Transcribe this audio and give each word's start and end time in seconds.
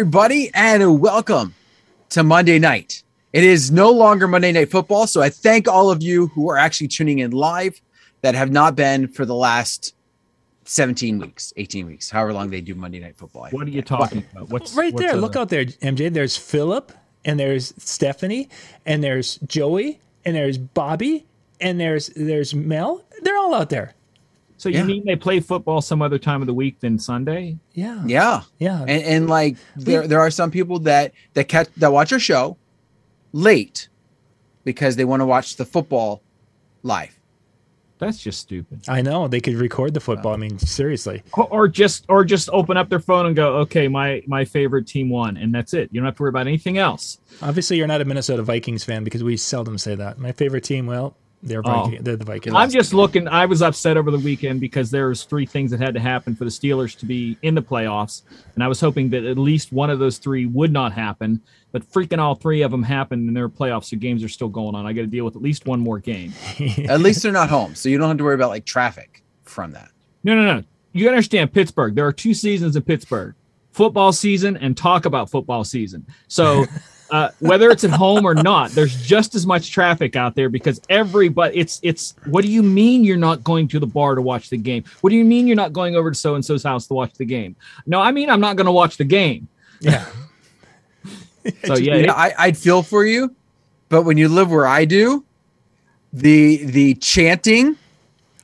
Well, 0.00 0.06
hello, 0.06 0.30
everybody, 0.30 0.50
and 0.54 0.98
welcome 1.00 1.54
to 2.10 2.22
Monday 2.22 2.58
night. 2.58 3.02
It 3.34 3.44
is 3.44 3.70
no 3.70 3.90
longer 3.90 4.26
Monday 4.26 4.50
Night 4.50 4.70
Football, 4.70 5.06
so 5.06 5.20
I 5.20 5.28
thank 5.28 5.68
all 5.68 5.90
of 5.90 6.02
you 6.02 6.28
who 6.28 6.48
are 6.48 6.56
actually 6.56 6.88
tuning 6.88 7.18
in 7.18 7.32
live 7.32 7.78
that 8.22 8.34
have 8.34 8.50
not 8.50 8.74
been 8.76 9.08
for 9.08 9.26
the 9.26 9.34
last 9.34 9.94
17 10.64 11.18
weeks, 11.18 11.52
18 11.58 11.86
weeks, 11.86 12.08
however 12.08 12.32
long 12.32 12.48
they 12.48 12.62
do 12.62 12.74
Monday 12.74 12.98
Night 12.98 13.16
Football. 13.18 13.48
What 13.50 13.66
are 13.66 13.70
you 13.70 13.82
talking 13.82 14.24
about? 14.32 14.48
What's 14.48 14.74
right 14.74 14.90
what's 14.92 15.04
there? 15.04 15.16
a- 15.16 15.20
Look 15.20 15.36
out 15.36 15.50
there, 15.50 15.66
MJ. 15.66 16.10
There's 16.10 16.34
Philip, 16.36 16.92
and 17.26 17.38
there's 17.38 17.74
Stephanie, 17.76 18.48
and 18.86 19.04
there's 19.04 19.36
Joey, 19.46 20.00
and 20.24 20.34
there's 20.34 20.56
Bobby, 20.56 21.26
and 21.60 21.78
there's 21.78 22.06
there's 22.16 22.54
Mel. 22.54 23.04
They're 23.22 23.36
all 23.36 23.54
out 23.54 23.68
there. 23.68 23.94
So 24.60 24.68
you 24.68 24.74
Yeah. 24.76 24.84
mean 24.84 25.04
they 25.06 25.16
play 25.16 25.40
football 25.40 25.80
some 25.80 26.02
other 26.02 26.18
time 26.18 26.42
of 26.42 26.46
the 26.46 26.52
week 26.52 26.80
than 26.80 26.98
Sunday? 26.98 27.56
Yeah, 27.72 28.02
Yeah. 28.04 28.42
yeah. 28.58 28.82
And, 28.82 29.02
and 29.04 29.26
like 29.26 29.56
there, 29.74 30.06
there 30.06 30.20
are 30.20 30.30
some 30.30 30.50
people 30.50 30.80
that 30.80 31.12
that 31.32 31.48
catch 31.48 31.68
that 31.78 31.90
watch 31.94 32.12
our 32.12 32.18
show 32.18 32.58
late 33.32 33.88
because 34.64 34.96
they 34.96 35.04
want 35.06 35.20
to 35.20 35.24
watch 35.24 35.56
the 35.56 35.64
football 35.64 36.22
live. 36.82 37.16
That's 37.96 38.18
just 38.18 38.38
stupid. 38.40 38.82
I 38.86 39.00
know 39.00 39.28
they 39.28 39.40
could 39.40 39.54
record 39.54 39.94
the 39.94 40.00
football. 40.00 40.34
I 40.34 40.36
mean, 40.36 40.58
seriously. 40.58 41.22
Or- 41.32 41.48
Or 41.50 41.66
just 41.66 42.04
or 42.10 42.22
just 42.22 42.50
open 42.52 42.76
up 42.76 42.90
their 42.90 43.00
phone 43.00 43.24
and 43.24 43.34
go, 43.34 43.56
okay, 43.60 43.88
my 43.88 44.22
my 44.26 44.44
favorite 44.44 44.86
team 44.86 45.08
won, 45.08 45.38
and 45.38 45.54
that's 45.54 45.72
it. 45.72 45.88
You 45.90 46.00
don't 46.00 46.06
have 46.06 46.16
to 46.16 46.22
worry 46.22 46.28
about 46.30 46.46
anything 46.46 46.76
else. 46.76 47.16
Obviously, 47.40 47.78
you're 47.78 47.86
not 47.86 48.02
a 48.02 48.04
Minnesota 48.04 48.42
Vikings 48.42 48.84
fan 48.84 49.04
because 49.04 49.24
we 49.24 49.38
seldom 49.38 49.78
say 49.78 49.94
that. 49.94 50.18
My 50.18 50.32
favorite 50.32 50.64
team, 50.64 50.86
well, 50.86 51.16
they're 51.42 51.62
Oh. 51.64 51.90
They're 52.00 52.16
the 52.16 52.24
Vikings. 52.24 52.54
I'm 52.54 52.70
just 52.70 52.92
looking. 52.92 53.26
I 53.26 53.46
was 53.46 53.62
upset 53.62 53.96
over 53.96 54.10
the 54.10 54.18
weekend 54.18 54.60
because 54.60 54.90
there 54.90 55.08
was 55.08 55.24
three 55.24 55.46
things 55.46 55.70
that 55.70 55.80
had 55.80 55.94
to 55.94 56.00
happen 56.00 56.34
for 56.36 56.44
the 56.44 56.50
Steelers 56.50 56.98
to 56.98 57.06
be 57.06 57.38
in 57.42 57.54
the 57.54 57.62
playoffs, 57.62 58.22
and 58.54 58.62
I 58.62 58.68
was 58.68 58.80
hoping 58.80 59.08
that 59.10 59.24
at 59.24 59.38
least 59.38 59.72
one 59.72 59.88
of 59.90 59.98
those 59.98 60.18
three 60.18 60.46
would 60.46 60.72
not 60.72 60.92
happen. 60.92 61.40
But 61.72 61.90
freaking 61.90 62.18
all 62.18 62.34
three 62.34 62.62
of 62.62 62.70
them 62.70 62.82
happened, 62.82 63.28
and 63.28 63.36
their 63.36 63.48
playoffs. 63.48 63.84
So 63.84 63.96
games 63.96 64.22
are 64.24 64.28
still 64.28 64.48
going 64.48 64.74
on. 64.74 64.86
I 64.86 64.92
got 64.92 65.02
to 65.02 65.06
deal 65.06 65.24
with 65.24 65.36
at 65.36 65.42
least 65.42 65.66
one 65.66 65.80
more 65.80 65.98
game. 65.98 66.32
At 66.88 67.00
least 67.00 67.22
they're 67.22 67.32
not 67.32 67.48
home, 67.48 67.74
so 67.74 67.88
you 67.88 67.96
don't 67.96 68.08
have 68.08 68.18
to 68.18 68.24
worry 68.24 68.34
about 68.34 68.50
like 68.50 68.64
traffic 68.64 69.22
from 69.44 69.70
that. 69.72 69.90
No, 70.24 70.34
no, 70.34 70.56
no. 70.56 70.64
You 70.92 71.08
understand 71.08 71.52
Pittsburgh. 71.52 71.94
There 71.94 72.06
are 72.06 72.12
two 72.12 72.34
seasons 72.34 72.74
in 72.76 72.82
Pittsburgh 72.82 73.34
football 73.72 74.12
season 74.12 74.56
and 74.56 74.76
talk 74.76 75.04
about 75.04 75.30
football 75.30 75.64
season. 75.64 76.06
So, 76.28 76.64
uh, 77.10 77.30
whether 77.40 77.70
it's 77.70 77.84
at 77.84 77.90
home 77.90 78.24
or 78.24 78.34
not, 78.34 78.70
there's 78.70 79.00
just 79.02 79.34
as 79.34 79.46
much 79.46 79.70
traffic 79.70 80.16
out 80.16 80.34
there 80.34 80.48
because 80.48 80.80
everybody, 80.88 81.56
it's, 81.58 81.80
it's, 81.82 82.14
what 82.26 82.44
do 82.44 82.50
you 82.50 82.62
mean 82.62 83.04
you're 83.04 83.16
not 83.16 83.42
going 83.44 83.66
to 83.68 83.78
the 83.78 83.86
bar 83.86 84.14
to 84.14 84.22
watch 84.22 84.48
the 84.50 84.56
game? 84.56 84.84
What 85.00 85.10
do 85.10 85.16
you 85.16 85.24
mean 85.24 85.46
you're 85.46 85.56
not 85.56 85.72
going 85.72 85.96
over 85.96 86.10
to 86.10 86.16
so 86.16 86.34
and 86.34 86.44
so's 86.44 86.62
house 86.62 86.86
to 86.88 86.94
watch 86.94 87.12
the 87.14 87.24
game? 87.24 87.56
No, 87.86 88.00
I 88.00 88.10
mean, 88.12 88.30
I'm 88.30 88.40
not 88.40 88.56
going 88.56 88.66
to 88.66 88.72
watch 88.72 88.96
the 88.96 89.04
game. 89.04 89.48
yeah. 89.80 90.06
So, 91.64 91.74
yeah, 91.76 91.94
You 91.94 92.00
it- 92.02 92.06
know, 92.08 92.12
I, 92.14 92.34
I'd 92.38 92.56
feel 92.58 92.82
for 92.82 93.04
you, 93.06 93.34
but 93.88 94.02
when 94.02 94.18
you 94.18 94.28
live 94.28 94.50
where 94.50 94.66
I 94.66 94.84
do, 94.84 95.24
the 96.12 96.64
the 96.66 96.94
chanting 96.96 97.76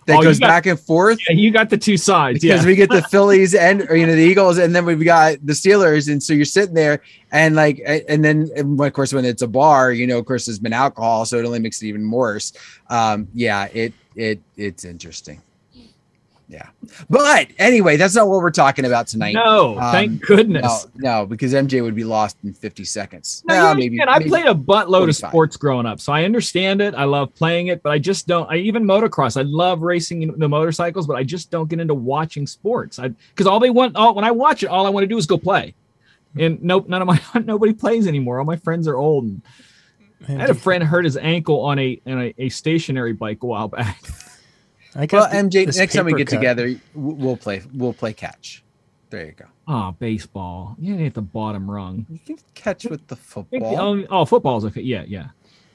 that 0.06 0.18
Oh, 0.18 0.22
goes 0.22 0.38
got- 0.38 0.48
back 0.48 0.66
and 0.66 0.78
forth 0.78 1.18
yeah, 1.28 1.34
you 1.34 1.50
got 1.50 1.68
the 1.68 1.76
two 1.76 1.96
sides. 1.96 2.40
because 2.40 2.62
Yeah. 2.62 2.66
we 2.66 2.76
get 2.76 2.88
the 2.90 3.02
Phillies 3.10 3.54
and 3.54 3.82
or, 3.90 3.96
you 3.96 4.06
know 4.06 4.14
the 4.14 4.22
Eagles, 4.22 4.56
and 4.58 4.74
then 4.74 4.84
we've 4.86 5.04
got 5.04 5.34
the 5.44 5.52
Steelers, 5.52 6.10
and 6.10 6.22
so 6.22 6.32
you're 6.32 6.44
sitting 6.44 6.74
there 6.74 7.02
and 7.32 7.54
like, 7.56 7.82
and 8.08 8.24
then 8.24 8.48
and 8.56 8.80
of 8.80 8.92
course 8.92 9.12
when 9.12 9.24
it's 9.24 9.42
a 9.42 9.48
bar, 9.48 9.92
you 9.92 10.06
know, 10.06 10.18
of 10.18 10.24
course 10.26 10.46
there's 10.46 10.58
been 10.60 10.72
alcohol, 10.72 11.24
so 11.26 11.36
it 11.38 11.44
only 11.44 11.58
makes 11.58 11.82
it 11.82 11.86
even 11.88 12.10
worse. 12.10 12.52
Um, 12.88 13.28
yeah, 13.34 13.68
it 13.72 13.92
it 14.14 14.40
it's 14.56 14.84
interesting. 14.84 15.42
Yeah, 16.48 16.68
but 17.10 17.48
anyway, 17.58 17.96
that's 17.96 18.14
not 18.14 18.28
what 18.28 18.38
we're 18.40 18.52
talking 18.52 18.84
about 18.84 19.08
tonight. 19.08 19.32
no, 19.34 19.76
Um, 19.80 19.90
thank 19.90 20.20
goodness. 20.24 20.86
No, 20.94 21.20
no, 21.22 21.26
because 21.26 21.52
MJ 21.52 21.82
would 21.82 21.96
be 21.96 22.04
lost 22.04 22.36
in 22.44 22.52
50 22.52 22.84
seconds. 22.84 23.42
No, 23.48 23.54
Well, 23.54 23.70
you 23.70 23.76
maybe, 23.90 24.00
understand. 24.00 24.10
I 24.10 24.18
maybe- 24.20 24.30
played 24.30 24.46
a 24.46 24.54
buttload 24.54 25.08
of 25.08 25.16
sports 25.16 25.56
growing 25.56 25.86
up, 25.86 26.00
so 26.00 26.12
I 26.12 26.22
understand 26.22 26.80
it. 26.80 26.94
I 26.94 27.02
love 27.02 27.34
playing 27.34 27.66
it, 27.66 27.82
but 27.82 27.90
I 27.90 27.98
just 27.98 28.28
don't. 28.28 28.48
I 28.48 28.56
even 28.58 28.84
motocross. 28.84 29.36
I 29.36 29.42
love 29.42 29.82
racing 29.82 30.38
the 30.38 30.48
motorcycles, 30.48 31.08
but 31.08 31.16
I 31.16 31.24
just 31.24 31.50
don't 31.50 31.68
get 31.68 31.80
into 31.80 31.94
watching 31.94 32.46
sports. 32.46 33.00
I 33.00 33.08
because 33.08 33.48
all 33.48 33.58
they 33.58 33.70
want, 33.70 33.96
all 33.96 34.14
when 34.14 34.24
I 34.24 34.30
watch 34.30 34.62
it, 34.62 34.66
all 34.68 34.86
I 34.86 34.90
want 34.90 35.02
to 35.02 35.08
do 35.08 35.18
is 35.18 35.26
go 35.26 35.38
play. 35.38 35.74
And 36.38 36.62
nope, 36.62 36.88
none 36.88 37.02
of 37.02 37.08
my 37.08 37.20
nobody 37.44 37.72
plays 37.72 38.06
anymore. 38.06 38.38
All 38.38 38.44
my 38.44 38.56
friends 38.56 38.86
are 38.86 38.96
old. 38.96 39.24
And 39.24 39.42
I 40.28 40.32
had 40.42 40.50
a 40.50 40.54
friend 40.54 40.84
hurt 40.84 41.04
his 41.06 41.16
ankle 41.16 41.60
on 41.62 41.78
a 41.80 42.00
on 42.06 42.20
a, 42.22 42.34
a 42.38 42.48
stationary 42.50 43.14
bike 43.14 43.42
a 43.42 43.46
while 43.46 43.66
back. 43.66 44.00
I 44.96 45.06
got 45.06 45.30
Well, 45.32 45.42
th- 45.50 45.66
MJ, 45.66 45.76
next 45.76 45.94
time 45.94 46.06
we 46.06 46.14
get 46.14 46.26
cut. 46.28 46.36
together, 46.36 46.74
we'll 46.94 47.36
play. 47.36 47.62
We'll 47.74 47.92
play 47.92 48.12
catch. 48.12 48.62
There 49.10 49.26
you 49.26 49.32
go. 49.32 49.44
Oh, 49.68 49.92
baseball. 49.98 50.76
You 50.78 50.96
hit 50.96 51.14
the 51.14 51.22
bottom 51.22 51.70
rung. 51.70 52.06
You 52.10 52.18
can 52.18 52.38
catch 52.54 52.84
with 52.86 53.06
the 53.08 53.14
I 53.14 53.18
think 53.18 53.26
football. 53.62 53.96
the 53.96 54.06
Oh, 54.10 54.24
football's 54.24 54.64
okay. 54.66 54.80
Yeah, 54.80 55.04
yeah. 55.06 55.28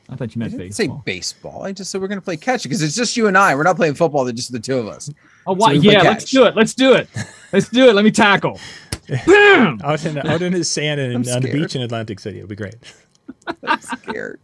I 0.09 0.15
thought 0.15 0.35
you 0.35 0.39
I 0.41 0.43
meant 0.45 0.57
didn't 0.57 0.73
say 0.73 0.87
baseball. 0.87 1.03
baseball. 1.05 1.63
I 1.63 1.71
just 1.71 1.89
said 1.91 2.01
we're 2.01 2.07
going 2.09 2.19
to 2.19 2.25
play 2.25 2.35
catch 2.35 2.63
because 2.63 2.81
it's 2.81 2.95
just 2.95 3.15
you 3.15 3.27
and 3.27 3.37
I. 3.37 3.55
We're 3.55 3.63
not 3.63 3.77
playing 3.77 3.93
football. 3.93 4.25
They're 4.25 4.33
just 4.33 4.51
the 4.51 4.59
two 4.59 4.77
of 4.77 4.87
us. 4.87 5.09
Oh, 5.47 5.53
why? 5.53 5.73
we 5.73 5.81
play 5.81 5.93
yeah, 5.93 6.01
let's 6.01 6.25
do 6.29 6.45
it. 6.45 6.55
Let's 6.55 6.73
do 6.73 6.93
it. 6.93 7.07
Let's 7.53 7.69
do 7.69 7.87
it. 7.87 7.95
Let 7.95 8.03
me 8.03 8.11
tackle. 8.11 8.59
Boom! 9.25 9.79
out 9.83 10.05
in 10.05 10.17
out 10.17 10.41
in 10.41 10.53
his 10.53 10.69
sand 10.69 10.99
and 11.01 11.27
on 11.27 11.41
the 11.41 11.51
beach 11.51 11.75
in 11.75 11.81
Atlantic 11.81 12.19
City. 12.19 12.37
It'll 12.37 12.47
be 12.49 12.55
great. 12.55 12.75
I'm 13.63 13.79
scared. 13.81 14.39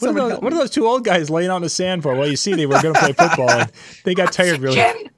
What 0.00 0.10
are, 0.10 0.28
those, 0.28 0.40
what 0.40 0.52
are 0.52 0.56
those 0.56 0.70
two 0.70 0.86
old 0.86 1.04
guys 1.04 1.30
laying 1.30 1.50
out 1.50 1.56
in 1.56 1.62
the 1.62 1.68
sand 1.68 2.02
for? 2.02 2.14
Well, 2.14 2.28
you 2.28 2.36
see, 2.36 2.54
they 2.54 2.66
were 2.66 2.80
going 2.80 2.94
to 2.94 3.00
play 3.00 3.12
football 3.12 3.50
and 3.50 3.72
they 4.04 4.14
got 4.14 4.32
tired 4.32 4.60
really. 4.60 5.10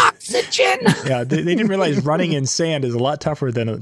Oxygen. 0.00 0.78
Yeah, 1.06 1.24
they, 1.24 1.42
they 1.42 1.54
didn't 1.54 1.68
realize 1.68 2.04
running 2.04 2.32
in 2.32 2.46
sand 2.46 2.84
is 2.84 2.94
a 2.94 2.98
lot 2.98 3.20
tougher 3.20 3.50
than. 3.52 3.68
A, 3.68 3.80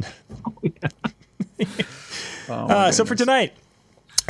Oh, 2.48 2.68
my 2.68 2.74
uh, 2.74 2.92
so 2.92 3.04
for 3.04 3.14
tonight, 3.14 3.54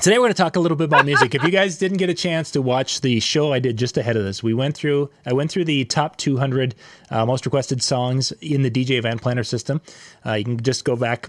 today 0.00 0.16
we're 0.18 0.24
going 0.24 0.32
to 0.32 0.42
talk 0.42 0.56
a 0.56 0.60
little 0.60 0.76
bit 0.76 0.84
about 0.84 1.04
music. 1.04 1.34
If 1.34 1.42
you 1.42 1.50
guys 1.50 1.76
didn't 1.78 1.98
get 1.98 2.08
a 2.08 2.14
chance 2.14 2.50
to 2.52 2.62
watch 2.62 3.00
the 3.00 3.20
show 3.20 3.52
I 3.52 3.58
did 3.58 3.76
just 3.76 3.96
ahead 3.98 4.16
of 4.16 4.24
this, 4.24 4.42
we 4.42 4.54
went 4.54 4.76
through. 4.76 5.10
I 5.26 5.32
went 5.32 5.50
through 5.50 5.64
the 5.64 5.84
top 5.84 6.16
200 6.16 6.74
uh, 7.10 7.26
most 7.26 7.44
requested 7.44 7.82
songs 7.82 8.32
in 8.40 8.62
the 8.62 8.70
DJ 8.70 8.92
Event 8.92 9.22
Planner 9.22 9.44
system. 9.44 9.80
Uh, 10.24 10.34
you 10.34 10.44
can 10.44 10.62
just 10.62 10.84
go 10.84 10.96
back 10.96 11.28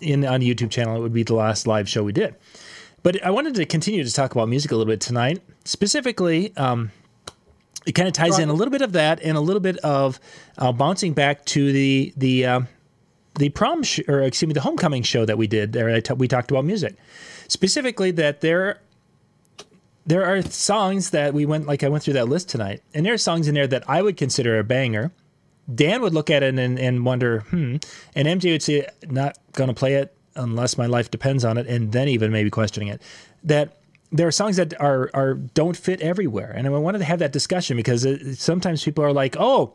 in 0.00 0.24
on 0.24 0.40
the 0.40 0.54
YouTube 0.54 0.70
channel. 0.70 0.96
It 0.96 1.00
would 1.00 1.12
be 1.12 1.22
the 1.24 1.34
last 1.34 1.66
live 1.66 1.88
show 1.88 2.02
we 2.02 2.12
did. 2.12 2.34
But 3.04 3.22
I 3.22 3.30
wanted 3.30 3.54
to 3.56 3.66
continue 3.66 4.02
to 4.02 4.12
talk 4.12 4.32
about 4.32 4.48
music 4.48 4.72
a 4.72 4.76
little 4.76 4.90
bit 4.90 5.00
tonight. 5.00 5.42
Specifically, 5.64 6.56
um, 6.56 6.90
it 7.86 7.92
kind 7.92 8.08
of 8.08 8.14
ties 8.14 8.38
in 8.38 8.48
a 8.48 8.54
little 8.54 8.72
bit 8.72 8.80
of 8.82 8.92
that 8.92 9.22
and 9.22 9.36
a 9.36 9.40
little 9.40 9.60
bit 9.60 9.76
of 9.78 10.18
uh, 10.58 10.72
bouncing 10.72 11.12
back 11.12 11.44
to 11.44 11.70
the 11.70 12.14
the 12.16 12.46
um, 12.46 12.68
the 13.38 13.50
prom 13.50 13.82
sh- 13.82 14.00
or 14.08 14.22
excuse 14.22 14.48
me 14.48 14.54
the 14.54 14.62
homecoming 14.62 15.02
show 15.02 15.24
that 15.26 15.36
we 15.36 15.46
did 15.46 15.72
there. 15.74 15.90
I 15.90 16.00
t- 16.00 16.14
we 16.14 16.26
talked 16.26 16.50
about 16.50 16.64
music 16.64 16.96
specifically 17.46 18.10
that 18.12 18.40
there 18.40 18.80
there 20.06 20.24
are 20.24 20.42
songs 20.42 21.10
that 21.10 21.34
we 21.34 21.46
went 21.46 21.66
like 21.66 21.82
I 21.82 21.88
went 21.88 22.04
through 22.04 22.14
that 22.14 22.28
list 22.28 22.48
tonight, 22.48 22.82
and 22.94 23.04
there 23.04 23.12
are 23.12 23.18
songs 23.18 23.48
in 23.48 23.54
there 23.54 23.66
that 23.66 23.88
I 23.88 24.02
would 24.02 24.16
consider 24.16 24.58
a 24.58 24.64
banger. 24.64 25.12
Dan 25.72 26.02
would 26.02 26.12
look 26.12 26.28
at 26.28 26.42
it 26.42 26.58
and, 26.58 26.78
and 26.78 27.06
wonder, 27.06 27.40
hmm, 27.40 27.76
and 28.14 28.28
MJ 28.28 28.52
would 28.52 28.62
say, 28.62 28.86
not 29.08 29.38
going 29.52 29.68
to 29.68 29.74
play 29.74 29.94
it 29.94 30.14
unless 30.36 30.78
my 30.78 30.86
life 30.86 31.10
depends 31.10 31.44
on 31.44 31.58
it, 31.58 31.66
and 31.66 31.92
then 31.92 32.08
even 32.08 32.30
maybe 32.32 32.50
questioning 32.50 32.88
it. 32.88 33.00
That 33.42 33.78
there 34.12 34.26
are 34.26 34.32
songs 34.32 34.56
that 34.56 34.78
are 34.80 35.10
are 35.14 35.34
don't 35.34 35.76
fit 35.76 36.00
everywhere, 36.00 36.52
and 36.54 36.66
I 36.66 36.70
wanted 36.70 36.98
to 36.98 37.04
have 37.04 37.18
that 37.18 37.32
discussion 37.32 37.76
because 37.76 38.04
it, 38.04 38.38
sometimes 38.38 38.84
people 38.84 39.04
are 39.04 39.12
like, 39.12 39.36
oh, 39.38 39.74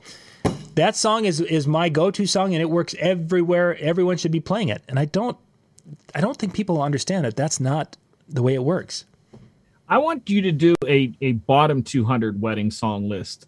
that 0.76 0.96
song 0.96 1.26
is 1.26 1.42
is 1.42 1.68
my 1.68 1.90
go 1.90 2.12
to 2.12 2.26
song 2.26 2.54
and 2.54 2.62
it 2.62 2.70
works 2.70 2.96
everywhere. 3.00 3.78
Everyone 3.80 4.18
should 4.18 4.32
be 4.32 4.40
playing 4.40 4.70
it, 4.70 4.82
and 4.88 4.98
I 4.98 5.06
don't, 5.06 5.38
I 6.16 6.22
don't 6.22 6.38
think 6.38 6.54
people 6.54 6.82
understand 6.82 7.26
that 7.26 7.36
that's 7.36 7.60
not 7.60 7.98
the 8.28 8.44
way 8.44 8.54
it 8.54 8.64
works. 8.64 9.06
I 9.90 9.98
want 9.98 10.30
you 10.30 10.42
to 10.44 10.52
do 10.52 10.76
a, 10.86 11.12
a 11.20 11.32
bottom 11.34 11.82
200 11.82 12.40
wedding 12.40 12.70
song 12.70 13.10
list. 13.10 13.48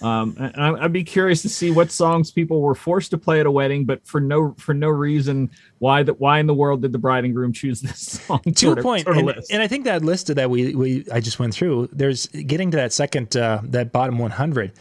Um, 0.00 0.36
and 0.38 0.54
I- 0.56 0.84
I'd 0.84 0.92
be 0.92 1.02
curious 1.02 1.42
to 1.42 1.48
see 1.48 1.70
what 1.70 1.90
songs 1.90 2.30
people 2.30 2.60
were 2.60 2.74
forced 2.74 3.10
to 3.10 3.18
play 3.18 3.40
at 3.40 3.46
a 3.46 3.50
wedding, 3.50 3.84
but 3.84 4.06
for 4.06 4.20
no 4.20 4.54
for 4.58 4.72
no 4.74 4.88
reason. 4.88 5.50
Why 5.78 6.02
that? 6.04 6.20
Why 6.20 6.38
in 6.38 6.46
the 6.46 6.54
world 6.54 6.82
did 6.82 6.92
the 6.92 6.98
bride 6.98 7.24
and 7.24 7.34
groom 7.34 7.52
choose 7.52 7.80
this 7.80 7.98
song? 8.26 8.40
to 8.42 8.72
a 8.72 8.76
point, 8.82 9.04
sort 9.04 9.16
of 9.16 9.26
and, 9.26 9.36
list. 9.36 9.52
and 9.52 9.60
I 9.62 9.66
think 9.66 9.84
that 9.84 10.04
list 10.04 10.34
that 10.34 10.50
we, 10.50 10.74
we 10.74 11.04
I 11.12 11.20
just 11.20 11.38
went 11.38 11.52
through, 11.54 11.88
there's 11.92 12.26
getting 12.26 12.70
to 12.70 12.76
that 12.76 12.92
second 12.92 13.36
uh, 13.36 13.60
that 13.64 13.90
bottom 13.92 14.18
100. 14.18 14.72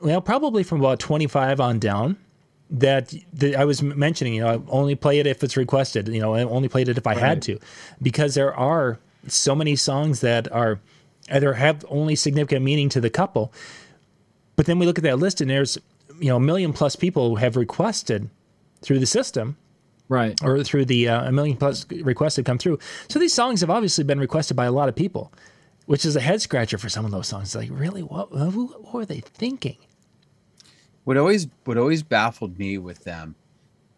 Well, 0.00 0.20
probably 0.20 0.62
from 0.62 0.80
about 0.80 0.98
25 0.98 1.60
on 1.60 1.78
down. 1.78 2.16
That, 2.72 3.12
that 3.32 3.56
I 3.56 3.64
was 3.64 3.82
mentioning, 3.82 4.34
you 4.34 4.42
know, 4.42 4.48
I 4.48 4.60
only 4.68 4.94
play 4.94 5.18
it 5.18 5.26
if 5.26 5.42
it's 5.42 5.56
requested. 5.56 6.06
You 6.06 6.20
know, 6.20 6.34
I 6.34 6.44
only 6.44 6.68
played 6.68 6.88
it 6.88 6.96
if 6.96 7.04
I 7.04 7.16
had 7.16 7.42
to, 7.42 7.58
because 8.00 8.36
there 8.36 8.54
are 8.54 9.00
so 9.26 9.56
many 9.56 9.74
songs 9.74 10.20
that 10.20 10.50
are 10.52 10.78
either 11.32 11.54
have 11.54 11.84
only 11.88 12.14
significant 12.14 12.64
meaning 12.64 12.88
to 12.90 13.00
the 13.00 13.10
couple. 13.10 13.52
But 14.60 14.66
then 14.66 14.78
we 14.78 14.84
look 14.84 14.98
at 14.98 15.04
that 15.04 15.18
list, 15.18 15.40
and 15.40 15.50
there's 15.50 15.78
you 16.18 16.28
know 16.28 16.36
a 16.36 16.40
million 16.40 16.74
plus 16.74 16.94
people 16.94 17.30
who 17.30 17.36
have 17.36 17.56
requested 17.56 18.28
through 18.82 18.98
the 18.98 19.06
system 19.06 19.56
right. 20.10 20.38
or 20.44 20.62
through 20.62 20.84
the 20.84 21.08
uh, 21.08 21.26
a 21.26 21.32
million 21.32 21.56
plus 21.56 21.86
requests 21.90 22.36
that 22.36 22.44
come 22.44 22.58
through. 22.58 22.78
So 23.08 23.18
these 23.18 23.32
songs 23.32 23.62
have 23.62 23.70
obviously 23.70 24.04
been 24.04 24.20
requested 24.20 24.58
by 24.58 24.66
a 24.66 24.70
lot 24.70 24.90
of 24.90 24.94
people, 24.94 25.32
which 25.86 26.04
is 26.04 26.14
a 26.14 26.20
head 26.20 26.42
scratcher 26.42 26.76
for 26.76 26.90
some 26.90 27.06
of 27.06 27.10
those 27.10 27.26
songs. 27.26 27.54
Like, 27.56 27.70
really, 27.72 28.02
what, 28.02 28.28
who, 28.32 28.66
what 28.66 28.92
were 28.92 29.06
they 29.06 29.20
thinking? 29.20 29.78
what 31.04 31.16
always 31.16 31.46
what 31.64 31.78
always 31.78 32.02
baffled 32.02 32.58
me 32.58 32.76
with 32.76 33.02
them 33.04 33.36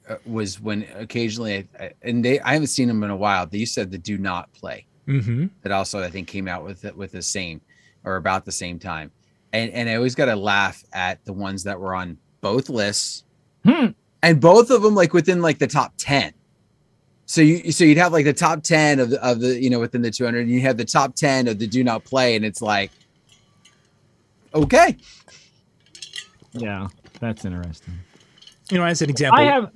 uh, 0.08 0.14
was 0.24 0.60
when 0.60 0.86
occasionally, 0.94 1.66
I, 1.80 1.90
and 2.02 2.24
they 2.24 2.38
I 2.38 2.52
haven't 2.52 2.68
seen 2.68 2.86
them 2.86 3.02
in 3.02 3.10
a 3.10 3.16
while. 3.16 3.46
They 3.46 3.58
used 3.58 3.74
to 3.74 3.80
have 3.80 3.90
the 3.90 3.98
Do 3.98 4.16
Not 4.16 4.52
Play 4.52 4.86
Mm-hmm. 5.08 5.46
that 5.62 5.72
also 5.72 6.00
I 6.00 6.08
think 6.08 6.28
came 6.28 6.46
out 6.46 6.64
with 6.64 6.84
it 6.84 6.96
with 6.96 7.10
the 7.10 7.22
same 7.22 7.60
or 8.04 8.14
about 8.14 8.44
the 8.44 8.52
same 8.52 8.78
time, 8.78 9.10
and 9.52 9.70
and 9.72 9.88
I 9.88 9.94
always 9.96 10.14
got 10.14 10.26
to 10.26 10.36
laugh 10.36 10.82
at 10.92 11.24
the 11.24 11.32
ones 11.32 11.64
that 11.64 11.78
were 11.80 11.94
on 11.94 12.18
both 12.40 12.68
lists, 12.68 13.24
Hmm. 13.64 13.88
and 14.22 14.40
both 14.40 14.70
of 14.70 14.82
them 14.82 14.94
like 14.94 15.12
within 15.12 15.40
like 15.42 15.58
the 15.58 15.66
top 15.66 15.94
ten. 15.96 16.32
So 17.26 17.40
you 17.40 17.72
so 17.72 17.84
you'd 17.84 17.98
have 17.98 18.12
like 18.12 18.24
the 18.24 18.32
top 18.32 18.62
ten 18.62 18.98
of 19.00 19.10
the 19.10 19.24
of 19.24 19.40
the 19.40 19.60
you 19.62 19.70
know 19.70 19.80
within 19.80 20.02
the 20.02 20.10
two 20.10 20.24
hundred, 20.24 20.40
and 20.42 20.50
you 20.50 20.60
have 20.62 20.76
the 20.76 20.84
top 20.84 21.14
ten 21.14 21.48
of 21.48 21.58
the 21.58 21.66
Do 21.66 21.82
Not 21.84 22.04
Play, 22.04 22.36
and 22.36 22.44
it's 22.44 22.60
like, 22.60 22.90
okay, 24.54 24.96
Yeah, 26.52 26.88
that's 27.20 27.44
interesting. 27.44 27.94
You 28.70 28.78
know, 28.78 28.84
as 28.84 29.02
an 29.02 29.10
example, 29.10 29.40
I 29.40 29.44
have 29.44 29.70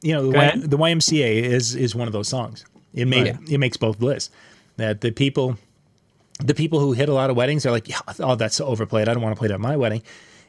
you 0.00 0.12
know, 0.14 0.30
the, 0.30 0.38
y, 0.38 0.52
the 0.56 0.78
YMCA 0.78 1.42
is 1.42 1.74
is 1.74 1.94
one 1.94 2.06
of 2.06 2.12
those 2.12 2.28
songs. 2.28 2.64
It 2.94 3.06
made 3.06 3.26
Right. 3.26 3.50
it 3.50 3.58
makes 3.58 3.76
both 3.76 4.00
lists. 4.00 4.30
That 4.76 5.00
the 5.00 5.10
people, 5.10 5.56
the 6.38 6.54
people 6.54 6.80
who 6.80 6.92
hit 6.92 7.08
a 7.08 7.14
lot 7.14 7.30
of 7.30 7.36
weddings 7.36 7.66
are 7.66 7.70
like, 7.70 7.88
yeah, 7.88 8.00
oh, 8.20 8.34
that's 8.34 8.60
overplayed. 8.60 9.08
I 9.08 9.14
don't 9.14 9.22
want 9.22 9.34
to 9.34 9.38
play 9.38 9.48
it 9.48 9.52
at 9.52 9.60
my 9.60 9.76
wedding. 9.76 10.02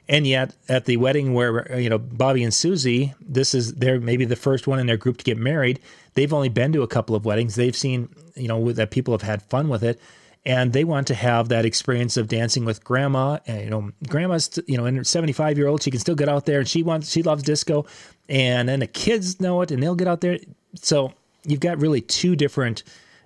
And 0.08 0.26
yet, 0.26 0.56
at 0.68 0.86
the 0.86 0.98
wedding 0.98 1.36
where 1.36 1.80
you 1.80 1.90
know 1.90 2.00
Bobby 2.00 2.44
and 2.44 2.54
Susie, 2.54 3.14
this 3.22 3.54
is 3.54 3.76
they're 3.76 4.00
maybe 4.00 4.26
the 4.26 4.36
first 4.36 4.66
one 4.66 4.80
in 4.80 4.88
their 4.88 4.98
group 4.98 5.18
to 5.18 5.24
get 5.24 5.38
married. 5.38 5.80
They've 6.16 6.34
only 6.34 6.50
been 6.50 6.74
to 6.74 6.82
a 6.82 6.88
couple 6.88 7.16
of 7.16 7.26
weddings. 7.26 7.56
They've 7.56 7.76
seen 7.76 8.10
you 8.36 8.48
know 8.48 8.72
that 8.72 8.90
people 8.90 9.14
have 9.14 9.22
had 9.22 9.44
fun 9.44 9.70
with 9.70 9.84
it, 9.84 10.00
and 10.46 10.74
they 10.74 10.84
want 10.84 11.06
to 11.08 11.14
have 11.14 11.50
that 11.50 11.64
experience 11.64 12.18
of 12.18 12.28
dancing 12.28 12.66
with 12.66 12.84
grandma. 12.84 13.38
And, 13.46 13.62
you 13.62 13.70
know, 13.70 13.92
grandma's 14.08 14.60
you 14.66 14.78
know, 14.78 14.88
in 14.88 14.96
her 14.96 15.04
seventy 15.04 15.34
five 15.34 15.60
year 15.60 15.68
old, 15.68 15.84
she 15.84 15.92
can 15.92 16.00
still 16.00 16.16
get 16.16 16.28
out 16.28 16.48
there, 16.48 16.58
and 16.58 16.68
she 16.68 16.82
wants 16.82 17.12
she 17.12 17.22
loves 17.22 17.44
disco, 17.44 17.86
and 18.28 18.68
then 18.68 18.80
the 18.80 18.88
kids 18.88 19.40
know 19.40 19.62
it, 19.62 19.70
and 19.70 19.84
they'll 19.84 19.94
get 19.94 20.08
out 20.08 20.22
there. 20.22 20.40
So 20.74 21.14
you've 21.44 21.60
got 21.60 21.80
really 21.80 22.02
two 22.02 22.36
different, 22.36 22.82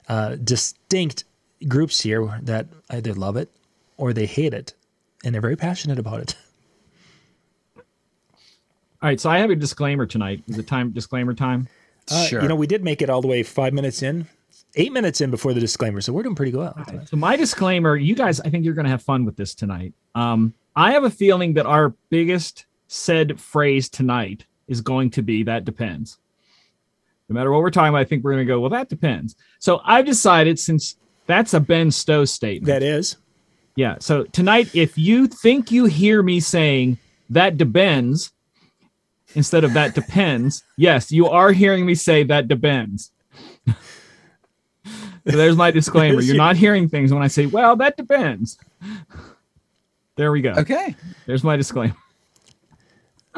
uh, 0.09 0.35
distinct 0.35 1.23
groups 1.67 2.01
here 2.01 2.39
that 2.43 2.67
either 2.89 3.13
love 3.13 3.37
it 3.37 3.49
or 3.97 4.13
they 4.13 4.25
hate 4.25 4.53
it, 4.53 4.73
and 5.23 5.33
they're 5.33 5.41
very 5.41 5.55
passionate 5.55 5.99
about 5.99 6.21
it. 6.21 6.35
all 7.77 7.83
right. 9.01 9.19
So 9.19 9.29
I 9.29 9.39
have 9.39 9.49
a 9.49 9.55
disclaimer 9.55 10.05
tonight. 10.05 10.43
Is 10.47 10.57
it 10.57 10.67
time 10.67 10.91
disclaimer 10.91 11.33
time? 11.33 11.67
Uh, 12.11 12.25
sure. 12.25 12.41
You 12.41 12.47
know, 12.47 12.55
we 12.55 12.67
did 12.67 12.83
make 12.83 13.01
it 13.01 13.09
all 13.09 13.21
the 13.21 13.27
way 13.27 13.43
five 13.43 13.73
minutes 13.73 14.03
in, 14.03 14.27
eight 14.75 14.91
minutes 14.91 15.21
in 15.21 15.31
before 15.31 15.53
the 15.53 15.59
disclaimer, 15.59 16.01
so 16.01 16.11
we're 16.11 16.23
doing 16.23 16.35
pretty 16.35 16.55
well. 16.55 16.75
So 17.05 17.17
my 17.17 17.35
disclaimer, 17.35 17.95
you 17.95 18.15
guys, 18.15 18.41
I 18.41 18.49
think 18.49 18.65
you're 18.65 18.73
going 18.73 18.85
to 18.85 18.91
have 18.91 19.01
fun 19.01 19.25
with 19.25 19.37
this 19.37 19.55
tonight. 19.55 19.93
Um, 20.15 20.53
I 20.75 20.91
have 20.93 21.03
a 21.03 21.09
feeling 21.09 21.53
that 21.53 21.65
our 21.65 21.93
biggest 22.09 22.65
said 22.87 23.39
phrase 23.39 23.89
tonight 23.89 24.45
is 24.67 24.81
going 24.81 25.09
to 25.11 25.21
be 25.21 25.43
that 25.43 25.65
depends. 25.65 26.17
No 27.29 27.35
matter 27.35 27.51
what 27.51 27.61
we're 27.61 27.71
talking 27.71 27.89
about, 27.89 27.99
I 27.99 28.05
think 28.05 28.23
we're 28.23 28.33
going 28.33 28.45
to 28.45 28.51
go, 28.51 28.59
well, 28.59 28.69
that 28.71 28.89
depends. 28.89 29.35
So 29.59 29.81
I've 29.85 30.05
decided 30.05 30.59
since 30.59 30.97
that's 31.25 31.53
a 31.53 31.59
Ben 31.59 31.91
Stowe 31.91 32.25
statement. 32.25 32.67
That 32.67 32.83
is. 32.83 33.17
yeah. 33.75 33.97
So 33.99 34.23
tonight, 34.25 34.75
if 34.75 34.97
you 34.97 35.27
think 35.27 35.71
you 35.71 35.85
hear 35.85 36.21
me 36.23 36.39
saying 36.39 36.97
that 37.29 37.57
depends 37.57 38.31
instead 39.35 39.63
of 39.63 39.73
that 39.73 39.95
depends, 39.95 40.63
yes, 40.77 41.11
you 41.11 41.27
are 41.27 41.51
hearing 41.51 41.85
me 41.85 41.95
say 41.95 42.23
that 42.23 42.47
depends. 42.47 43.11
so 43.67 43.73
there's 45.25 45.55
my 45.55 45.71
disclaimer. 45.71 46.21
You're 46.21 46.35
not 46.35 46.55
hearing 46.55 46.89
things 46.89 47.13
when 47.13 47.23
I 47.23 47.27
say, 47.27 47.45
well, 47.45 47.75
that 47.77 47.97
depends. 47.97 48.57
There 50.15 50.31
we 50.31 50.41
go. 50.41 50.51
okay. 50.51 50.95
There's 51.25 51.43
my 51.43 51.55
disclaimer. 51.55 51.95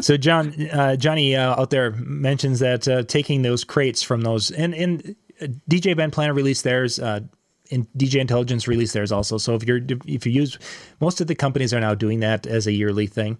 So 0.01 0.17
John, 0.17 0.53
uh, 0.73 0.97
Johnny 0.97 1.35
uh, 1.35 1.59
out 1.59 1.69
there 1.69 1.91
mentions 1.91 2.59
that 2.59 2.85
uh, 2.88 3.03
taking 3.03 3.43
those 3.43 3.63
crates 3.63 4.03
from 4.03 4.21
those, 4.21 4.51
and 4.51 4.75
and 4.75 5.15
uh, 5.41 5.48
DJ 5.69 5.91
Event 5.93 6.13
Planner 6.13 6.33
released 6.33 6.65
theirs, 6.65 7.00
uh, 7.00 7.21
and 7.72 7.88
DJ 7.93 8.19
Intelligence 8.19 8.67
released 8.67 8.93
theirs 8.93 9.12
also. 9.12 9.38
So 9.38 9.55
if 9.55 9.63
you're 9.63 9.81
if 10.05 10.25
you 10.25 10.31
use, 10.31 10.57
most 11.00 11.22
of 11.22 11.27
the 11.27 11.36
companies 11.36 11.74
are 11.74 11.79
now 11.79 11.95
doing 11.95 12.19
that 12.22 12.45
as 12.45 12.67
a 12.67 12.72
yearly 12.72 13.07
thing. 13.07 13.38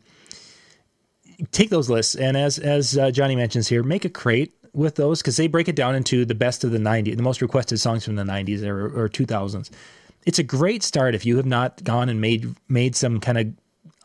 Take 1.52 1.70
those 1.70 1.90
lists, 1.90 2.16
and 2.16 2.38
as 2.38 2.60
as 2.60 2.98
uh, 2.98 3.12
Johnny 3.12 3.36
mentions 3.36 3.68
here, 3.68 3.84
make 3.84 4.06
a 4.06 4.10
crate 4.10 4.54
with 4.74 4.96
those 4.96 5.22
because 5.22 5.38
they 5.38 5.48
break 5.48 5.68
it 5.68 5.76
down 5.76 5.96
into 5.96 6.26
the 6.26 6.36
best 6.36 6.64
of 6.64 6.72
the 6.72 6.78
90s, 6.78 7.16
the 7.16 7.24
most 7.24 7.42
requested 7.42 7.80
songs 7.80 8.04
from 8.04 8.16
the 8.16 8.24
90s 8.24 8.62
or, 8.64 9.06
or 9.06 9.10
2000s. 9.10 9.70
It's 10.26 10.40
a 10.40 10.44
great 10.44 10.84
start 10.84 11.16
if 11.16 11.26
you 11.26 11.38
have 11.38 11.46
not 11.46 11.84
gone 11.84 12.10
and 12.10 12.20
made 12.20 12.56
made 12.68 12.96
some 12.96 13.20
kind 13.20 13.38
of. 13.38 13.48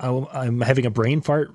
Oh, 0.02 0.28
I'm 0.32 0.62
having 0.62 0.86
a 0.86 0.90
brain 0.90 1.20
fart 1.20 1.54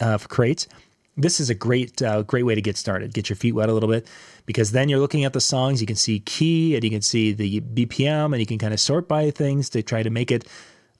uh, 0.00 0.18
for 0.18 0.28
crates. 0.28 0.68
This 1.16 1.40
is 1.40 1.48
a 1.48 1.54
great 1.54 2.02
uh, 2.02 2.22
great 2.22 2.42
way 2.42 2.54
to 2.54 2.60
get 2.60 2.76
started. 2.76 3.14
Get 3.14 3.28
your 3.30 3.36
feet 3.36 3.52
wet 3.52 3.68
a 3.68 3.72
little 3.72 3.88
bit 3.88 4.06
because 4.44 4.72
then 4.72 4.88
you're 4.88 4.98
looking 4.98 5.24
at 5.24 5.32
the 5.32 5.40
songs. 5.40 5.80
You 5.80 5.86
can 5.86 5.96
see 5.96 6.20
key 6.20 6.74
and 6.74 6.84
you 6.84 6.90
can 6.90 7.02
see 7.02 7.32
the 7.32 7.60
BPM 7.60 8.26
and 8.26 8.38
you 8.38 8.46
can 8.46 8.58
kind 8.58 8.74
of 8.74 8.80
sort 8.80 9.08
by 9.08 9.30
things 9.30 9.70
to 9.70 9.82
try 9.82 10.02
to 10.02 10.10
make 10.10 10.30
it 10.30 10.46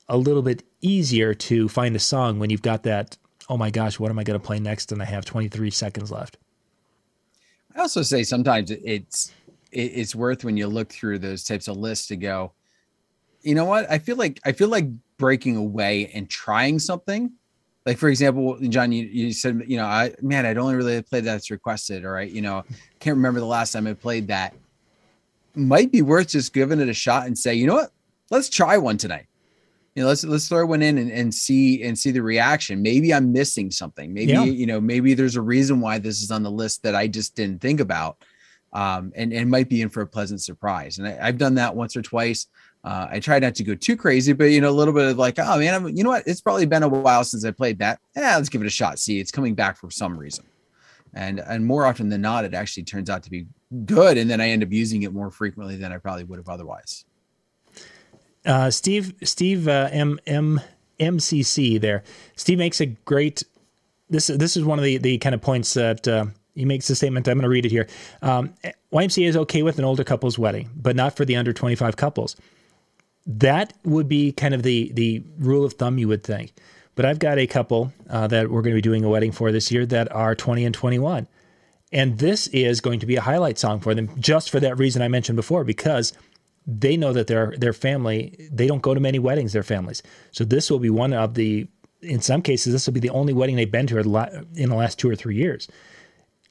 a 0.08 0.16
little 0.16 0.42
bit 0.42 0.62
easier 0.80 1.34
to 1.34 1.68
find 1.68 1.94
a 1.96 1.98
song 1.98 2.38
when 2.38 2.50
you've 2.50 2.62
got 2.62 2.82
that. 2.84 3.16
Oh 3.48 3.56
my 3.56 3.70
gosh, 3.70 3.98
what 3.98 4.10
am 4.10 4.18
I 4.18 4.24
going 4.24 4.38
to 4.38 4.44
play 4.44 4.58
next? 4.58 4.90
And 4.90 5.02
I 5.02 5.04
have 5.04 5.24
23 5.24 5.70
seconds 5.70 6.10
left. 6.10 6.38
I 7.74 7.80
also 7.80 8.02
say 8.02 8.22
sometimes 8.22 8.70
it's 8.70 9.32
it's 9.70 10.14
worth 10.14 10.44
when 10.44 10.56
you 10.56 10.66
look 10.66 10.90
through 10.90 11.18
those 11.18 11.44
types 11.44 11.68
of 11.68 11.76
lists 11.76 12.06
to 12.06 12.16
go, 12.16 12.52
you 13.42 13.54
know 13.54 13.66
what? 13.66 13.90
I 13.90 13.98
feel 13.98 14.16
like 14.16 14.40
I 14.44 14.52
feel 14.52 14.68
like 14.68 14.86
breaking 15.18 15.56
away 15.56 16.10
and 16.14 16.28
trying 16.28 16.78
something. 16.78 17.32
Like 17.86 17.98
for 17.98 18.08
example, 18.08 18.58
John, 18.68 18.90
you, 18.90 19.04
you 19.04 19.32
said, 19.32 19.62
you 19.68 19.76
know, 19.76 19.86
I 19.86 20.12
man, 20.20 20.44
I'd 20.44 20.58
only 20.58 20.74
really 20.74 21.00
played 21.02 21.24
that's 21.24 21.52
requested, 21.52 22.04
all 22.04 22.10
right. 22.10 22.30
You 22.30 22.42
know, 22.42 22.64
can't 22.98 23.16
remember 23.16 23.38
the 23.38 23.46
last 23.46 23.72
time 23.72 23.86
I 23.86 23.94
played 23.94 24.26
that. 24.28 24.54
Might 25.54 25.92
be 25.92 26.02
worth 26.02 26.28
just 26.28 26.52
giving 26.52 26.80
it 26.80 26.88
a 26.88 26.92
shot 26.92 27.26
and 27.26 27.38
say, 27.38 27.54
you 27.54 27.66
know 27.66 27.74
what? 27.74 27.92
Let's 28.30 28.50
try 28.50 28.76
one 28.76 28.98
tonight. 28.98 29.26
You 29.94 30.02
know, 30.02 30.08
let's 30.08 30.24
let's 30.24 30.48
throw 30.48 30.66
one 30.66 30.82
in 30.82 30.98
and, 30.98 31.10
and 31.12 31.32
see 31.32 31.84
and 31.84 31.96
see 31.96 32.10
the 32.10 32.22
reaction. 32.22 32.82
Maybe 32.82 33.14
I'm 33.14 33.32
missing 33.32 33.70
something. 33.70 34.12
Maybe 34.12 34.32
Yeah. 34.32 34.44
you 34.44 34.66
know, 34.66 34.80
maybe 34.80 35.14
there's 35.14 35.36
a 35.36 35.40
reason 35.40 35.80
why 35.80 35.98
this 35.98 36.22
is 36.22 36.30
on 36.32 36.42
the 36.42 36.50
list 36.50 36.82
that 36.82 36.96
I 36.96 37.06
just 37.06 37.36
didn't 37.36 37.62
think 37.62 37.80
about. 37.80 38.18
Um, 38.72 39.12
and, 39.16 39.32
and 39.32 39.48
might 39.48 39.70
be 39.70 39.80
in 39.80 39.88
for 39.88 40.02
a 40.02 40.06
pleasant 40.06 40.42
surprise. 40.42 40.98
And 40.98 41.08
I, 41.08 41.18
I've 41.22 41.38
done 41.38 41.54
that 41.54 41.74
once 41.74 41.96
or 41.96 42.02
twice. 42.02 42.46
Uh, 42.86 43.08
I 43.10 43.18
try 43.18 43.40
not 43.40 43.56
to 43.56 43.64
go 43.64 43.74
too 43.74 43.96
crazy, 43.96 44.32
but 44.32 44.44
you 44.44 44.60
know, 44.60 44.70
a 44.70 44.70
little 44.70 44.94
bit 44.94 45.08
of 45.08 45.18
like, 45.18 45.40
oh 45.40 45.58
man, 45.58 45.74
I'm, 45.74 45.88
you 45.88 46.04
know 46.04 46.10
what? 46.10 46.22
It's 46.24 46.40
probably 46.40 46.66
been 46.66 46.84
a 46.84 46.88
while 46.88 47.24
since 47.24 47.44
I 47.44 47.50
played 47.50 47.80
that. 47.80 47.98
Yeah, 48.14 48.36
let's 48.36 48.48
give 48.48 48.62
it 48.62 48.66
a 48.66 48.70
shot. 48.70 49.00
See, 49.00 49.18
it's 49.18 49.32
coming 49.32 49.56
back 49.56 49.76
for 49.76 49.90
some 49.90 50.16
reason. 50.16 50.44
And 51.12 51.40
and 51.40 51.66
more 51.66 51.84
often 51.84 52.10
than 52.10 52.20
not, 52.20 52.44
it 52.44 52.54
actually 52.54 52.84
turns 52.84 53.10
out 53.10 53.24
to 53.24 53.30
be 53.30 53.46
good. 53.86 54.16
And 54.16 54.30
then 54.30 54.40
I 54.40 54.50
end 54.50 54.62
up 54.62 54.70
using 54.70 55.02
it 55.02 55.12
more 55.12 55.32
frequently 55.32 55.74
than 55.74 55.92
I 55.92 55.98
probably 55.98 56.22
would 56.22 56.38
have 56.38 56.48
otherwise. 56.48 57.04
Uh, 58.44 58.70
Steve 58.70 59.14
Steve 59.24 59.66
uh, 59.66 59.88
M 59.90 60.20
M 60.24 60.60
MCC 61.00 61.80
there. 61.80 62.04
Steve 62.36 62.58
makes 62.58 62.80
a 62.80 62.86
great. 62.86 63.42
This 64.10 64.28
this 64.28 64.56
is 64.56 64.64
one 64.64 64.78
of 64.78 64.84
the 64.84 64.98
the 64.98 65.18
kind 65.18 65.34
of 65.34 65.42
points 65.42 65.74
that 65.74 66.06
uh, 66.06 66.26
he 66.54 66.64
makes 66.64 66.86
the 66.86 66.94
statement. 66.94 67.26
I'm 67.26 67.38
going 67.38 67.42
to 67.42 67.48
read 67.48 67.66
it 67.66 67.72
here. 67.72 67.88
Um, 68.22 68.54
YMCA 68.92 69.26
is 69.26 69.36
okay 69.36 69.64
with 69.64 69.80
an 69.80 69.84
older 69.84 70.04
couple's 70.04 70.38
wedding, 70.38 70.70
but 70.76 70.94
not 70.94 71.16
for 71.16 71.24
the 71.24 71.34
under 71.34 71.52
25 71.52 71.96
couples. 71.96 72.36
That 73.26 73.72
would 73.84 74.08
be 74.08 74.32
kind 74.32 74.54
of 74.54 74.62
the 74.62 74.92
the 74.94 75.22
rule 75.38 75.64
of 75.64 75.74
thumb 75.74 75.98
you 75.98 76.08
would 76.08 76.22
think. 76.22 76.52
But 76.94 77.04
I've 77.04 77.18
got 77.18 77.38
a 77.38 77.46
couple 77.46 77.92
uh, 78.08 78.26
that 78.28 78.50
we're 78.50 78.62
going 78.62 78.72
to 78.72 78.78
be 78.78 78.82
doing 78.82 79.04
a 79.04 79.08
wedding 79.08 79.32
for 79.32 79.52
this 79.52 79.70
year 79.70 79.84
that 79.86 80.10
are 80.12 80.34
20 80.34 80.64
and 80.64 80.74
21. 80.74 81.28
And 81.92 82.18
this 82.18 82.46
is 82.48 82.80
going 82.80 83.00
to 83.00 83.06
be 83.06 83.16
a 83.16 83.20
highlight 83.20 83.58
song 83.58 83.80
for 83.80 83.94
them 83.94 84.10
just 84.18 84.50
for 84.50 84.60
that 84.60 84.78
reason 84.78 85.02
I 85.02 85.08
mentioned 85.08 85.36
before, 85.36 85.62
because 85.62 86.14
they 86.66 86.96
know 86.96 87.12
that 87.12 87.26
their 87.26 87.54
their 87.56 87.72
family 87.72 88.48
they 88.50 88.66
don't 88.66 88.82
go 88.82 88.92
to 88.92 89.00
many 89.00 89.18
weddings 89.18 89.52
their 89.52 89.62
families 89.62 90.02
so 90.32 90.44
this 90.44 90.70
will 90.70 90.78
be 90.78 90.90
one 90.90 91.12
of 91.12 91.34
the 91.34 91.66
in 92.02 92.20
some 92.20 92.42
cases 92.42 92.72
this 92.72 92.86
will 92.86 92.94
be 92.94 93.00
the 93.00 93.10
only 93.10 93.32
wedding 93.32 93.56
they've 93.56 93.70
been 93.70 93.86
to 93.86 93.98
in 93.98 94.68
the 94.68 94.76
last 94.76 94.98
two 94.98 95.08
or 95.08 95.14
three 95.14 95.36
years 95.36 95.68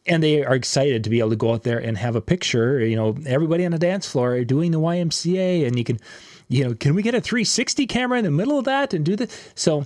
and 0.07 0.23
they 0.23 0.43
are 0.43 0.55
excited 0.55 1.03
to 1.03 1.09
be 1.09 1.19
able 1.19 1.31
to 1.31 1.35
go 1.35 1.53
out 1.53 1.63
there 1.63 1.79
and 1.79 1.97
have 1.97 2.15
a 2.15 2.21
picture 2.21 2.79
you 2.79 2.95
know 2.95 3.15
everybody 3.25 3.65
on 3.65 3.71
the 3.71 3.79
dance 3.79 4.07
floor 4.07 4.43
doing 4.45 4.71
the 4.71 4.79
ymca 4.79 5.67
and 5.67 5.77
you 5.77 5.83
can 5.83 5.99
you 6.47 6.63
know 6.63 6.73
can 6.73 6.93
we 6.95 7.01
get 7.01 7.15
a 7.15 7.21
360 7.21 7.87
camera 7.87 8.17
in 8.19 8.25
the 8.25 8.31
middle 8.31 8.57
of 8.59 8.65
that 8.65 8.93
and 8.93 9.03
do 9.05 9.15
this 9.15 9.51
so 9.55 9.85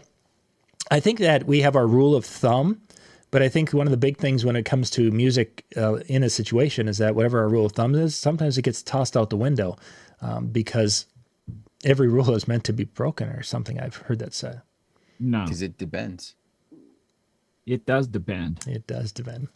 i 0.91 0.99
think 0.99 1.19
that 1.19 1.45
we 1.45 1.61
have 1.61 1.75
our 1.75 1.87
rule 1.87 2.15
of 2.15 2.25
thumb 2.25 2.81
but 3.31 3.43
I 3.43 3.47
think 3.47 3.73
one 3.73 3.85
of 3.85 3.91
the 3.91 3.97
big 3.97 4.17
things 4.17 4.43
when 4.43 4.55
it 4.55 4.65
comes 4.65 4.89
to 4.89 5.11
music 5.11 5.63
uh, 5.77 5.97
in 6.07 6.23
a 6.23 6.31
situation 6.31 6.87
is 6.87 6.97
that 6.97 7.13
whatever 7.13 7.37
our 7.37 7.47
rule 7.47 7.67
of 7.67 7.73
thumb 7.73 7.93
is, 7.93 8.15
sometimes 8.15 8.57
it 8.57 8.63
gets 8.63 8.81
tossed 8.81 9.15
out 9.15 9.29
the 9.29 9.37
window 9.37 9.77
um, 10.19 10.47
because 10.47 11.05
every 11.85 12.07
rule 12.07 12.33
is 12.33 12.47
meant 12.47 12.63
to 12.63 12.73
be 12.73 12.85
broken 12.85 13.29
or 13.29 13.43
something. 13.43 13.79
I've 13.79 13.97
heard 13.97 14.17
that 14.17 14.33
said. 14.33 14.63
No, 15.19 15.43
Because 15.43 15.61
it 15.61 15.77
depends. 15.77 16.33
it 17.67 17.85
does 17.85 18.07
depend. 18.07 18.65
It 18.67 18.87
does 18.87 19.11
depend. 19.11 19.49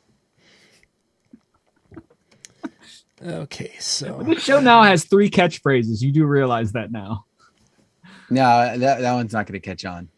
Okay, 3.26 3.72
so 3.80 4.22
The 4.24 4.40
show 4.40 4.60
now 4.60 4.84
has 4.84 5.06
three 5.06 5.30
catchphrases. 5.30 6.02
You 6.02 6.12
do 6.12 6.26
realize 6.26 6.74
that 6.74 6.92
now. 6.92 7.26
No, 8.30 8.78
that, 8.78 9.00
that 9.00 9.14
one's 9.14 9.32
not 9.34 9.46
going 9.48 9.60
to 9.60 9.66
catch 9.66 9.86
on. 9.86 10.10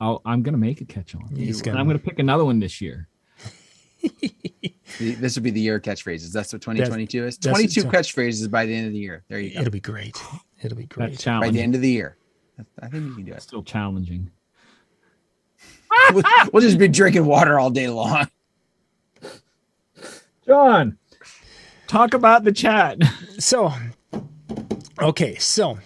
Oh, 0.00 0.20
I'm 0.26 0.42
gonna 0.42 0.58
make 0.58 0.80
it 0.80 0.88
catch 0.88 1.14
on. 1.14 1.28
He's 1.34 1.58
And 1.58 1.66
gonna- 1.66 1.80
I'm 1.80 1.86
gonna 1.86 1.98
pick 1.98 2.18
another 2.18 2.44
one 2.44 2.58
this 2.60 2.80
year. 2.80 3.08
This 4.98 5.34
would 5.34 5.42
be 5.42 5.50
the 5.50 5.60
year 5.60 5.76
of 5.76 5.82
catchphrases. 5.82 6.30
That's 6.30 6.52
what 6.52 6.60
2022 6.62 7.24
is. 7.24 7.38
22 7.38 7.80
so- 7.80 7.88
catchphrases 7.88 8.50
by 8.50 8.66
the 8.66 8.74
end 8.74 8.86
of 8.86 8.92
the 8.92 8.98
year. 8.98 9.24
There 9.28 9.40
you 9.40 9.54
go. 9.54 9.60
It'll 9.60 9.72
be 9.72 9.80
great. 9.80 10.16
It'll 10.62 10.76
be 10.76 10.86
That's 10.94 11.24
great. 11.24 11.40
By 11.40 11.50
the 11.50 11.60
end 11.60 11.74
of 11.74 11.80
the 11.80 11.88
year. 11.90 12.16
I 12.80 12.88
think 12.88 13.04
you 13.06 13.14
can 13.14 13.24
do 13.24 13.32
it. 13.32 13.42
Still 13.42 13.62
challenging. 13.62 14.30
We'll, 16.12 16.22
we'll 16.52 16.60
just 16.62 16.76
be 16.76 16.88
drinking 16.88 17.24
water 17.24 17.58
all 17.58 17.70
day 17.70 17.88
long. 17.88 18.26
John, 20.46 20.98
talk 21.94 22.12
about 22.14 22.44
the 22.44 22.52
chat. 22.52 22.98
So, 23.36 23.72
okay, 25.02 25.34
so, 25.38 25.76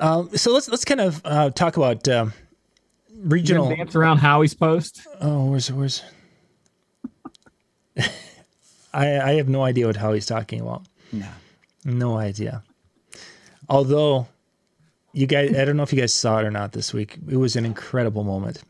um, 0.00 0.34
so 0.34 0.54
let's 0.54 0.70
let's 0.70 0.86
kind 0.86 1.02
of 1.02 1.20
uh, 1.22 1.50
talk 1.50 1.76
about 1.76 2.06
You 2.06 2.32
regional. 3.22 3.64
gonna 3.64 3.76
dance 3.76 3.94
around 3.94 4.18
Howie's 4.18 4.54
post. 4.54 5.06
Oh, 5.20 5.50
where's 5.50 5.70
where's? 5.70 6.02
I 8.94 9.20
I 9.20 9.32
have 9.34 9.50
no 9.50 9.62
idea 9.64 9.86
what 9.86 9.96
Howie's 9.96 10.24
talking 10.24 10.62
about. 10.62 10.86
No. 11.12 11.28
No 11.84 12.16
idea. 12.16 12.62
Although, 13.68 14.26
you 15.12 15.26
guys, 15.26 15.54
I 15.54 15.66
don't 15.66 15.76
know 15.76 15.82
if 15.82 15.92
you 15.92 16.00
guys 16.00 16.14
saw 16.14 16.38
it 16.38 16.46
or 16.46 16.50
not 16.50 16.72
this 16.72 16.94
week. 16.94 17.18
It 17.28 17.36
was 17.36 17.54
an 17.54 17.66
incredible 17.66 18.24
moment. 18.24 18.62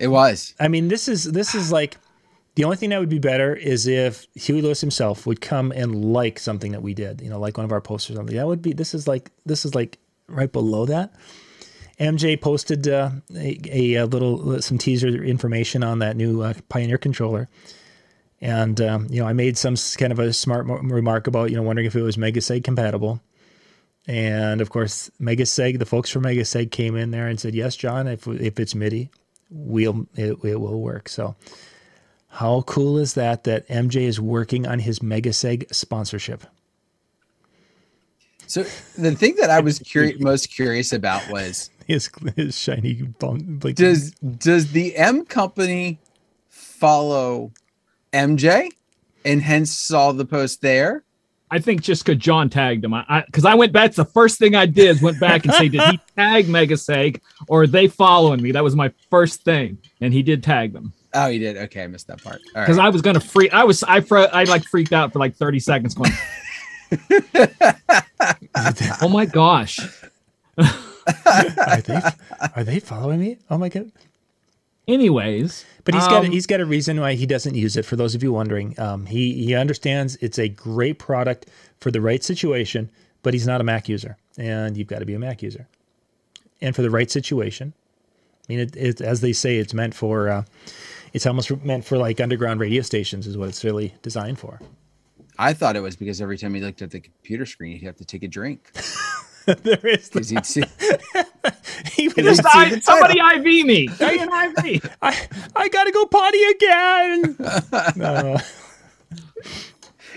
It 0.00 0.08
was. 0.08 0.54
I 0.58 0.66
mean, 0.66 0.88
this 0.88 1.06
is 1.06 1.22
this 1.22 1.54
is 1.54 1.70
like 1.70 1.96
the 2.54 2.64
only 2.64 2.76
thing 2.76 2.90
that 2.90 3.00
would 3.00 3.08
be 3.08 3.18
better 3.18 3.54
is 3.54 3.86
if 3.86 4.26
Huey 4.34 4.60
Lewis 4.60 4.80
himself 4.80 5.26
would 5.26 5.40
come 5.40 5.72
and 5.72 6.12
like 6.12 6.38
something 6.38 6.72
that 6.72 6.82
we 6.82 6.92
did, 6.92 7.22
you 7.22 7.30
know, 7.30 7.38
like 7.40 7.56
one 7.56 7.64
of 7.64 7.72
our 7.72 7.80
posters 7.80 8.14
or 8.14 8.18
something. 8.18 8.36
That 8.36 8.46
would 8.46 8.60
be 8.60 8.72
this 8.72 8.94
is 8.94 9.08
like 9.08 9.30
this 9.46 9.64
is 9.64 9.74
like 9.74 9.98
right 10.28 10.52
below 10.52 10.84
that. 10.86 11.14
MJ 11.98 12.40
posted 12.40 12.88
uh, 12.88 13.10
a, 13.34 13.58
a, 13.70 13.94
a 13.94 14.06
little 14.06 14.60
some 14.60 14.76
teaser 14.76 15.08
information 15.08 15.82
on 15.82 16.00
that 16.00 16.16
new 16.16 16.42
uh, 16.42 16.54
Pioneer 16.68 16.98
controller, 16.98 17.48
and 18.40 18.80
um, 18.80 19.06
you 19.08 19.20
know 19.20 19.28
I 19.28 19.32
made 19.32 19.56
some 19.56 19.76
kind 19.96 20.12
of 20.12 20.18
a 20.18 20.32
smart 20.32 20.66
mo- 20.66 20.78
remark 20.78 21.26
about 21.26 21.50
you 21.50 21.56
know 21.56 21.62
wondering 21.62 21.86
if 21.86 21.94
it 21.94 22.02
was 22.02 22.16
Megaseg 22.16 22.64
compatible, 22.64 23.20
and 24.06 24.60
of 24.60 24.68
course 24.68 25.10
Megaseg, 25.20 25.78
the 25.78 25.86
folks 25.86 26.10
from 26.10 26.24
Megaseg 26.24 26.70
came 26.70 26.96
in 26.96 27.12
there 27.12 27.28
and 27.28 27.38
said 27.38 27.54
yes, 27.54 27.76
John, 27.76 28.08
if 28.08 28.26
if 28.26 28.58
it's 28.58 28.74
MIDI, 28.74 29.10
we'll 29.50 30.06
it, 30.16 30.38
it 30.44 30.60
will 30.60 30.80
work. 30.80 31.08
So 31.08 31.36
how 32.32 32.62
cool 32.62 32.96
is 32.96 33.12
that 33.12 33.44
that 33.44 33.68
MJ 33.68 34.02
is 34.02 34.18
working 34.18 34.66
on 34.66 34.78
his 34.78 35.00
Megaseg 35.00 35.72
sponsorship? 35.72 36.44
So 38.46 38.62
the 38.96 39.14
thing 39.14 39.36
that 39.36 39.50
I 39.50 39.60
was 39.60 39.78
curi- 39.80 40.18
most 40.18 40.46
curious 40.46 40.94
about 40.94 41.28
was 41.30 41.68
His 41.86 42.10
his 42.34 42.58
shiny 42.58 43.02
bone, 43.02 43.60
like 43.62 43.74
does 43.74 44.12
does 44.12 44.72
the 44.72 44.96
M 44.96 45.26
company 45.26 45.98
follow 46.48 47.52
MJ 48.14 48.70
and 49.26 49.42
hence 49.42 49.70
saw 49.70 50.12
the 50.12 50.24
post 50.24 50.62
there? 50.62 51.04
I 51.50 51.58
think 51.58 51.82
just 51.82 52.06
because 52.06 52.18
John 52.18 52.48
tagged 52.48 52.82
him. 52.82 52.94
I 52.94 53.24
because 53.26 53.44
I, 53.44 53.54
went 53.56 53.74
back. 53.74 53.82
That's 53.88 53.96
the 53.96 54.06
first 54.06 54.38
thing 54.38 54.54
I 54.54 54.64
did. 54.64 54.96
is 54.96 55.02
Went 55.02 55.20
back 55.20 55.44
and 55.44 55.52
say, 55.52 55.68
did 55.68 55.82
he 55.82 56.00
tag 56.16 56.46
Megaseg 56.46 57.20
or 57.46 57.64
are 57.64 57.66
they 57.66 57.88
following 57.88 58.40
me? 58.40 58.52
That 58.52 58.64
was 58.64 58.74
my 58.74 58.90
first 59.10 59.42
thing, 59.42 59.76
and 60.00 60.14
he 60.14 60.22
did 60.22 60.42
tag 60.42 60.72
them 60.72 60.94
Oh, 61.14 61.26
you 61.26 61.38
did. 61.38 61.56
Okay, 61.56 61.84
I 61.84 61.86
missed 61.86 62.06
that 62.06 62.22
part. 62.22 62.40
Because 62.54 62.78
right. 62.78 62.86
I 62.86 62.88
was 62.88 63.02
gonna 63.02 63.20
freak. 63.20 63.52
I 63.52 63.64
was 63.64 63.82
I 63.82 64.00
fro- 64.00 64.24
I 64.24 64.44
like 64.44 64.64
freaked 64.64 64.92
out 64.92 65.12
for 65.12 65.18
like 65.18 65.34
thirty 65.34 65.60
seconds. 65.60 65.94
Going, 65.94 66.10
oh 69.02 69.08
my 69.08 69.26
gosh! 69.26 69.78
are 70.58 71.80
they 71.80 72.00
are 72.56 72.64
they 72.64 72.80
following 72.80 73.20
me? 73.20 73.38
Oh 73.50 73.58
my 73.58 73.68
god! 73.68 73.92
Anyways, 74.88 75.64
But 75.84 75.94
he's 75.94 76.08
got 76.08 76.24
um, 76.24 76.32
he's 76.32 76.46
got 76.46 76.60
a 76.60 76.66
reason 76.66 77.00
why 77.00 77.14
he 77.14 77.26
doesn't 77.26 77.54
use 77.54 77.76
it. 77.76 77.84
For 77.84 77.96
those 77.96 78.14
of 78.14 78.22
you 78.22 78.32
wondering, 78.32 78.78
um, 78.80 79.06
he 79.06 79.44
he 79.44 79.54
understands 79.54 80.16
it's 80.20 80.38
a 80.38 80.48
great 80.48 80.98
product 80.98 81.46
for 81.78 81.90
the 81.90 82.00
right 82.00 82.24
situation, 82.24 82.90
but 83.22 83.34
he's 83.34 83.46
not 83.46 83.60
a 83.60 83.64
Mac 83.64 83.88
user, 83.88 84.16
and 84.38 84.76
you've 84.76 84.88
got 84.88 85.00
to 85.00 85.06
be 85.06 85.14
a 85.14 85.18
Mac 85.18 85.42
user. 85.42 85.68
And 86.60 86.74
for 86.74 86.82
the 86.82 86.90
right 86.90 87.10
situation, 87.10 87.74
I 88.48 88.52
mean, 88.52 88.60
it, 88.60 88.76
it 88.76 89.00
as 89.00 89.20
they 89.20 89.32
say, 89.32 89.58
it's 89.58 89.74
meant 89.74 89.94
for. 89.94 90.28
Uh, 90.28 90.44
it's 91.12 91.26
almost 91.26 91.50
meant 91.64 91.84
for 91.84 91.96
like 91.98 92.20
underground 92.20 92.60
radio 92.60 92.82
stations, 92.82 93.26
is 93.26 93.36
what 93.36 93.48
it's 93.48 93.64
really 93.64 93.94
designed 94.02 94.38
for. 94.38 94.60
I 95.38 95.54
thought 95.54 95.76
it 95.76 95.80
was 95.80 95.96
because 95.96 96.20
every 96.20 96.36
time 96.38 96.54
he 96.54 96.60
looked 96.60 96.82
at 96.82 96.90
the 96.90 97.00
computer 97.00 97.46
screen, 97.46 97.78
he'd 97.78 97.86
have 97.86 97.96
to 97.96 98.04
take 98.04 98.22
a 98.22 98.28
drink. 98.28 98.70
there 99.46 99.84
is 99.86 100.08
Because 100.08 100.28
he'd 100.28 100.46
see 100.46 100.62
he 101.94 102.08
would 102.16 102.16
just 102.24 102.42
see 102.42 102.48
I, 102.54 102.68
the 102.70 102.80
somebody 102.80 103.18
IV 103.18 103.66
me. 103.66 103.86
Give 103.88 103.98
me 104.12 104.18
an 104.20 104.54
IV. 104.74 104.96
I, 105.02 105.28
I 105.56 105.68
gotta 105.68 105.90
go 105.90 106.06
potty 106.06 106.42
again. 106.44 107.36
No, 107.96 108.36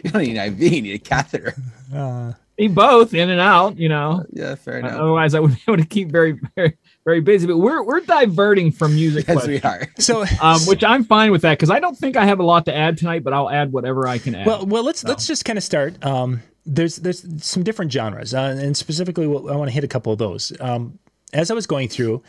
you 0.03 0.11
don't 0.11 0.21
need 0.21 0.37
an 0.37 0.53
IV, 0.53 0.61
you 0.61 0.81
need 0.81 0.93
a 0.95 0.99
catheter. 0.99 1.55
uh, 1.93 2.33
Be 2.57 2.67
both 2.67 3.13
in 3.13 3.29
and 3.29 3.39
out. 3.41 3.77
You 3.77 3.89
know. 3.89 4.23
Yeah, 4.31 4.55
fair 4.55 4.75
Uh, 4.75 4.79
enough. 4.79 4.91
Otherwise, 4.99 5.33
I 5.33 5.39
would 5.39 5.53
be 5.55 5.61
able 5.67 5.77
to 5.77 5.85
keep 5.85 6.11
very, 6.11 6.39
very, 6.55 6.77
very 7.05 7.21
busy. 7.21 7.47
But 7.47 7.57
we're 7.59 7.83
we're 7.83 8.01
diverting 8.01 8.71
from 8.71 8.95
music, 8.95 9.27
Yes, 9.27 9.47
we 9.47 9.61
are. 9.61 9.87
so 9.97 10.25
um, 10.41 10.59
which 10.61 10.83
I'm 10.83 11.03
fine 11.05 11.31
with 11.31 11.43
that 11.43 11.57
because 11.57 11.69
I 11.69 11.79
don't 11.79 11.97
think 11.97 12.17
I 12.17 12.25
have 12.25 12.39
a 12.39 12.43
lot 12.43 12.65
to 12.65 12.75
add 12.75 12.97
tonight. 12.97 13.23
But 13.23 13.33
I'll 13.33 13.49
add 13.49 13.71
whatever 13.71 14.07
I 14.07 14.17
can 14.17 14.35
add. 14.35 14.45
Well, 14.45 14.65
well, 14.65 14.83
let's 14.83 15.03
let's 15.03 15.25
just 15.27 15.45
kind 15.45 15.57
of 15.57 15.63
start. 15.63 16.03
Um, 16.03 16.41
there's 16.65 16.97
there's 16.97 17.23
some 17.45 17.63
different 17.63 17.91
genres, 17.91 18.33
uh, 18.33 18.57
and 18.59 18.75
specifically, 18.75 19.27
what, 19.27 19.51
I 19.51 19.55
want 19.55 19.69
to 19.69 19.73
hit 19.73 19.83
a 19.83 19.87
couple 19.87 20.11
of 20.11 20.19
those. 20.19 20.51
Um, 20.59 20.99
as 21.31 21.51
I 21.51 21.53
was 21.53 21.67
going 21.67 21.87
through 21.89 22.23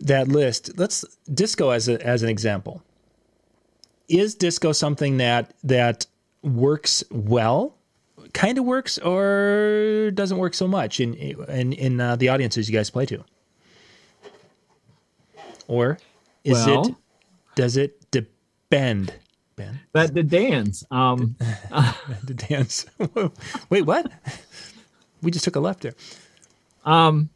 that 0.00 0.28
list, 0.28 0.76
let's 0.78 1.04
disco 1.32 1.70
as 1.70 1.88
a, 1.88 2.04
as 2.04 2.22
an 2.22 2.28
example. 2.28 2.82
Is 4.08 4.34
disco 4.34 4.72
something 4.72 5.16
that 5.18 5.54
that 5.64 6.06
works 6.42 7.04
well, 7.10 7.76
kind 8.32 8.58
of 8.58 8.64
works, 8.64 8.98
or 8.98 10.10
doesn't 10.14 10.38
work 10.38 10.54
so 10.54 10.66
much 10.66 11.00
in 11.00 11.14
in 11.14 11.72
in 11.72 12.00
uh, 12.00 12.16
the 12.16 12.28
audiences 12.28 12.68
you 12.68 12.76
guys 12.76 12.90
play 12.90 13.06
to? 13.06 13.24
Or 15.68 15.98
is 16.44 16.66
it 16.66 16.94
does 17.54 17.76
it 17.76 18.10
depend? 18.10 19.12
Ben? 19.56 19.80
that 19.92 20.12
the 20.12 20.22
dance. 20.22 20.84
Um, 20.90 21.36
to 22.26 22.34
dance. 22.34 22.86
Wait, 23.70 23.86
what? 23.86 24.10
We 25.22 25.30
just 25.30 25.44
took 25.44 25.56
a 25.56 25.60
left 25.60 25.80
there. 25.80 25.94
um, 26.84 27.30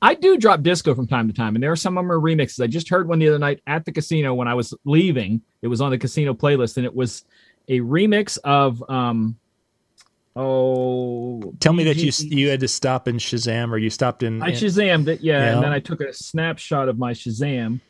I 0.00 0.14
do 0.14 0.36
drop 0.38 0.62
disco 0.62 0.94
from 0.94 1.08
time 1.08 1.26
to 1.28 1.34
time, 1.34 1.56
and 1.56 1.62
there 1.62 1.72
are 1.72 1.76
some 1.76 1.98
of 1.98 2.04
them 2.04 2.12
are 2.12 2.20
remixes. 2.20 2.62
I 2.62 2.68
just 2.68 2.88
heard 2.88 3.08
one 3.08 3.18
the 3.18 3.28
other 3.28 3.38
night 3.38 3.60
at 3.66 3.84
the 3.84 3.92
casino 3.92 4.32
when 4.32 4.46
I 4.46 4.54
was 4.54 4.72
leaving. 4.84 5.42
It 5.60 5.66
was 5.66 5.80
on 5.80 5.90
the 5.90 5.98
casino 5.98 6.34
playlist, 6.34 6.76
and 6.76 6.86
it 6.86 6.94
was 6.94 7.24
a 7.68 7.80
remix 7.80 8.38
of 8.44 8.82
um, 8.88 9.36
oh, 10.36 11.52
Tell 11.60 11.72
me 11.72 11.84
that 11.84 11.96
you 11.96 12.10
you 12.28 12.48
had 12.48 12.60
to 12.60 12.68
stop 12.68 13.08
in 13.08 13.16
Shazam, 13.16 13.70
or 13.70 13.78
you 13.78 13.90
stopped 13.90 14.22
in. 14.22 14.42
I 14.42 14.52
Shazammed 14.52 15.08
it, 15.08 15.20
yeah, 15.20 15.38
Yeah. 15.44 15.54
and 15.54 15.64
then 15.64 15.72
I 15.72 15.80
took 15.80 16.00
a 16.00 16.12
snapshot 16.12 16.88
of 16.88 16.98
my 16.98 17.12
Shazam. 17.12 17.80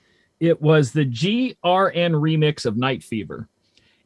It 0.40 0.60
was 0.62 0.92
the 0.92 1.04
GRN 1.04 1.54
remix 2.14 2.64
of 2.66 2.76
Night 2.76 3.02
Fever, 3.02 3.48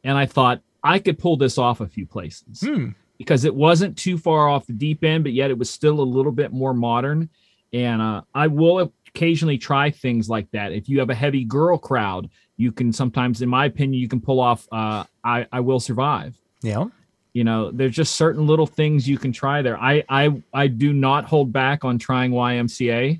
and 0.03 0.17
I 0.17 0.25
thought 0.25 0.61
I 0.83 0.99
could 0.99 1.19
pull 1.19 1.37
this 1.37 1.57
off 1.57 1.79
a 1.81 1.87
few 1.87 2.05
places 2.05 2.61
Hmm. 2.61 2.89
because 3.17 3.45
it 3.45 3.53
wasn't 3.55 3.97
too 3.97 4.17
far 4.17 4.49
off 4.49 4.65
the 4.67 4.73
deep 4.73 5.03
end, 5.03 5.23
but 5.23 5.33
yet 5.33 5.51
it 5.51 5.57
was 5.57 5.69
still 5.69 5.99
a 5.99 6.03
little 6.03 6.31
bit 6.31 6.51
more 6.51 6.73
modern. 6.73 7.29
And 7.71 8.01
uh, 8.01 8.21
I 8.35 8.47
will 8.47 8.91
occasionally 9.07 9.57
try 9.57 9.89
things 9.91 10.29
like 10.29 10.49
that. 10.51 10.73
If 10.73 10.89
you 10.89 10.99
have 10.99 11.09
a 11.09 11.15
heavy 11.15 11.43
girl 11.43 11.77
crowd, 11.77 12.29
you 12.57 12.71
can 12.71 12.91
sometimes, 12.93 13.41
in 13.41 13.49
my 13.49 13.65
opinion, 13.65 13.99
you 14.01 14.07
can 14.07 14.19
pull 14.21 14.39
off 14.39 14.67
uh, 14.71 15.05
"I 15.23 15.47
I 15.51 15.59
Will 15.61 15.79
Survive." 15.79 16.37
Yeah. 16.61 16.85
You 17.33 17.43
know 17.43 17.71
there's 17.71 17.95
just 17.95 18.15
certain 18.15 18.45
little 18.45 18.67
things 18.67 19.07
you 19.09 19.17
can 19.17 19.31
try 19.31 19.61
there. 19.61 19.77
I 19.77 20.03
i 20.09 20.41
i 20.53 20.67
do 20.67 20.93
not 20.93 21.25
hold 21.25 21.51
back 21.51 21.83
on 21.83 21.97
trying 21.97 22.31
ymca 22.31 23.19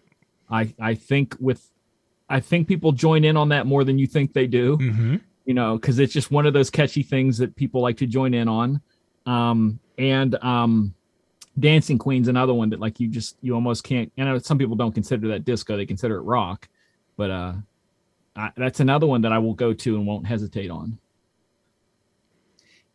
i 0.49 0.73
i 0.79 0.93
think 0.93 1.35
with 1.39 1.69
i 2.29 2.39
think 2.39 2.67
people 2.67 2.91
join 2.91 3.23
in 3.23 3.35
on 3.37 3.49
that 3.49 3.65
more 3.65 3.83
than 3.83 3.97
you 3.97 4.07
think 4.07 4.33
they 4.33 4.47
do 4.47 4.77
Mm-hmm. 4.77 5.15
you 5.45 5.53
know 5.53 5.77
because 5.77 5.99
it's 5.99 6.13
just 6.13 6.29
one 6.31 6.45
of 6.45 6.53
those 6.53 6.69
catchy 6.69 7.03
things 7.03 7.37
that 7.39 7.55
people 7.55 7.81
like 7.81 7.97
to 7.97 8.07
join 8.07 8.33
in 8.33 8.47
on. 8.47 8.81
Um 9.25 9.79
and 9.97 10.35
um 10.43 10.93
dancing 11.59 11.97
queen's 11.99 12.27
another 12.27 12.53
one 12.53 12.69
that 12.71 12.79
like 12.79 12.99
you 12.99 13.07
just 13.07 13.37
you 13.41 13.53
almost 13.53 13.83
can't 13.83 14.11
you 14.15 14.25
know 14.25 14.37
some 14.39 14.57
people 14.57 14.75
don't 14.75 14.93
consider 14.93 15.27
that 15.27 15.45
disco 15.45 15.77
they 15.77 15.85
consider 15.85 16.17
it 16.17 16.21
rock 16.23 16.67
but 17.15 17.29
uh 17.29 17.53
I, 18.35 18.49
that's 18.57 18.79
another 18.79 19.05
one 19.05 19.21
that 19.21 19.31
i 19.31 19.37
will 19.37 19.53
go 19.53 19.71
to 19.71 19.95
and 19.95 20.07
won't 20.07 20.25
hesitate 20.25 20.71
on 20.71 20.97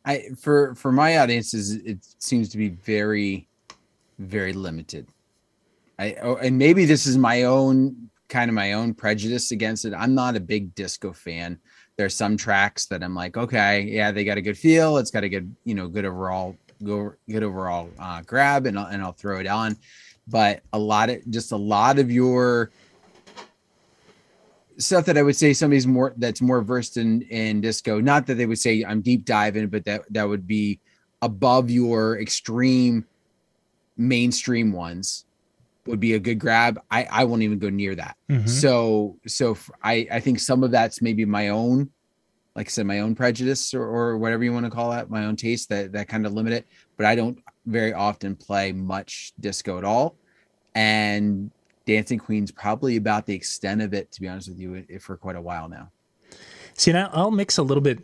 I 0.08 0.30
for 0.40 0.74
for 0.74 0.90
my 0.90 1.18
audiences, 1.18 1.72
it 1.74 1.98
seems 2.18 2.48
to 2.48 2.56
be 2.56 2.70
very, 2.70 3.46
very 4.18 4.54
limited. 4.54 5.06
I 5.98 6.16
oh, 6.22 6.36
and 6.36 6.56
maybe 6.56 6.86
this 6.86 7.06
is 7.06 7.18
my 7.18 7.42
own 7.42 8.08
kind 8.28 8.48
of 8.48 8.54
my 8.54 8.72
own 8.72 8.94
prejudice 8.94 9.50
against 9.50 9.84
it. 9.84 9.92
I'm 9.92 10.14
not 10.14 10.34
a 10.34 10.40
big 10.40 10.74
disco 10.74 11.12
fan. 11.12 11.58
There's 11.96 12.14
some 12.14 12.38
tracks 12.38 12.86
that 12.86 13.02
I'm 13.02 13.14
like, 13.14 13.36
okay, 13.36 13.82
yeah, 13.82 14.10
they 14.10 14.24
got 14.24 14.38
a 14.38 14.42
good 14.42 14.56
feel. 14.56 14.96
It's 14.96 15.10
got 15.10 15.24
a 15.24 15.28
good, 15.28 15.54
you 15.64 15.74
know, 15.74 15.88
good 15.88 16.06
overall, 16.06 16.56
go 16.82 17.12
good 17.28 17.42
overall 17.42 17.90
uh, 17.98 18.22
grab, 18.22 18.66
and 18.66 18.78
I'll, 18.78 18.86
and 18.86 19.02
I'll 19.02 19.12
throw 19.12 19.40
it 19.40 19.46
on. 19.46 19.76
But 20.26 20.62
a 20.72 20.78
lot 20.78 21.10
of 21.10 21.28
just 21.28 21.52
a 21.52 21.56
lot 21.56 21.98
of 21.98 22.10
your 22.10 22.70
stuff 24.78 25.06
that 25.06 25.18
I 25.18 25.22
would 25.22 25.36
say 25.36 25.52
somebody's 25.52 25.86
more 25.86 26.14
that's 26.16 26.40
more 26.40 26.62
versed 26.62 26.96
in 26.96 27.22
in 27.22 27.60
disco. 27.60 28.00
Not 28.00 28.26
that 28.26 28.34
they 28.34 28.46
would 28.46 28.58
say 28.58 28.84
I'm 28.84 29.00
deep 29.00 29.24
diving, 29.24 29.68
but 29.68 29.84
that 29.84 30.02
that 30.10 30.28
would 30.28 30.46
be 30.46 30.80
above 31.20 31.70
your 31.70 32.20
extreme 32.20 33.04
mainstream 33.96 34.72
ones 34.72 35.24
would 35.86 36.00
be 36.00 36.14
a 36.14 36.18
good 36.18 36.38
grab. 36.38 36.80
I 36.90 37.04
I 37.10 37.24
won't 37.24 37.42
even 37.42 37.58
go 37.58 37.70
near 37.70 37.94
that. 37.96 38.16
Mhm. 38.30 38.48
So 38.48 39.18
so 39.26 39.56
I 39.82 40.20
think 40.20 40.38
some 40.38 40.62
of 40.62 40.70
that's 40.70 41.02
maybe 41.02 41.24
my 41.24 41.48
own, 41.48 41.90
like 42.54 42.68
I 42.68 42.70
said, 42.70 42.86
my 42.86 43.00
own 43.00 43.14
prejudice 43.14 43.74
or, 43.74 43.82
or 43.82 44.18
whatever 44.18 44.44
you 44.44 44.52
want 44.52 44.66
to 44.66 44.70
call 44.70 44.90
that, 44.90 45.10
my 45.10 45.24
own 45.24 45.36
taste 45.36 45.70
that 45.70 45.92
that 45.92 46.08
kind 46.08 46.26
of 46.26 46.32
limit 46.32 46.52
it. 46.52 46.66
But 46.96 47.06
I 47.06 47.14
don't 47.14 47.38
very 47.66 47.92
often 47.92 48.36
play 48.36 48.72
much 48.72 49.32
disco 49.40 49.78
at 49.78 49.84
all, 49.84 50.16
and 50.74 51.50
Dancing 51.88 52.18
Queen's 52.18 52.52
probably 52.52 52.96
about 52.96 53.24
the 53.24 53.34
extent 53.34 53.80
of 53.80 53.94
it. 53.94 54.12
To 54.12 54.20
be 54.20 54.28
honest 54.28 54.48
with 54.48 54.60
you, 54.60 54.84
for 55.00 55.16
quite 55.16 55.36
a 55.36 55.40
while 55.40 55.70
now. 55.70 55.90
See, 56.74 56.92
now 56.92 57.08
I'll 57.14 57.30
mix 57.30 57.56
a 57.56 57.62
little 57.62 57.80
bit. 57.80 58.00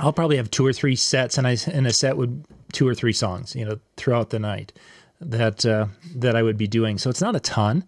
I'll 0.00 0.12
probably 0.12 0.38
have 0.38 0.50
two 0.50 0.64
or 0.64 0.72
three 0.72 0.96
sets, 0.96 1.36
and 1.36 1.46
I 1.46 1.58
in 1.70 1.84
a 1.84 1.92
set 1.92 2.16
would 2.16 2.46
two 2.72 2.88
or 2.88 2.94
three 2.94 3.12
songs, 3.12 3.54
you 3.54 3.64
know, 3.64 3.78
throughout 3.98 4.30
the 4.30 4.38
night 4.38 4.72
that 5.20 5.66
uh, 5.66 5.86
that 6.16 6.34
I 6.34 6.42
would 6.42 6.56
be 6.56 6.66
doing. 6.66 6.96
So 6.96 7.10
it's 7.10 7.20
not 7.20 7.36
a 7.36 7.40
ton, 7.40 7.84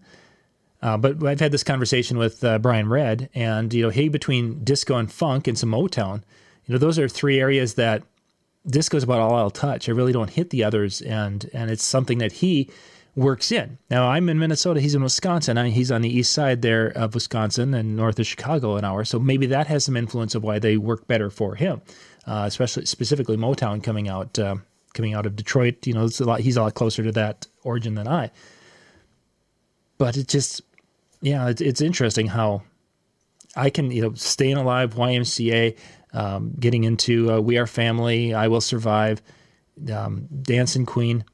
uh, 0.82 0.98
but 0.98 1.24
I've 1.24 1.40
had 1.40 1.50
this 1.50 1.64
conversation 1.64 2.18
with 2.18 2.44
uh, 2.44 2.58
Brian 2.58 2.88
Red, 2.88 3.30
and 3.34 3.72
you 3.72 3.82
know, 3.82 3.90
hey, 3.90 4.08
between 4.08 4.62
disco 4.64 4.98
and 4.98 5.10
funk 5.10 5.48
and 5.48 5.58
some 5.58 5.70
Motown, 5.70 6.22
you 6.66 6.74
know, 6.74 6.78
those 6.78 6.98
are 6.98 7.08
three 7.08 7.40
areas 7.40 7.74
that 7.74 8.02
disco 8.66 8.98
is 8.98 9.02
about 9.02 9.20
all 9.20 9.34
I'll 9.34 9.50
touch. 9.50 9.88
I 9.88 9.92
really 9.92 10.12
don't 10.12 10.30
hit 10.30 10.50
the 10.50 10.62
others, 10.62 11.00
and 11.00 11.48
and 11.54 11.70
it's 11.70 11.84
something 11.84 12.18
that 12.18 12.32
he 12.32 12.68
works 13.16 13.50
in. 13.50 13.78
Now 13.90 14.08
I'm 14.08 14.28
in 14.28 14.38
Minnesota. 14.38 14.80
He's 14.80 14.94
in 14.94 15.02
Wisconsin. 15.02 15.58
I, 15.58 15.70
he's 15.70 15.90
on 15.90 16.02
the 16.02 16.14
east 16.14 16.32
side 16.32 16.62
there 16.62 16.88
of 16.88 17.14
Wisconsin 17.14 17.74
and 17.74 17.96
north 17.96 18.18
of 18.18 18.26
Chicago 18.26 18.76
an 18.76 18.84
hour. 18.84 19.04
So 19.04 19.18
maybe 19.18 19.46
that 19.46 19.66
has 19.66 19.84
some 19.84 19.96
influence 19.96 20.34
of 20.34 20.44
why 20.44 20.58
they 20.58 20.76
work 20.76 21.08
better 21.08 21.30
for 21.30 21.54
him, 21.54 21.80
uh, 22.26 22.44
especially 22.46 22.84
specifically 22.84 23.36
Motown 23.36 23.82
coming 23.82 24.08
out 24.08 24.38
uh, 24.38 24.56
coming 24.94 25.14
out 25.14 25.26
of 25.26 25.34
Detroit. 25.34 25.86
You 25.86 25.94
know, 25.94 26.08
a 26.20 26.24
lot. 26.24 26.40
He's 26.40 26.56
a 26.56 26.62
lot 26.62 26.74
closer 26.74 27.02
to 27.02 27.12
that 27.12 27.46
origin 27.64 27.94
than 27.94 28.06
I. 28.06 28.30
But 29.98 30.18
it 30.18 30.28
just, 30.28 30.60
yeah, 31.22 31.48
it's, 31.48 31.62
it's 31.62 31.80
interesting 31.80 32.26
how 32.26 32.62
I 33.56 33.70
can, 33.70 33.90
you 33.90 34.02
know, 34.02 34.12
staying 34.12 34.58
alive, 34.58 34.94
YMCA, 34.94 35.78
um, 36.12 36.52
getting 36.60 36.84
into 36.84 37.32
uh, 37.32 37.40
We 37.40 37.56
Are 37.56 37.66
Family, 37.66 38.34
I 38.34 38.48
Will 38.48 38.60
Survive, 38.60 39.22
um, 39.90 40.28
Dancing 40.42 40.84
Queen, 40.84 41.24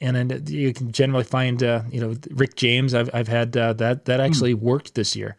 and 0.00 0.16
then 0.16 0.42
you 0.46 0.72
can 0.72 0.92
generally 0.92 1.24
find, 1.24 1.62
uh, 1.62 1.82
you 1.90 2.00
know, 2.00 2.14
Rick 2.30 2.56
James. 2.56 2.94
I've 2.94 3.10
I've 3.14 3.28
had 3.28 3.56
uh, 3.56 3.72
that 3.74 4.04
that 4.06 4.20
actually 4.20 4.54
worked 4.54 4.94
this 4.94 5.14
year. 5.16 5.36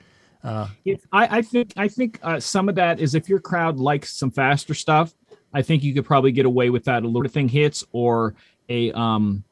If, 0.86 1.01
I, 1.12 1.38
I 1.38 1.41
think 1.41 1.73
I 1.75 1.88
think 1.88 2.19
uh, 2.21 2.39
some 2.39 2.69
of 2.69 2.75
that 2.75 2.99
is 2.99 3.15
if 3.15 3.27
your 3.27 3.39
crowd 3.39 3.77
likes 3.77 4.13
some 4.13 4.31
faster 4.31 4.73
stuff, 4.73 5.13
I 5.53 5.62
think 5.62 5.84
you 5.84 5.93
could 5.93 6.05
probably 6.05 6.31
get 6.31 6.45
away 6.45 6.69
with 6.69 6.84
that. 6.86 7.03
A 7.03 7.08
little 7.08 7.29
thing 7.29 7.49
hits 7.49 7.84
or 7.91 8.36
a 8.69 8.91
um, 8.91 9.43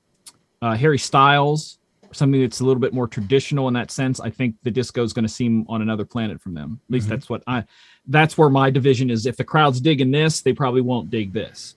uh, 0.61 0.75
Harry 0.75 0.99
Styles, 0.99 1.79
something 2.11 2.41
that's 2.41 2.59
a 2.59 2.65
little 2.65 2.81
bit 2.81 2.93
more 2.93 3.07
traditional 3.07 3.67
in 3.67 3.73
that 3.73 3.89
sense. 3.89 4.19
I 4.19 4.29
think 4.29 4.55
the 4.63 4.71
disco 4.71 5.03
is 5.03 5.13
going 5.13 5.25
to 5.25 5.33
seem 5.33 5.65
on 5.67 5.81
another 5.81 6.05
planet 6.05 6.39
from 6.41 6.53
them. 6.53 6.79
At 6.89 6.93
least 6.93 7.09
that's 7.09 7.29
what 7.29 7.43
I. 7.47 7.63
That's 8.05 8.37
where 8.37 8.49
my 8.49 8.69
division 8.69 9.09
is. 9.09 9.25
If 9.25 9.37
the 9.37 9.45
crowd's 9.45 9.81
digging 9.81 10.11
this, 10.11 10.41
they 10.41 10.53
probably 10.53 10.81
won't 10.81 11.09
dig 11.09 11.33
this. 11.33 11.75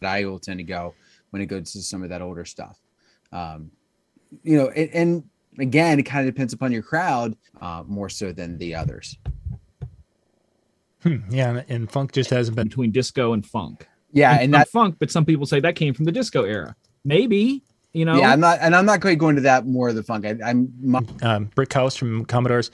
that 0.00 0.10
I 0.10 0.24
will 0.24 0.38
tend 0.38 0.58
to 0.58 0.64
go 0.64 0.94
when 1.30 1.42
it 1.42 1.46
goes 1.46 1.72
to 1.72 1.82
some 1.82 2.02
of 2.02 2.08
that 2.10 2.22
older 2.22 2.44
stuff. 2.44 2.78
Um, 3.32 3.70
you 4.42 4.56
know, 4.56 4.68
and, 4.68 4.90
and 4.92 5.24
again, 5.58 5.98
it 5.98 6.04
kind 6.04 6.26
of 6.28 6.34
depends 6.34 6.52
upon 6.52 6.72
your 6.72 6.82
crowd 6.82 7.36
uh, 7.60 7.82
more 7.86 8.08
so 8.08 8.32
than 8.32 8.58
the 8.58 8.74
others. 8.74 9.16
Hmm, 11.02 11.18
yeah, 11.30 11.50
and, 11.50 11.64
and 11.68 11.90
funk 11.90 12.12
just 12.12 12.30
hasn't 12.30 12.56
been. 12.56 12.68
between 12.68 12.92
disco 12.92 13.32
and 13.32 13.44
funk. 13.44 13.88
Yeah, 14.12 14.32
and 14.32 14.42
and 14.42 14.54
that 14.54 14.68
funk, 14.68 14.96
but 14.98 15.10
some 15.10 15.24
people 15.24 15.46
say 15.46 15.60
that 15.60 15.76
came 15.76 15.94
from 15.94 16.04
the 16.04 16.12
disco 16.12 16.44
era. 16.44 16.76
Maybe 17.04 17.62
you 17.92 18.04
know. 18.04 18.18
yeah, 18.18 18.30
I'm 18.30 18.40
not, 18.40 18.58
and 18.60 18.74
I'm 18.76 18.86
not 18.86 19.00
quite 19.00 19.18
going 19.18 19.18
to 19.18 19.20
go 19.20 19.28
into 19.28 19.40
that 19.42 19.66
more 19.66 19.88
of 19.88 19.94
the 19.94 20.02
funk. 20.02 20.26
I, 20.26 20.36
I'm 20.44 20.72
my, 20.80 21.00
um, 21.22 21.46
Brick 21.54 21.72
House 21.72 21.96
from 21.96 22.24
Commodores, 22.24 22.70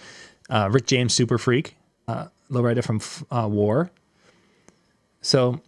uh, 0.51 0.69
Rick 0.73 0.87
James 0.87 1.15
Super 1.15 1.39
Freak, 1.39 1.77
uh, 2.09 2.27
Lowrider 2.51 2.85
from 2.85 3.01
uh, 3.31 3.49
War. 3.49 3.91
So 5.21 5.61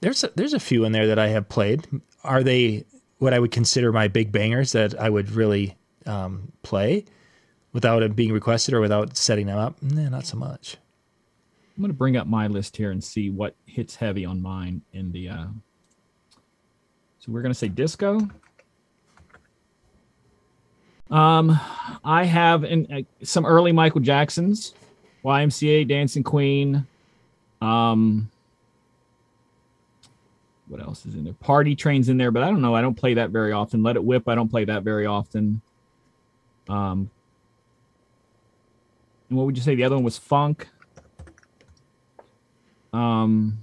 there's 0.00 0.24
a, 0.24 0.30
there's 0.34 0.54
a 0.54 0.60
few 0.60 0.84
in 0.84 0.92
there 0.92 1.06
that 1.06 1.18
I 1.18 1.28
have 1.28 1.48
played. 1.48 1.86
Are 2.24 2.42
they 2.42 2.84
what 3.18 3.32
I 3.32 3.38
would 3.38 3.50
consider 3.50 3.92
my 3.92 4.08
big 4.08 4.32
bangers 4.32 4.72
that 4.72 4.98
I 4.98 5.08
would 5.08 5.30
really 5.30 5.76
um, 6.06 6.52
play 6.62 7.04
without 7.72 8.02
it 8.02 8.16
being 8.16 8.32
requested 8.32 8.74
or 8.74 8.80
without 8.80 9.16
setting 9.16 9.46
them 9.46 9.58
up? 9.58 9.80
Nah, 9.82 10.08
not 10.08 10.26
so 10.26 10.36
much. 10.36 10.76
I'm 11.76 11.82
gonna 11.82 11.94
bring 11.94 12.16
up 12.16 12.26
my 12.26 12.46
list 12.46 12.76
here 12.76 12.90
and 12.90 13.02
see 13.02 13.30
what 13.30 13.54
hits 13.66 13.96
heavy 13.96 14.24
on 14.24 14.42
mine 14.42 14.82
in 14.92 15.12
the. 15.12 15.28
Uh... 15.28 15.46
So 17.18 17.32
we're 17.32 17.42
gonna 17.42 17.54
say 17.54 17.68
disco. 17.68 18.28
Um, 21.10 21.60
I 22.04 22.24
have 22.24 22.64
uh, 22.64 23.02
some 23.22 23.44
early 23.44 23.70
Michael 23.70 24.00
Jacksons, 24.00 24.74
YMCA, 25.24 25.86
Dancing 25.86 26.22
Queen. 26.22 26.86
Um, 27.60 28.30
what 30.72 30.80
else 30.80 31.04
is 31.04 31.14
in 31.14 31.24
there? 31.24 31.34
Party 31.34 31.76
Trains 31.76 32.08
in 32.08 32.16
there, 32.16 32.30
but 32.30 32.42
I 32.42 32.46
don't 32.46 32.62
know. 32.62 32.74
I 32.74 32.80
don't 32.80 32.94
play 32.94 33.12
that 33.14 33.28
very 33.28 33.52
often. 33.52 33.82
Let 33.82 33.96
It 33.96 34.02
Whip. 34.02 34.26
I 34.26 34.34
don't 34.34 34.48
play 34.48 34.64
that 34.64 34.82
very 34.82 35.04
often. 35.04 35.60
Um, 36.66 37.10
and 39.28 39.38
what 39.38 39.44
would 39.44 39.56
you 39.56 39.62
say? 39.62 39.74
The 39.74 39.84
other 39.84 39.96
one 39.96 40.04
was 40.04 40.16
Funk. 40.16 40.68
Um, 42.94 43.61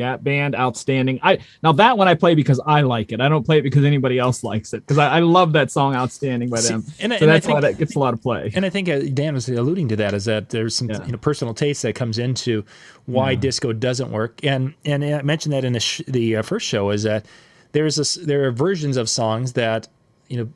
Gap 0.00 0.24
Band, 0.24 0.54
outstanding. 0.54 1.20
I 1.22 1.38
now 1.62 1.72
that 1.72 1.98
one 1.98 2.08
I 2.08 2.14
play 2.14 2.34
because 2.34 2.58
I 2.64 2.80
like 2.80 3.12
it. 3.12 3.20
I 3.20 3.28
don't 3.28 3.44
play 3.44 3.58
it 3.58 3.62
because 3.62 3.84
anybody 3.84 4.18
else 4.18 4.42
likes 4.42 4.72
it 4.72 4.80
because 4.80 4.96
I, 4.98 5.18
I 5.18 5.20
love 5.20 5.52
that 5.52 5.70
song, 5.70 5.94
"Outstanding" 5.94 6.48
by 6.48 6.58
See, 6.60 6.68
them. 6.72 6.84
and 7.00 7.12
so 7.12 7.18
and 7.20 7.28
that's 7.28 7.46
why 7.46 7.60
that 7.60 7.76
gets 7.78 7.94
a 7.96 7.98
lot 7.98 8.14
of 8.14 8.22
play. 8.22 8.50
And 8.54 8.64
I 8.64 8.70
think 8.70 8.88
uh, 8.88 9.00
Dan 9.12 9.34
was 9.34 9.48
alluding 9.48 9.88
to 9.88 9.96
that 9.96 10.14
is 10.14 10.24
that 10.24 10.48
there's 10.48 10.74
some 10.74 10.88
Yeah. 10.88 11.04
you 11.04 11.12
know 11.12 11.18
personal 11.18 11.52
taste 11.54 11.82
that 11.82 11.94
comes 11.94 12.18
into 12.18 12.64
why 13.06 13.34
disco 13.34 13.72
doesn't 13.72 14.10
work. 14.10 14.42
And 14.44 14.74
and 14.84 15.04
I 15.04 15.22
mentioned 15.22 15.52
that 15.52 15.64
in 15.64 15.72
the 15.74 15.80
sh- 15.80 16.02
the 16.08 16.36
uh, 16.36 16.42
first 16.42 16.66
show 16.66 16.90
is 16.90 17.02
that 17.02 17.26
there's 17.72 17.96
this 17.96 18.14
there 18.14 18.46
are 18.46 18.50
versions 18.52 18.96
of 18.96 19.08
songs 19.10 19.52
that 19.52 19.86
you 20.28 20.38
know 20.38 20.48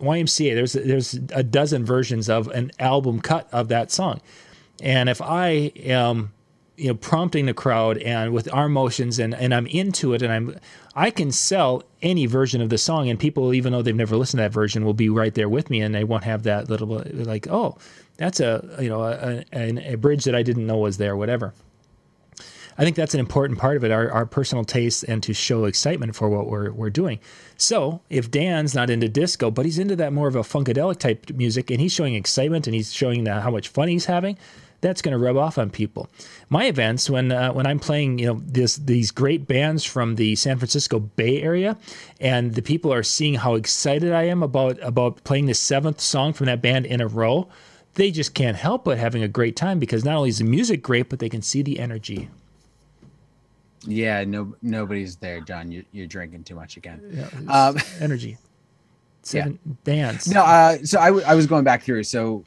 YMCA 0.00 0.54
there's 0.54 0.72
there's 0.74 1.14
a 1.32 1.42
dozen 1.42 1.84
versions 1.84 2.28
of 2.28 2.48
an 2.48 2.70
album 2.78 3.20
cut 3.20 3.48
of 3.52 3.68
that 3.68 3.90
song. 3.90 4.20
And 4.82 5.08
if 5.08 5.22
I 5.22 5.72
am 5.76 6.32
you 6.76 6.88
know 6.88 6.94
prompting 6.94 7.46
the 7.46 7.54
crowd 7.54 7.98
and 7.98 8.32
with 8.32 8.52
arm 8.52 8.72
motions 8.72 9.18
and 9.18 9.34
and 9.34 9.54
I'm 9.54 9.66
into 9.66 10.12
it 10.12 10.22
and 10.22 10.32
I'm 10.32 10.58
I 10.94 11.10
can 11.10 11.30
sell 11.30 11.84
any 12.02 12.26
version 12.26 12.60
of 12.60 12.68
the 12.68 12.78
song 12.78 13.08
and 13.08 13.18
people 13.18 13.54
even 13.54 13.72
though 13.72 13.82
they've 13.82 13.94
never 13.94 14.16
listened 14.16 14.38
to 14.38 14.42
that 14.42 14.52
version 14.52 14.84
will 14.84 14.94
be 14.94 15.08
right 15.08 15.34
there 15.34 15.48
with 15.48 15.70
me 15.70 15.80
and 15.80 15.94
they 15.94 16.04
won't 16.04 16.24
have 16.24 16.42
that 16.44 16.68
little 16.68 17.02
like 17.12 17.46
oh 17.48 17.78
that's 18.16 18.40
a 18.40 18.76
you 18.80 18.88
know 18.88 19.02
a, 19.02 19.44
a, 19.52 19.92
a 19.92 19.94
bridge 19.96 20.24
that 20.24 20.34
I 20.34 20.42
didn't 20.42 20.66
know 20.66 20.78
was 20.78 20.96
there 20.96 21.16
whatever. 21.16 21.54
I 22.76 22.82
think 22.82 22.96
that's 22.96 23.14
an 23.14 23.20
important 23.20 23.58
part 23.58 23.76
of 23.76 23.84
it, 23.84 23.92
our, 23.92 24.10
our 24.10 24.26
personal 24.26 24.64
taste 24.64 25.04
and 25.04 25.22
to 25.22 25.32
show 25.32 25.64
excitement 25.64 26.16
for 26.16 26.28
what 26.28 26.48
we're, 26.48 26.72
we're 26.72 26.90
doing. 26.90 27.20
So 27.56 28.00
if 28.10 28.30
Dan's 28.30 28.74
not 28.74 28.90
into 28.90 29.08
disco, 29.08 29.50
but 29.50 29.64
he's 29.64 29.78
into 29.78 29.94
that 29.96 30.12
more 30.12 30.26
of 30.26 30.34
a 30.34 30.40
funkadelic 30.40 30.98
type 30.98 31.30
music 31.30 31.70
and 31.70 31.80
he's 31.80 31.92
showing 31.92 32.16
excitement 32.16 32.66
and 32.66 32.74
he's 32.74 32.92
showing 32.92 33.24
that 33.24 33.42
how 33.42 33.50
much 33.50 33.68
fun 33.68 33.88
he's 33.88 34.06
having, 34.06 34.36
that's 34.84 35.02
going 35.02 35.12
to 35.12 35.18
rub 35.18 35.36
off 35.36 35.58
on 35.58 35.70
people. 35.70 36.08
My 36.50 36.66
events, 36.66 37.10
when 37.10 37.32
uh, 37.32 37.52
when 37.52 37.66
I'm 37.66 37.80
playing, 37.80 38.18
you 38.20 38.26
know, 38.26 38.40
this 38.46 38.76
these 38.76 39.10
great 39.10 39.48
bands 39.48 39.82
from 39.84 40.14
the 40.14 40.36
San 40.36 40.58
Francisco 40.58 41.00
Bay 41.00 41.42
Area, 41.42 41.76
and 42.20 42.54
the 42.54 42.62
people 42.62 42.92
are 42.92 43.02
seeing 43.02 43.34
how 43.34 43.54
excited 43.56 44.12
I 44.12 44.24
am 44.24 44.42
about 44.42 44.78
about 44.82 45.24
playing 45.24 45.46
the 45.46 45.54
seventh 45.54 46.00
song 46.00 46.32
from 46.34 46.46
that 46.46 46.62
band 46.62 46.86
in 46.86 47.00
a 47.00 47.08
row, 47.08 47.48
they 47.94 48.10
just 48.10 48.34
can't 48.34 48.56
help 48.56 48.84
but 48.84 48.98
having 48.98 49.22
a 49.22 49.28
great 49.28 49.56
time 49.56 49.78
because 49.78 50.04
not 50.04 50.14
only 50.16 50.28
is 50.28 50.38
the 50.38 50.44
music 50.44 50.82
great, 50.82 51.08
but 51.08 51.18
they 51.18 51.28
can 51.30 51.42
see 51.42 51.62
the 51.62 51.80
energy. 51.80 52.28
yeah, 53.86 54.24
no, 54.24 54.54
nobody's 54.62 55.16
there, 55.16 55.40
John. 55.40 55.70
You, 55.72 55.84
you're 55.92 56.06
drinking 56.06 56.44
too 56.44 56.54
much 56.54 56.76
again. 56.76 57.00
Yeah, 57.12 57.28
Um, 57.52 57.76
energy. 58.00 58.38
Seven 59.22 59.58
bands. 59.84 60.28
No, 60.28 60.42
uh, 60.42 60.76
so 60.84 61.00
I, 61.00 61.06
w- 61.06 61.24
I 61.26 61.34
was 61.34 61.46
going 61.46 61.64
back 61.64 61.82
through. 61.82 62.04
So 62.04 62.44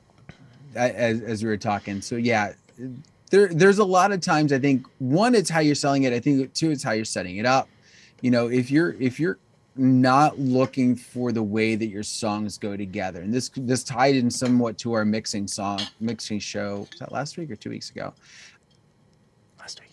as, 0.78 1.22
as 1.22 1.44
we 1.44 1.50
were 1.50 1.58
talking, 1.58 2.02
so 2.02 2.16
yeah, 2.16 2.54
there 3.32 3.48
there's 3.50 3.80
a 3.80 3.84
lot 3.86 4.12
of 4.12 4.22
times 4.22 4.54
I 4.54 4.60
think 4.60 4.86
one 5.00 5.36
it's 5.36 5.50
how 5.50 5.60
you're 5.60 5.76
selling 5.76 6.04
it. 6.04 6.14
I 6.14 6.20
think 6.20 6.54
two 6.54 6.72
it's 6.72 6.84
how 6.84 6.92
you're 6.92 7.06
setting 7.06 7.38
it 7.38 7.46
up. 7.46 7.68
You 8.22 8.32
know, 8.32 8.48
if 8.48 8.72
you're 8.72 8.96
if 9.00 9.20
you're 9.20 9.40
not 9.76 10.40
looking 10.40 10.96
for 10.96 11.32
the 11.32 11.44
way 11.44 11.76
that 11.76 11.88
your 11.88 12.04
songs 12.04 12.58
go 12.58 12.76
together, 12.78 13.22
and 13.22 13.34
this 13.34 13.50
this 13.56 13.84
tied 13.84 14.16
in 14.16 14.32
somewhat 14.32 14.78
to 14.80 14.94
our 14.94 15.06
mixing 15.06 15.48
song 15.48 15.82
mixing 16.00 16.40
show. 16.40 16.88
Was 16.92 17.00
that 17.00 17.12
last 17.12 17.38
week 17.38 17.52
or 17.52 17.56
two 17.56 17.70
weeks 17.70 17.90
ago? 17.92 18.14
last 19.68 19.82
week. 19.82 19.90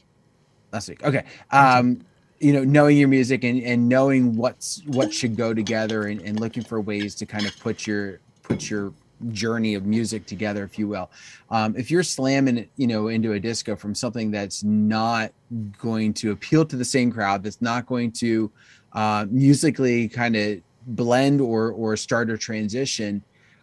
last 0.72 0.88
week 0.88 1.04
okay 1.04 1.24
um 1.50 2.00
you 2.38 2.52
know 2.52 2.62
knowing 2.62 2.96
your 2.96 3.08
music 3.08 3.42
and 3.44 3.60
and 3.62 3.88
knowing 3.88 4.36
what's 4.36 4.82
what 4.86 5.12
should 5.12 5.36
go 5.36 5.52
together 5.52 6.04
and, 6.04 6.20
and 6.20 6.38
looking 6.38 6.62
for 6.62 6.80
ways 6.80 7.14
to 7.16 7.26
kind 7.26 7.46
of 7.46 7.58
put 7.58 7.86
your 7.86 8.20
put 8.42 8.70
your 8.70 8.92
journey 9.30 9.74
of 9.74 9.86
music 9.86 10.26
together, 10.26 10.64
if 10.64 10.78
you 10.78 10.88
will. 10.88 11.10
Um, 11.50 11.74
if 11.76 11.90
you're 11.90 12.02
slamming, 12.02 12.68
you 12.76 12.86
know, 12.86 13.08
into 13.08 13.32
a 13.32 13.40
disco 13.40 13.76
from 13.76 13.94
something 13.94 14.30
that's 14.30 14.62
not 14.64 15.32
going 15.78 16.14
to 16.14 16.32
appeal 16.32 16.64
to 16.66 16.76
the 16.76 16.84
same 16.84 17.12
crowd, 17.12 17.42
that's 17.42 17.62
not 17.62 17.86
going 17.86 18.12
to 18.12 18.50
uh, 18.92 19.26
musically 19.30 20.08
kind 20.08 20.36
of 20.36 20.60
blend 20.86 21.40
or 21.40 21.70
or 21.70 21.96
start 21.96 22.30
a 22.30 22.38
transition, 22.38 23.22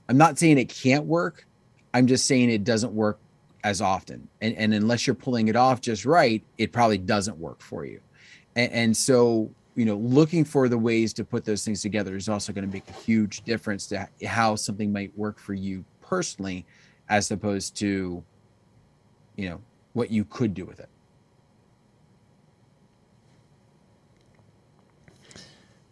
I'm 0.09 0.17
not 0.17 0.37
saying 0.39 0.57
it 0.57 0.69
can't 0.69 1.05
work. 1.05 1.45
I'm 1.93 2.07
just 2.07 2.25
saying 2.25 2.49
it 2.49 2.63
doesn't 2.63 2.93
work 2.93 3.19
as 3.63 3.81
often. 3.81 4.27
And, 4.41 4.55
and 4.55 4.73
unless 4.73 5.05
you're 5.05 5.15
pulling 5.15 5.47
it 5.47 5.55
off 5.55 5.81
just 5.81 6.05
right, 6.05 6.43
it 6.57 6.71
probably 6.71 6.97
doesn't 6.97 7.37
work 7.37 7.61
for 7.61 7.85
you. 7.85 8.01
And, 8.55 8.71
and 8.71 8.97
so, 8.97 9.51
you 9.75 9.85
know, 9.85 9.95
looking 9.95 10.43
for 10.43 10.67
the 10.67 10.77
ways 10.77 11.13
to 11.13 11.23
put 11.23 11.45
those 11.45 11.63
things 11.63 11.81
together 11.81 12.15
is 12.15 12.27
also 12.27 12.51
going 12.51 12.67
to 12.67 12.73
make 12.73 12.87
a 12.89 12.93
huge 12.93 13.41
difference 13.41 13.87
to 13.87 14.07
how 14.25 14.55
something 14.55 14.91
might 14.91 15.17
work 15.17 15.39
for 15.39 15.53
you 15.53 15.85
personally, 16.01 16.65
as 17.09 17.31
opposed 17.31 17.75
to, 17.77 18.23
you 19.37 19.49
know, 19.49 19.61
what 19.93 20.11
you 20.11 20.25
could 20.25 20.53
do 20.53 20.65
with 20.65 20.79
it. 20.79 20.89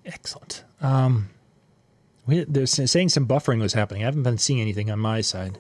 Excellent. 0.06 0.64
Um, 0.82 1.30
we, 2.26 2.44
they're 2.44 2.66
saying 2.66 3.10
some 3.10 3.28
buffering 3.28 3.62
was 3.62 3.74
happening. 3.74 4.04
I 4.04 4.06
haven't 4.06 4.24
been 4.24 4.38
seeing 4.38 4.60
anything 4.60 4.90
on 4.92 5.00
my 5.00 5.22
side. 5.22 5.60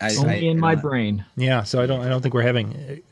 I, 0.00 0.14
Only 0.16 0.34
I, 0.34 0.50
in 0.50 0.60
my 0.60 0.74
brain. 0.74 1.24
Yeah, 1.36 1.62
so 1.62 1.80
I 1.80 1.86
don't. 1.86 2.00
I 2.00 2.08
don't 2.08 2.20
think 2.20 2.34
we're 2.34 2.42
having. 2.42 3.02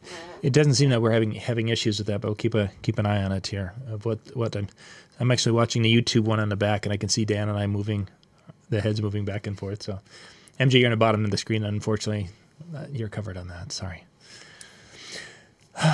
It 0.45 0.53
doesn't 0.53 0.75
seem 0.75 0.91
that 0.91 1.01
we're 1.01 1.11
having 1.11 1.33
having 1.33 1.69
issues 1.69 1.97
with 1.97 2.07
that, 2.09 2.21
but 2.21 2.29
we'll 2.29 2.35
keep 2.35 2.55
a 2.55 2.71
keep 2.83 2.99
an 2.99 3.07
eye 3.07 3.25
on 3.25 3.33
it 3.33 3.47
here. 3.47 3.73
Of 3.89 4.05
what 4.05 4.19
what 4.37 4.55
I'm. 4.55 4.69
I'm 5.19 5.31
actually 5.31 5.53
watching 5.53 5.81
the 5.81 5.95
YouTube 5.95 6.25
one 6.25 6.39
on 6.39 6.51
the 6.51 6.57
back, 6.57 6.85
and 6.85 6.93
I 6.93 6.99
can 6.99 7.09
see 7.09 7.25
Dan 7.25 7.49
and 7.49 7.57
I 7.57 7.67
moving, 7.67 8.09
the 8.69 8.83
heads 8.83 9.01
moving 9.01 9.25
back 9.25 9.47
and 9.47 9.59
forth. 9.59 9.85
So, 9.85 10.01
MJ, 10.61 10.81
you're 10.81 10.89
on 10.89 10.91
the 10.91 10.99
bottom 10.99 11.25
of 11.25 11.31
the 11.31 11.39
screen. 11.39 11.65
Unfortunately, 11.65 12.29
uh, 12.77 12.85
you're 12.93 13.09
covered 13.09 13.39
on 13.39 13.49
that. 13.49 13.73
Sorry. 13.73 14.05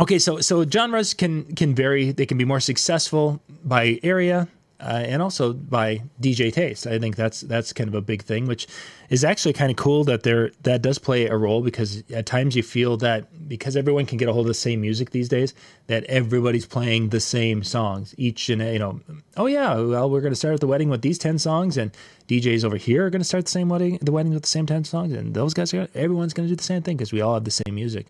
okay, 0.00 0.18
so 0.18 0.40
so 0.40 0.64
genres 0.64 1.14
can 1.14 1.44
can 1.54 1.76
vary. 1.76 2.10
They 2.10 2.26
can 2.26 2.38
be 2.38 2.44
more 2.44 2.58
successful 2.58 3.40
by 3.64 4.00
area 4.02 4.48
uh, 4.80 5.02
and 5.06 5.20
also 5.20 5.52
by 5.52 6.00
DJ 6.20 6.52
taste. 6.52 6.86
I 6.86 6.98
think 6.98 7.16
that's 7.16 7.40
that's 7.42 7.72
kind 7.72 7.88
of 7.88 7.94
a 7.94 8.00
big 8.00 8.22
thing, 8.22 8.46
which 8.46 8.68
is 9.10 9.24
actually 9.24 9.52
kind 9.52 9.70
of 9.70 9.76
cool 9.76 10.04
that 10.04 10.22
there 10.22 10.52
that 10.62 10.82
does 10.82 10.98
play 10.98 11.26
a 11.26 11.36
role 11.36 11.62
because 11.62 12.04
at 12.12 12.26
times 12.26 12.54
you 12.54 12.62
feel 12.62 12.96
that 12.98 13.48
because 13.48 13.76
everyone 13.76 14.06
can 14.06 14.18
get 14.18 14.28
a 14.28 14.32
hold 14.32 14.46
of 14.46 14.48
the 14.48 14.54
same 14.54 14.80
music 14.80 15.10
these 15.10 15.28
days, 15.28 15.52
that 15.88 16.04
everybody's 16.04 16.66
playing 16.66 17.08
the 17.08 17.18
same 17.18 17.64
songs 17.64 18.14
each 18.18 18.48
and 18.48 18.62
you 18.62 18.78
know. 18.78 19.00
Oh 19.36 19.46
yeah, 19.46 19.74
well 19.74 20.08
we're 20.08 20.20
going 20.20 20.32
to 20.32 20.36
start 20.36 20.54
at 20.54 20.60
the 20.60 20.68
wedding 20.68 20.90
with 20.90 21.02
these 21.02 21.18
ten 21.18 21.38
songs, 21.38 21.76
and 21.76 21.90
DJs 22.28 22.64
over 22.64 22.76
here 22.76 23.06
are 23.06 23.10
going 23.10 23.20
to 23.20 23.24
start 23.24 23.46
the 23.46 23.50
same 23.50 23.68
wedding 23.68 23.98
the 24.00 24.12
wedding 24.12 24.32
with 24.32 24.42
the 24.42 24.48
same 24.48 24.66
ten 24.66 24.84
songs, 24.84 25.12
and 25.12 25.34
those 25.34 25.54
guys 25.54 25.74
are 25.74 25.88
everyone's 25.94 26.34
going 26.34 26.48
to 26.48 26.52
do 26.52 26.56
the 26.56 26.62
same 26.62 26.82
thing 26.82 26.96
because 26.96 27.12
we 27.12 27.20
all 27.20 27.34
have 27.34 27.44
the 27.44 27.50
same 27.50 27.74
music. 27.74 28.06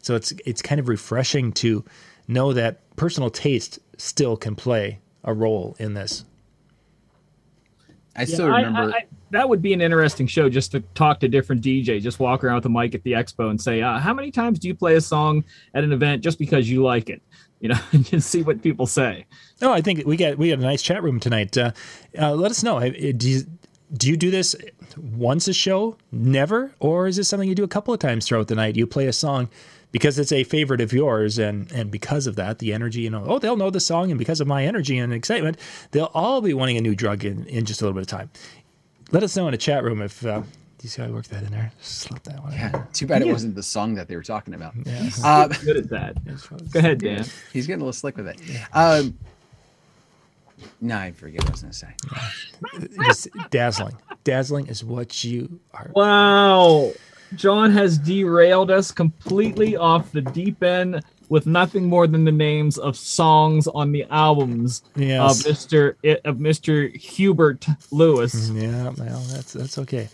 So 0.00 0.14
it's 0.14 0.32
it's 0.46 0.62
kind 0.62 0.80
of 0.80 0.88
refreshing 0.88 1.52
to 1.54 1.84
know 2.26 2.54
that 2.54 2.80
personal 2.96 3.28
taste 3.28 3.78
still 3.98 4.36
can 4.36 4.56
play 4.56 4.98
a 5.26 5.34
role 5.34 5.76
in 5.78 5.94
this. 5.94 6.24
I 8.16 8.20
yeah, 8.20 8.24
still 8.26 8.48
remember 8.48 8.94
I, 8.94 8.98
I, 8.98 9.06
that 9.30 9.48
would 9.48 9.60
be 9.60 9.74
an 9.74 9.82
interesting 9.82 10.26
show 10.26 10.48
just 10.48 10.72
to 10.72 10.80
talk 10.94 11.20
to 11.20 11.28
different 11.28 11.62
DJs, 11.62 12.00
just 12.00 12.18
walk 12.18 12.42
around 12.42 12.56
with 12.56 12.66
a 12.66 12.70
mic 12.70 12.94
at 12.94 13.02
the 13.02 13.12
expo 13.12 13.50
and 13.50 13.60
say, 13.60 13.82
uh, 13.82 13.98
"How 13.98 14.14
many 14.14 14.30
times 14.30 14.58
do 14.58 14.68
you 14.68 14.74
play 14.74 14.94
a 14.94 15.00
song 15.00 15.44
at 15.74 15.84
an 15.84 15.92
event 15.92 16.22
just 16.22 16.38
because 16.38 16.70
you 16.70 16.82
like 16.82 17.10
it?" 17.10 17.22
You 17.58 17.70
know, 17.70 17.78
and 17.92 18.04
just 18.04 18.28
see 18.28 18.42
what 18.42 18.60
people 18.60 18.84
say. 18.84 19.24
No, 19.62 19.72
I 19.72 19.80
think 19.80 20.06
we 20.06 20.18
got 20.18 20.36
we 20.36 20.50
got 20.50 20.58
a 20.58 20.62
nice 20.62 20.82
chat 20.82 21.02
room 21.02 21.18
tonight. 21.18 21.56
Uh, 21.56 21.72
uh, 22.20 22.34
let 22.34 22.50
us 22.50 22.62
know. 22.62 22.78
Do 22.80 23.30
you, 23.30 23.42
do 23.94 24.10
you 24.10 24.16
do 24.18 24.30
this 24.30 24.54
once 24.98 25.48
a 25.48 25.54
show, 25.54 25.96
never, 26.12 26.74
or 26.80 27.06
is 27.06 27.16
this 27.16 27.30
something 27.30 27.48
you 27.48 27.54
do 27.54 27.64
a 27.64 27.68
couple 27.68 27.94
of 27.94 27.98
times 27.98 28.28
throughout 28.28 28.48
the 28.48 28.54
night? 28.54 28.76
You 28.76 28.86
play 28.86 29.06
a 29.06 29.12
song 29.12 29.48
because 29.96 30.18
it's 30.18 30.30
a 30.30 30.44
favorite 30.44 30.82
of 30.82 30.92
yours 30.92 31.38
and 31.38 31.72
and 31.72 31.90
because 31.90 32.26
of 32.26 32.36
that 32.36 32.58
the 32.58 32.74
energy 32.74 33.00
you 33.00 33.08
know 33.08 33.24
oh 33.26 33.38
they'll 33.38 33.56
know 33.56 33.70
the 33.70 33.80
song 33.80 34.10
and 34.10 34.18
because 34.18 34.42
of 34.42 34.46
my 34.46 34.62
energy 34.62 34.98
and 34.98 35.10
excitement 35.10 35.56
they'll 35.92 36.10
all 36.12 36.42
be 36.42 36.52
wanting 36.52 36.76
a 36.76 36.82
new 36.82 36.94
drug 36.94 37.24
in, 37.24 37.46
in 37.46 37.64
just 37.64 37.80
a 37.80 37.84
little 37.84 37.94
bit 37.94 38.02
of 38.02 38.06
time 38.06 38.28
let 39.10 39.22
us 39.22 39.34
know 39.34 39.48
in 39.48 39.52
the 39.52 39.56
chat 39.56 39.82
room 39.82 40.02
if 40.02 40.26
uh, 40.26 40.40
do 40.40 40.46
you 40.82 40.90
see 40.90 41.00
how 41.00 41.08
I 41.08 41.10
worked 41.10 41.30
that 41.30 41.42
in 41.42 41.52
there? 41.52 41.72
Slip 41.80 42.22
that 42.24 42.42
one. 42.42 42.52
Yeah. 42.52 42.84
Too 42.92 43.06
bad 43.06 43.22
yeah. 43.22 43.30
it 43.30 43.32
wasn't 43.32 43.54
the 43.54 43.62
song 43.62 43.94
that 43.94 44.08
they 44.08 44.16
were 44.16 44.22
talking 44.22 44.52
about. 44.52 44.74
Yeah. 44.84 45.08
Um, 45.24 45.50
good 45.64 45.78
at 45.78 45.88
that. 45.88 46.22
Go 46.70 46.78
ahead, 46.78 46.98
Dan. 46.98 47.24
He's 47.50 47.66
getting 47.66 47.80
a 47.80 47.84
little 47.84 47.94
slick 47.94 48.18
with 48.18 48.28
it. 48.28 48.38
Um, 48.74 49.16
no, 50.82 50.98
I 50.98 51.12
forget 51.12 51.40
what 51.40 51.48
I 51.48 51.52
was 51.52 51.62
going 51.62 51.72
to 51.72 51.78
say. 51.78 53.04
Just 53.06 53.28
dazzling. 53.50 53.96
Dazzling 54.24 54.66
is 54.66 54.84
what 54.84 55.24
you 55.24 55.60
are. 55.72 55.90
Wow. 55.94 56.92
John 57.34 57.70
has 57.72 57.98
derailed 57.98 58.70
us 58.70 58.92
completely 58.92 59.76
off 59.76 60.12
the 60.12 60.22
deep 60.22 60.62
end 60.62 61.02
with 61.28 61.46
nothing 61.46 61.86
more 61.86 62.06
than 62.06 62.24
the 62.24 62.32
names 62.32 62.78
of 62.78 62.96
songs 62.96 63.66
on 63.66 63.92
the 63.92 64.04
albums 64.10 64.82
yes. 64.94 65.44
of 65.44 65.52
Mr. 65.52 66.20
of 66.24 66.36
Mr. 66.36 66.94
Hubert 66.94 67.66
Lewis. 67.90 68.50
Mm, 68.50 68.62
yeah, 68.62 69.04
well, 69.04 69.20
that's 69.20 69.52
that's 69.52 69.78
okay. 69.78 70.08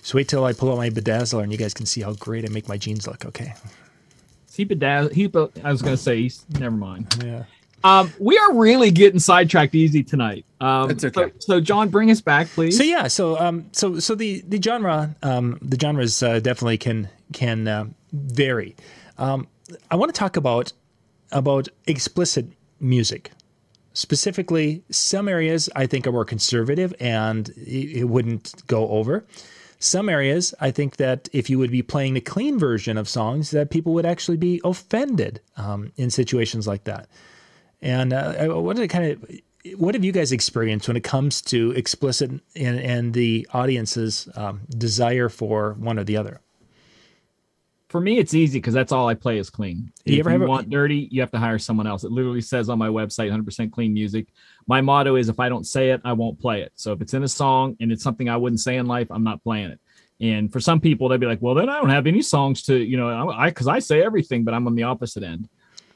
Just 0.00 0.14
wait 0.14 0.28
till 0.28 0.44
I 0.44 0.52
pull 0.52 0.70
out 0.70 0.78
my 0.78 0.90
bedazzler 0.90 1.42
and 1.42 1.52
you 1.52 1.58
guys 1.58 1.74
can 1.74 1.86
see 1.86 2.00
how 2.00 2.12
great 2.14 2.44
I 2.44 2.48
make 2.48 2.68
my 2.68 2.76
jeans 2.76 3.06
look. 3.06 3.24
Okay. 3.24 3.54
He 4.52 4.66
bedazzle. 4.66 5.12
He. 5.12 5.30
I 5.64 5.72
was 5.72 5.82
gonna 5.82 5.96
say. 5.96 6.22
He's, 6.22 6.44
never 6.50 6.76
mind. 6.76 7.16
Yeah. 7.24 7.44
Um, 7.84 8.12
we 8.18 8.38
are 8.38 8.54
really 8.54 8.90
getting 8.90 9.18
sidetracked 9.18 9.74
easy 9.74 10.02
tonight. 10.02 10.44
Um, 10.60 10.88
That's 10.88 11.04
okay. 11.04 11.32
So, 11.38 11.54
so, 11.54 11.60
John, 11.60 11.88
bring 11.88 12.10
us 12.10 12.20
back, 12.20 12.48
please. 12.48 12.76
So 12.76 12.84
yeah, 12.84 13.08
so 13.08 13.38
um, 13.38 13.66
so 13.72 13.98
so 13.98 14.14
the 14.14 14.42
the 14.46 14.60
genre, 14.60 15.14
um, 15.22 15.58
the 15.60 15.78
genres 15.78 16.22
uh, 16.22 16.38
definitely 16.40 16.78
can 16.78 17.08
can 17.32 17.66
uh, 17.66 17.86
vary. 18.12 18.76
Um, 19.18 19.48
I 19.90 19.96
want 19.96 20.14
to 20.14 20.18
talk 20.18 20.36
about 20.36 20.72
about 21.30 21.68
explicit 21.86 22.46
music. 22.80 23.32
Specifically, 23.94 24.82
some 24.90 25.28
areas 25.28 25.68
I 25.76 25.86
think 25.86 26.06
are 26.06 26.12
more 26.12 26.24
conservative 26.24 26.94
and 26.98 27.48
it, 27.50 27.98
it 27.98 28.04
wouldn't 28.04 28.66
go 28.66 28.88
over. 28.88 29.26
Some 29.78 30.08
areas, 30.08 30.54
I 30.60 30.70
think 30.70 30.96
that 30.96 31.28
if 31.32 31.50
you 31.50 31.58
would 31.58 31.72
be 31.72 31.82
playing 31.82 32.14
the 32.14 32.20
clean 32.20 32.58
version 32.58 32.96
of 32.96 33.08
songs, 33.08 33.50
that 33.50 33.70
people 33.70 33.92
would 33.94 34.06
actually 34.06 34.36
be 34.36 34.60
offended 34.64 35.40
um, 35.56 35.92
in 35.96 36.08
situations 36.08 36.66
like 36.66 36.84
that. 36.84 37.08
And 37.82 38.12
uh, 38.12 38.46
what 38.48 38.76
did 38.76 38.88
kind 38.88 39.12
of 39.12 39.40
what 39.76 39.94
have 39.94 40.04
you 40.04 40.12
guys 40.12 40.32
experienced 40.32 40.88
when 40.88 40.96
it 40.96 41.04
comes 41.04 41.40
to 41.42 41.70
explicit 41.72 42.30
and, 42.30 42.80
and 42.80 43.12
the 43.12 43.46
audience's 43.52 44.28
um, 44.34 44.62
desire 44.76 45.28
for 45.28 45.74
one 45.74 45.98
or 45.98 46.04
the 46.04 46.16
other? 46.16 46.40
For 47.88 48.00
me, 48.00 48.18
it's 48.18 48.32
easy 48.32 48.58
because 48.58 48.72
that's 48.72 48.90
all 48.90 49.06
I 49.06 49.14
play 49.14 49.36
is 49.36 49.50
clean. 49.50 49.92
You 50.04 50.20
if 50.20 50.26
ever 50.26 50.44
you 50.44 50.48
want 50.48 50.70
dirty, 50.70 51.08
you 51.10 51.20
have 51.20 51.30
to 51.32 51.38
hire 51.38 51.58
someone 51.58 51.86
else. 51.86 52.04
It 52.04 52.10
literally 52.10 52.40
says 52.40 52.70
on 52.70 52.78
my 52.78 52.88
website, 52.88 53.30
100% 53.30 53.70
clean 53.70 53.92
music. 53.92 54.28
My 54.66 54.80
motto 54.80 55.16
is 55.16 55.28
if 55.28 55.38
I 55.38 55.50
don't 55.50 55.66
say 55.66 55.90
it, 55.90 56.00
I 56.02 56.14
won't 56.14 56.40
play 56.40 56.62
it. 56.62 56.72
So 56.74 56.92
if 56.92 57.02
it's 57.02 57.12
in 57.12 57.22
a 57.22 57.28
song 57.28 57.76
and 57.80 57.92
it's 57.92 58.02
something 58.02 58.30
I 58.30 58.36
wouldn't 58.38 58.60
say 58.60 58.76
in 58.78 58.86
life, 58.86 59.08
I'm 59.10 59.22
not 59.22 59.42
playing 59.44 59.70
it. 59.70 59.80
And 60.22 60.50
for 60.50 60.58
some 60.58 60.80
people, 60.80 61.08
they'd 61.08 61.20
be 61.20 61.26
like, 61.26 61.42
well, 61.42 61.54
then 61.54 61.68
I 61.68 61.78
don't 61.78 61.90
have 61.90 62.06
any 62.06 62.22
songs 62.22 62.62
to, 62.62 62.76
you 62.76 62.96
know, 62.96 63.30
I, 63.30 63.50
because 63.50 63.66
I, 63.66 63.74
I 63.74 63.78
say 63.80 64.02
everything, 64.02 64.42
but 64.42 64.54
I'm 64.54 64.66
on 64.66 64.74
the 64.74 64.84
opposite 64.84 65.22
end. 65.22 65.48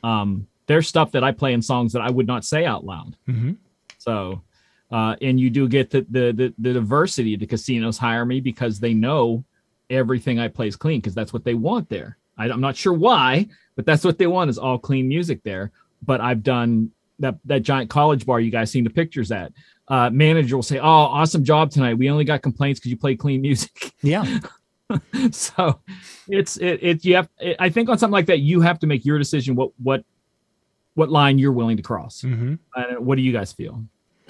Um, 0.04 0.46
there's 0.66 0.88
stuff 0.88 1.12
that 1.12 1.24
I 1.24 1.32
play 1.32 1.52
in 1.52 1.62
songs 1.62 1.92
that 1.92 2.02
I 2.02 2.10
would 2.10 2.26
not 2.26 2.44
say 2.44 2.64
out 2.64 2.84
loud. 2.84 3.16
Mm-hmm. 3.28 3.52
So, 3.98 4.42
uh, 4.90 5.16
and 5.20 5.38
you 5.40 5.50
do 5.50 5.68
get 5.68 5.90
the, 5.90 6.06
the, 6.10 6.32
the 6.32 6.54
the 6.58 6.72
diversity. 6.74 7.36
The 7.36 7.46
casinos 7.46 7.98
hire 7.98 8.24
me 8.24 8.40
because 8.40 8.78
they 8.78 8.94
know 8.94 9.44
everything 9.90 10.38
I 10.38 10.48
play 10.48 10.68
is 10.68 10.76
clean 10.76 11.00
because 11.00 11.14
that's 11.14 11.32
what 11.32 11.44
they 11.44 11.54
want 11.54 11.88
there. 11.88 12.18
I, 12.38 12.50
I'm 12.50 12.60
not 12.60 12.76
sure 12.76 12.92
why, 12.92 13.48
but 13.74 13.86
that's 13.86 14.04
what 14.04 14.18
they 14.18 14.26
want 14.26 14.50
is 14.50 14.58
all 14.58 14.78
clean 14.78 15.08
music 15.08 15.42
there. 15.42 15.72
But 16.04 16.20
I've 16.20 16.42
done 16.42 16.90
that 17.18 17.36
that 17.44 17.62
giant 17.62 17.90
college 17.90 18.26
bar 18.26 18.40
you 18.40 18.50
guys 18.50 18.70
seen 18.70 18.84
the 18.84 18.90
pictures 18.90 19.32
at. 19.32 19.52
Uh, 19.88 20.10
manager 20.10 20.56
will 20.56 20.62
say, 20.62 20.78
"Oh, 20.78 20.84
awesome 20.84 21.44
job 21.44 21.70
tonight. 21.70 21.94
We 21.94 22.10
only 22.10 22.24
got 22.24 22.42
complaints 22.42 22.80
because 22.80 22.90
you 22.90 22.96
play 22.96 23.16
clean 23.16 23.40
music." 23.40 23.92
Yeah. 24.02 24.38
so 25.32 25.80
it's 26.28 26.58
it, 26.58 26.78
it 26.80 27.04
you 27.04 27.16
have 27.16 27.28
it, 27.40 27.56
I 27.58 27.70
think 27.70 27.88
on 27.88 27.98
something 27.98 28.12
like 28.12 28.26
that 28.26 28.38
you 28.38 28.60
have 28.60 28.78
to 28.80 28.86
make 28.86 29.04
your 29.04 29.18
decision 29.18 29.56
what 29.56 29.72
what 29.82 30.04
what 30.96 31.10
line 31.10 31.38
you're 31.38 31.52
willing 31.52 31.76
to 31.76 31.82
cross. 31.82 32.22
Mm-hmm. 32.22 32.54
what 33.04 33.14
do 33.16 33.22
you 33.22 33.32
guys 33.32 33.52
feel? 33.52 33.84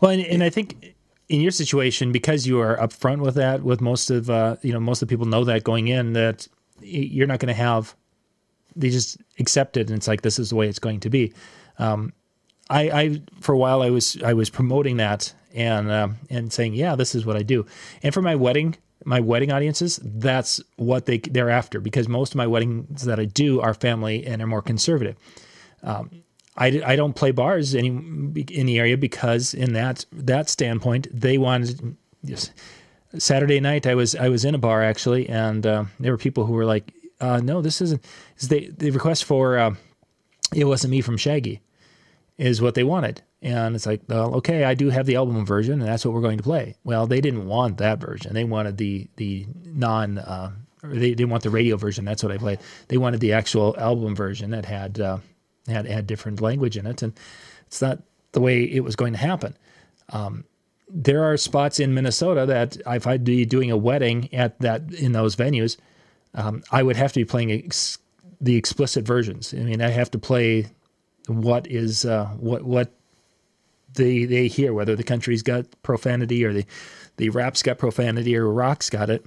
well, 0.00 0.10
and, 0.10 0.22
and, 0.22 0.42
I 0.42 0.48
think 0.48 0.94
in 1.28 1.42
your 1.42 1.50
situation, 1.50 2.10
because 2.10 2.46
you 2.46 2.58
are 2.60 2.78
upfront 2.78 3.20
with 3.20 3.34
that, 3.34 3.62
with 3.62 3.82
most 3.82 4.08
of 4.08 4.30
uh, 4.30 4.56
you 4.62 4.72
know 4.72 4.80
most 4.80 5.02
of 5.02 5.08
the 5.08 5.12
people 5.12 5.26
know 5.26 5.44
that 5.44 5.62
going 5.62 5.88
in 5.88 6.14
that 6.14 6.48
you're 6.80 7.26
not 7.26 7.40
going 7.40 7.48
to 7.48 7.54
have 7.54 7.94
they 8.74 8.88
just 8.90 9.18
accept 9.38 9.76
it, 9.76 9.88
and 9.88 9.96
it's 9.96 10.08
like 10.08 10.22
this 10.22 10.38
is 10.38 10.50
the 10.50 10.56
way 10.56 10.68
it's 10.68 10.78
going 10.78 11.00
to 11.00 11.10
be. 11.10 11.34
Um, 11.78 12.12
I, 12.70 12.82
I 12.90 13.22
for 13.40 13.52
a 13.52 13.58
while 13.58 13.82
I 13.82 13.90
was 13.90 14.16
I 14.22 14.32
was 14.32 14.48
promoting 14.48 14.96
that 14.96 15.34
and 15.54 15.90
uh, 15.90 16.08
and 16.30 16.52
saying 16.52 16.74
yeah 16.74 16.96
this 16.96 17.14
is 17.14 17.26
what 17.26 17.36
I 17.36 17.42
do, 17.42 17.66
and 18.02 18.14
for 18.14 18.22
my 18.22 18.36
wedding 18.36 18.76
my 19.04 19.20
wedding 19.20 19.52
audiences, 19.52 20.00
that's 20.02 20.60
what 20.76 21.06
they 21.06 21.18
they're 21.18 21.50
after 21.50 21.80
because 21.80 22.08
most 22.08 22.32
of 22.32 22.36
my 22.36 22.46
weddings 22.46 23.02
that 23.04 23.20
I 23.20 23.24
do 23.24 23.60
are 23.60 23.74
family 23.74 24.26
and 24.26 24.40
are 24.40 24.46
more 24.46 24.62
conservative. 24.62 25.16
Um, 25.82 26.10
I, 26.58 26.82
I 26.84 26.96
don't 26.96 27.14
play 27.14 27.32
bars 27.32 27.74
any 27.74 27.88
in 27.88 28.66
the 28.66 28.78
area 28.78 28.96
because 28.96 29.52
in 29.52 29.74
that 29.74 30.06
that 30.12 30.48
standpoint 30.48 31.08
they 31.12 31.38
wanted 31.38 31.96
yes, 32.22 32.50
Saturday 33.18 33.60
night 33.60 33.86
I 33.86 33.94
was 33.94 34.14
I 34.14 34.28
was 34.28 34.44
in 34.44 34.54
a 34.54 34.58
bar 34.58 34.82
actually 34.82 35.28
and 35.28 35.66
uh, 35.66 35.84
there 36.00 36.12
were 36.12 36.18
people 36.18 36.46
who 36.46 36.54
were 36.54 36.64
like 36.64 36.92
uh, 37.20 37.40
no 37.42 37.60
this 37.60 37.80
isn't 37.80 38.04
they 38.48 38.68
the 38.68 38.90
request 38.90 39.24
for 39.24 39.58
uh, 39.58 39.74
it 40.54 40.64
wasn't 40.64 40.92
me 40.92 41.00
from 41.00 41.16
Shaggy 41.16 41.60
is 42.38 42.60
what 42.60 42.74
they 42.74 42.84
wanted. 42.84 43.22
And 43.42 43.74
it's 43.74 43.86
like 43.86 44.00
well 44.08 44.34
okay 44.36 44.64
I 44.64 44.74
do 44.74 44.88
have 44.88 45.04
the 45.04 45.16
album 45.16 45.44
version 45.44 45.80
and 45.80 45.88
that's 45.88 46.06
what 46.06 46.14
we're 46.14 46.22
going 46.22 46.38
to 46.38 46.42
play. 46.42 46.76
Well 46.84 47.06
they 47.06 47.20
didn't 47.20 47.46
want 47.46 47.76
that 47.78 47.98
version. 47.98 48.32
They 48.32 48.44
wanted 48.44 48.78
the 48.78 49.08
the 49.16 49.46
non 49.66 50.16
uh, 50.18 50.52
they 50.82 51.10
didn't 51.10 51.30
want 51.30 51.42
the 51.42 51.50
radio 51.50 51.76
version. 51.76 52.06
That's 52.06 52.22
what 52.22 52.32
I 52.32 52.38
played. 52.38 52.60
They 52.88 52.96
wanted 52.96 53.20
the 53.20 53.34
actual 53.34 53.74
album 53.78 54.14
version 54.14 54.50
that 54.50 54.64
had 54.64 55.00
uh, 55.00 55.18
had 55.68 55.86
had 55.86 56.06
different 56.06 56.40
language 56.40 56.76
in 56.76 56.86
it, 56.86 57.02
and 57.02 57.12
it's 57.66 57.82
not 57.82 58.02
the 58.32 58.40
way 58.40 58.62
it 58.62 58.80
was 58.80 58.96
going 58.96 59.12
to 59.12 59.18
happen. 59.18 59.56
Um, 60.10 60.44
there 60.88 61.24
are 61.24 61.36
spots 61.36 61.80
in 61.80 61.94
Minnesota 61.94 62.46
that 62.46 62.76
if 62.86 63.06
I'd 63.06 63.24
be 63.24 63.44
doing 63.44 63.70
a 63.70 63.76
wedding 63.76 64.32
at 64.32 64.58
that 64.60 64.92
in 64.94 65.12
those 65.12 65.34
venues, 65.34 65.76
um, 66.34 66.62
I 66.70 66.82
would 66.82 66.96
have 66.96 67.12
to 67.14 67.20
be 67.20 67.24
playing 67.24 67.50
ex- 67.50 67.98
the 68.40 68.56
explicit 68.56 69.04
versions. 69.04 69.52
I 69.52 69.58
mean, 69.58 69.82
I 69.82 69.88
have 69.88 70.10
to 70.12 70.18
play 70.18 70.66
what 71.26 71.66
is 71.66 72.04
uh, 72.04 72.26
what 72.38 72.62
what 72.62 72.92
they 73.94 74.24
they 74.24 74.46
hear, 74.48 74.72
whether 74.72 74.94
the 74.94 75.02
country's 75.02 75.42
got 75.42 75.66
profanity 75.82 76.44
or 76.44 76.52
the 76.52 76.64
the 77.16 77.30
rap's 77.30 77.62
got 77.62 77.78
profanity 77.78 78.36
or 78.36 78.48
rock's 78.48 78.90
got 78.90 79.10
it. 79.10 79.24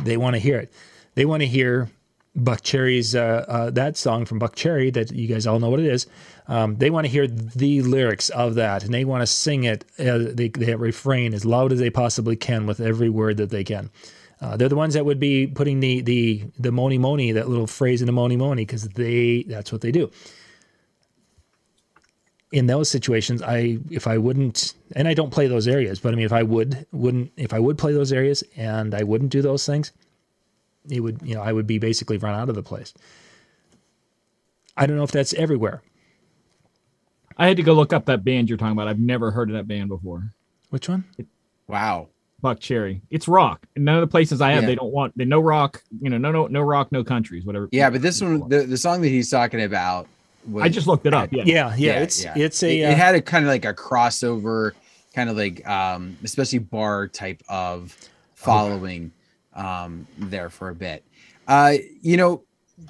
They 0.00 0.16
want 0.16 0.34
to 0.34 0.40
hear 0.40 0.58
it. 0.58 0.72
They 1.14 1.24
want 1.24 1.42
to 1.42 1.46
hear 1.46 1.88
Buckcherry's 2.36 3.14
uh, 3.14 3.44
uh, 3.46 3.70
that 3.70 3.96
song 3.96 4.24
from 4.24 4.40
Buckcherry 4.40 4.92
that 4.94 5.12
you 5.12 5.28
guys 5.28 5.46
all 5.46 5.60
know 5.60 5.70
what 5.70 5.80
it 5.80 5.86
is. 5.86 6.06
Um, 6.48 6.76
they 6.76 6.90
want 6.90 7.06
to 7.06 7.10
hear 7.10 7.26
the 7.26 7.82
lyrics 7.82 8.28
of 8.30 8.56
that, 8.56 8.84
and 8.84 8.92
they 8.92 9.04
want 9.04 9.22
to 9.22 9.26
sing 9.26 9.64
it. 9.64 9.84
Uh, 9.98 10.18
they, 10.18 10.48
they 10.48 10.74
refrain 10.74 11.32
as 11.32 11.44
loud 11.44 11.72
as 11.72 11.78
they 11.78 11.90
possibly 11.90 12.36
can 12.36 12.66
with 12.66 12.80
every 12.80 13.08
word 13.08 13.36
that 13.36 13.50
they 13.50 13.62
can. 13.62 13.90
Uh, 14.40 14.56
they're 14.56 14.68
the 14.68 14.76
ones 14.76 14.94
that 14.94 15.04
would 15.04 15.20
be 15.20 15.46
putting 15.46 15.80
the 15.80 16.00
the 16.00 16.44
the 16.58 16.72
Mony 16.72 16.98
Mony 16.98 17.32
that 17.32 17.48
little 17.48 17.68
phrase 17.68 18.02
in 18.02 18.06
the 18.06 18.12
Mony 18.12 18.36
Mony 18.36 18.64
because 18.64 18.88
they 18.90 19.44
that's 19.44 19.70
what 19.70 19.80
they 19.80 19.92
do. 19.92 20.10
In 22.50 22.66
those 22.66 22.90
situations, 22.90 23.42
I 23.42 23.78
if 23.90 24.06
I 24.06 24.18
wouldn't 24.18 24.74
and 24.96 25.06
I 25.06 25.14
don't 25.14 25.30
play 25.30 25.46
those 25.46 25.68
areas, 25.68 26.00
but 26.00 26.12
I 26.12 26.16
mean 26.16 26.26
if 26.26 26.32
I 26.32 26.42
would 26.42 26.84
wouldn't 26.92 27.32
if 27.36 27.54
I 27.54 27.60
would 27.60 27.78
play 27.78 27.92
those 27.92 28.12
areas 28.12 28.42
and 28.56 28.92
I 28.94 29.04
wouldn't 29.04 29.30
do 29.30 29.40
those 29.40 29.64
things, 29.64 29.92
it 30.90 31.00
would 31.00 31.20
you 31.22 31.34
know 31.34 31.42
I 31.42 31.52
would 31.52 31.66
be 31.66 31.78
basically 31.78 32.18
run 32.18 32.38
out 32.38 32.48
of 32.48 32.54
the 32.54 32.62
place. 32.62 32.92
I 34.76 34.86
don't 34.86 34.96
know 34.96 35.04
if 35.04 35.12
that's 35.12 35.34
everywhere. 35.34 35.82
I 37.36 37.48
had 37.48 37.56
to 37.56 37.62
go 37.62 37.72
look 37.72 37.92
up 37.92 38.06
that 38.06 38.24
band 38.24 38.48
you're 38.48 38.58
talking 38.58 38.72
about. 38.72 38.88
I've 38.88 38.98
never 38.98 39.30
heard 39.30 39.50
of 39.50 39.56
that 39.56 39.66
band 39.66 39.88
before. 39.88 40.30
Which 40.70 40.88
one? 40.88 41.04
Wow. 41.66 42.08
Buckcherry. 42.42 43.00
It's 43.10 43.26
rock. 43.26 43.66
And 43.74 43.84
none 43.84 43.96
of 43.96 44.00
the 44.02 44.06
places 44.06 44.40
I 44.40 44.52
have, 44.52 44.62
Yeah. 44.64 44.68
they 44.68 44.74
don't 44.74 44.92
want 44.92 45.16
they 45.16 45.24
no 45.24 45.40
rock, 45.40 45.82
you 46.00 46.10
know, 46.10 46.18
no 46.18 46.30
no 46.30 46.46
no 46.46 46.60
rock, 46.60 46.92
no 46.92 47.02
countries, 47.02 47.44
whatever. 47.44 47.68
Yeah, 47.72 47.90
but 47.90 48.02
this 48.02 48.20
one, 48.20 48.48
the, 48.48 48.64
the 48.64 48.76
song 48.76 49.00
that 49.02 49.08
he's 49.08 49.30
talking 49.30 49.62
about, 49.62 50.06
was, 50.48 50.62
I 50.62 50.68
just 50.68 50.86
looked 50.86 51.06
it 51.06 51.14
up. 51.14 51.32
Yeah. 51.32 51.44
Yeah, 51.46 51.74
yeah. 51.76 52.00
it's 52.00 52.22
yeah. 52.22 52.34
it's 52.36 52.62
a 52.62 52.80
it, 52.80 52.84
uh, 52.84 52.90
it 52.90 52.98
had 52.98 53.14
a 53.14 53.22
kind 53.22 53.44
of 53.44 53.48
like 53.48 53.64
a 53.64 53.72
crossover, 53.72 54.72
kind 55.14 55.30
of 55.30 55.36
like 55.36 55.66
um, 55.66 56.18
especially 56.22 56.58
bar 56.58 57.08
type 57.08 57.42
of 57.48 57.96
following 58.34 59.10
um, 59.54 60.06
there 60.18 60.50
for 60.50 60.68
a 60.70 60.74
bit. 60.74 61.04
Uh, 61.46 61.74
you 62.02 62.16
know, 62.16 62.42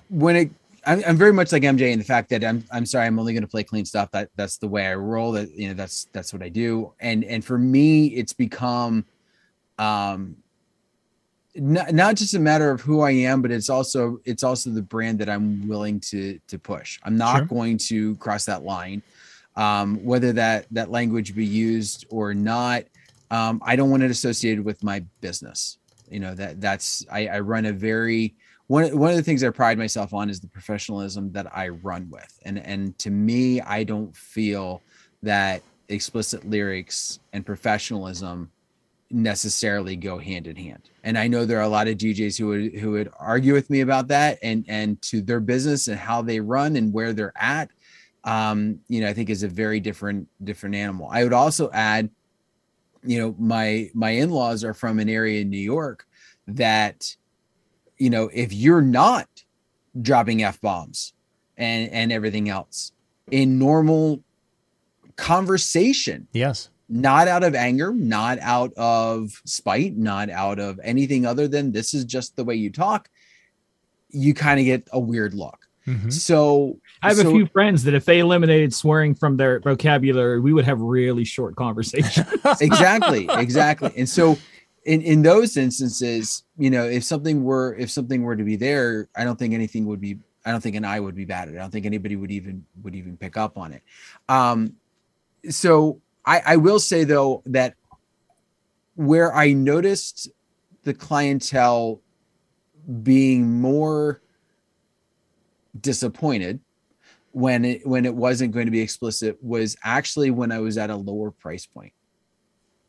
when 0.09 0.37
it, 0.37 0.51
I'm, 0.87 1.03
I'm 1.07 1.17
very 1.17 1.33
much 1.33 1.51
like 1.53 1.63
MJ 1.63 1.93
in 1.93 1.99
the 1.99 2.05
fact 2.05 2.29
that 2.31 2.45
I'm, 2.45 2.65
I'm 2.71 2.85
sorry, 2.87 3.07
I'm 3.07 3.19
only 3.19 3.33
going 3.33 3.43
to 3.43 3.49
play 3.49 3.65
clean 3.65 3.85
stuff. 3.85 4.11
That 4.11 4.29
that's 4.37 4.59
the 4.59 4.69
way 4.69 4.87
I 4.87 4.95
roll. 4.95 5.33
That 5.33 5.51
you 5.57 5.69
know, 5.69 5.75
that's 5.75 6.07
that's 6.13 6.33
what 6.33 6.43
I 6.43 6.49
do. 6.49 6.93
And 7.01 7.25
and 7.25 7.45
for 7.45 7.59
me, 7.59 8.09
it's 8.09 8.33
become, 8.35 9.05
um, 9.79 10.37
not, 11.57 11.95
not 11.95 12.17
just 12.17 12.35
a 12.35 12.39
matter 12.39 12.71
of 12.71 12.81
who 12.81 13.01
I 13.01 13.13
am, 13.13 13.41
but 13.41 13.51
it's 13.51 13.71
also 13.71 14.21
it's 14.25 14.43
also 14.43 14.71
the 14.71 14.83
brand 14.83 15.19
that 15.21 15.29
I'm 15.29 15.67
willing 15.67 16.01
to 16.01 16.39
to 16.49 16.59
push. 16.59 16.99
I'm 17.05 17.17
not 17.17 17.39
Sure. 17.39 17.47
going 17.47 17.79
to 17.79 18.17
cross 18.17 18.45
that 18.45 18.63
line, 18.65 19.03
um, 19.57 20.05
whether 20.05 20.33
that 20.35 20.67
that 20.73 20.91
language 20.91 21.35
be 21.35 21.47
used 21.47 22.07
or 22.11 22.35
not. 22.35 22.85
Um, 23.31 23.63
I 23.65 23.75
don't 23.75 23.91
want 23.91 24.03
it 24.03 24.11
associated 24.11 24.65
with 24.65 24.83
my 24.85 25.01
business. 25.21 25.79
You 26.11 26.21
know 26.21 26.35
that 26.35 26.61
that's 26.61 27.05
I, 27.11 27.27
I 27.29 27.41
run 27.41 27.67
a 27.67 27.73
very 27.73 28.35
one 28.67 28.97
one 28.97 29.11
of 29.11 29.17
the 29.17 29.23
things 29.23 29.45
I 29.45 29.51
pride 29.51 29.79
myself 29.79 30.15
on 30.15 30.31
is 30.31 30.41
the 30.41 30.49
professionalism 30.49 31.33
that 31.33 31.47
I 31.57 31.69
run 31.69 32.09
with, 32.11 32.39
and 32.45 32.59
and 32.59 32.99
to 32.99 33.11
me, 33.11 33.61
I 33.61 33.85
don't 33.85 34.15
feel 34.17 34.83
that 35.23 35.63
explicit 35.89 36.49
lyrics 36.49 37.19
and 37.33 37.45
professionalism 37.45 38.51
necessarily 39.11 39.97
go 39.97 40.19
hand 40.19 40.47
in 40.47 40.57
hand. 40.57 40.91
And 41.05 41.19
I 41.19 41.29
know 41.29 41.45
there 41.45 41.59
are 41.59 41.63
a 41.63 41.69
lot 41.69 41.89
of 41.89 41.99
DJs 41.99 42.39
who 42.39 42.49
would 42.49 42.75
who 42.75 42.91
would 42.93 43.11
argue 43.19 43.53
with 43.53 43.71
me 43.71 43.81
about 43.81 44.09
that 44.09 44.39
and 44.43 44.65
and 44.69 45.01
to 45.03 45.21
their 45.21 45.41
business 45.41 45.89
and 45.89 45.99
how 45.99 46.23
they 46.23 46.41
run 46.41 46.77
and 46.77 46.93
where 46.93 47.13
they're 47.13 47.33
at. 47.37 47.71
Um, 48.25 48.81
you 48.89 49.01
know, 49.03 49.09
I 49.09 49.13
think 49.13 49.29
is 49.29 49.43
a 49.43 49.49
very 49.49 49.81
different 49.81 50.29
different 50.43 50.75
animal. 50.75 51.09
I 51.11 51.23
would 51.23 51.33
also 51.33 51.71
add, 51.73 52.11
you 53.05 53.19
know, 53.19 53.35
my 53.39 53.91
my 53.95 54.11
in-laws 54.11 54.65
are 54.65 54.75
from 54.75 54.99
an 54.99 55.09
area 55.09 55.41
in 55.43 55.51
New 55.51 55.57
York 55.57 56.07
that, 56.47 57.17
you 57.99 58.11
know, 58.11 58.31
if 58.33 58.53
you're 58.53 58.83
not 58.83 59.29
dropping 60.01 60.43
F 60.43 60.61
bombs 60.61 61.13
and 61.57 61.91
and 61.91 62.13
everything 62.13 62.49
else 62.49 62.93
in 63.31 63.59
normal 63.59 64.23
conversation 65.17 66.27
yes. 66.33 66.71
not 66.89 67.29
out 67.29 67.45
of 67.45 67.55
anger, 67.55 67.93
not 67.93 68.39
out 68.41 68.73
of 68.75 69.41
spite, 69.45 69.97
not 69.97 70.29
out 70.31 70.59
of 70.59 70.81
anything 70.83 71.25
other 71.25 71.47
than 71.47 71.73
this 71.73 71.95
is 71.95 72.05
just 72.05 72.37
the 72.37 72.45
way 72.45 72.55
you 72.55 72.71
talk, 72.71 73.09
you 74.11 74.35
kind 74.35 74.59
of 74.59 74.67
get 74.67 74.89
a 74.93 74.99
weird 74.99 75.35
look. 75.35 75.69
Mhm. 75.87 76.13
So 76.13 76.81
I 77.05 77.09
have 77.09 77.19
so- 77.19 77.29
a 77.29 77.33
few 77.33 77.47
friends 77.47 77.85
that 77.85 77.95
if 77.95 78.05
they 78.05 78.19
eliminated 78.19 78.75
swearing 78.75 79.15
from 79.15 79.37
their 79.37 79.61
vocabulary, 79.61 80.41
we 80.41 80.53
would 80.53 80.65
have 80.65 80.81
really 80.81 81.25
short 81.25 81.57
conversations. 81.57 82.27
exactly, 82.61 83.29
exactly. 83.31 83.93
And 83.97 84.09
so 84.09 84.39
in 84.85 85.03
in 85.03 85.23
those 85.23 85.57
instances, 85.57 86.45
you 86.57 86.71
know, 86.71 86.85
if 86.85 87.05
something 87.05 87.45
were 87.45 87.75
if 87.77 87.91
something 87.91 88.23
were 88.23 88.37
to 88.37 88.45
be 88.45 88.57
there, 88.57 89.09
I 89.17 89.25
don't 89.25 89.39
think 89.39 89.55
anything 89.55 89.87
would 89.87 90.01
be 90.01 90.19
I 90.45 90.51
don't 90.51 90.63
think 90.63 90.77
an 90.77 90.85
eye 90.85 91.01
would 91.01 91.15
be 91.15 91.25
batted. 91.25 91.57
I 91.57 91.59
don't 91.59 91.71
think 91.71 91.87
anybody 91.87 92.17
would 92.17 92.31
even 92.31 92.65
would 92.83 92.95
even 92.95 93.17
pick 93.17 93.37
up 93.37 93.57
on 93.57 93.73
it. 93.73 93.83
Um 94.29 94.75
so 95.49 96.01
I 96.25 96.43
I 96.47 96.57
will 96.57 96.81
say 96.81 97.05
though 97.05 97.43
that 97.47 97.75
where 98.97 99.35
I 99.35 99.53
noticed 99.53 100.31
the 100.85 100.95
clientele 100.95 102.01
being 103.03 103.61
more 103.61 104.21
disappointed 105.81 106.61
when 107.35 107.65
it 107.65 107.85
when 107.87 108.07
it 108.07 108.15
wasn't 108.15 108.53
going 108.53 108.67
to 108.67 108.71
be 108.71 108.81
explicit 108.81 109.37
was 109.43 109.77
actually 109.83 110.31
when 110.31 110.53
I 110.53 110.61
was 110.61 110.79
at 110.79 110.89
a 110.89 110.95
lower 110.97 111.33
price 111.33 111.67
point. 111.67 111.93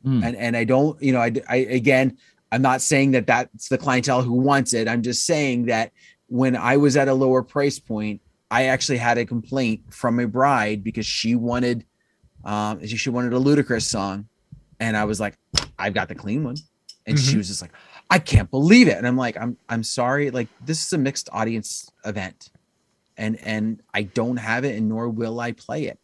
Hmm. 0.03 0.23
And 0.23 0.35
and 0.35 0.55
I 0.55 0.63
don't, 0.65 1.01
you 1.01 1.11
know, 1.13 1.19
I, 1.19 1.31
I 1.49 1.55
again, 1.55 2.17
I'm 2.51 2.61
not 2.61 2.81
saying 2.81 3.11
that 3.11 3.25
that's 3.25 3.69
the 3.69 3.77
clientele 3.79 4.21
who 4.21 4.33
wants 4.33 4.73
it. 4.73 4.87
I'm 4.87 5.01
just 5.01 5.25
saying 5.25 5.65
that 5.65 5.91
when 6.27 6.55
I 6.55 6.77
was 6.77 6.95
at 6.95 7.07
a 7.07 7.13
lower 7.13 7.41
price 7.41 7.79
point, 7.79 8.21
I 8.51 8.65
actually 8.65 8.99
had 8.99 9.17
a 9.17 9.25
complaint 9.25 9.81
from 9.91 10.19
a 10.19 10.27
bride 10.27 10.83
because 10.83 11.07
she 11.07 11.33
wanted 11.35 11.83
um 12.43 12.85
she 12.85 12.97
she 12.97 13.09
wanted 13.09 13.33
a 13.33 13.39
Ludacris 13.39 13.83
song 13.89 14.27
and 14.79 14.95
I 14.95 15.05
was 15.05 15.19
like, 15.19 15.35
I've 15.79 15.95
got 15.95 16.07
the 16.07 16.15
clean 16.15 16.43
one. 16.43 16.57
And 17.07 17.19
she 17.19 17.33
Mhm. 17.33 17.37
was 17.37 17.47
just 17.47 17.61
like, 17.63 17.71
I 18.11 18.19
can't 18.19 18.49
believe 18.51 18.87
it. 18.87 18.97
And 18.97 19.07
I'm 19.07 19.17
like, 19.17 19.37
I'm 19.37 19.57
I'm 19.69 19.81
sorry, 19.81 20.29
like 20.29 20.49
this 20.63 20.85
is 20.85 20.93
a 20.93 20.99
mixed 20.99 21.29
audience 21.31 21.89
event. 22.05 22.51
And 23.17 23.37
and 23.43 23.81
I 23.93 24.03
don't 24.03 24.37
have 24.37 24.65
it 24.65 24.75
and 24.75 24.89
nor 24.89 25.09
will 25.09 25.39
I 25.39 25.51
play 25.51 25.85
it. 25.85 25.99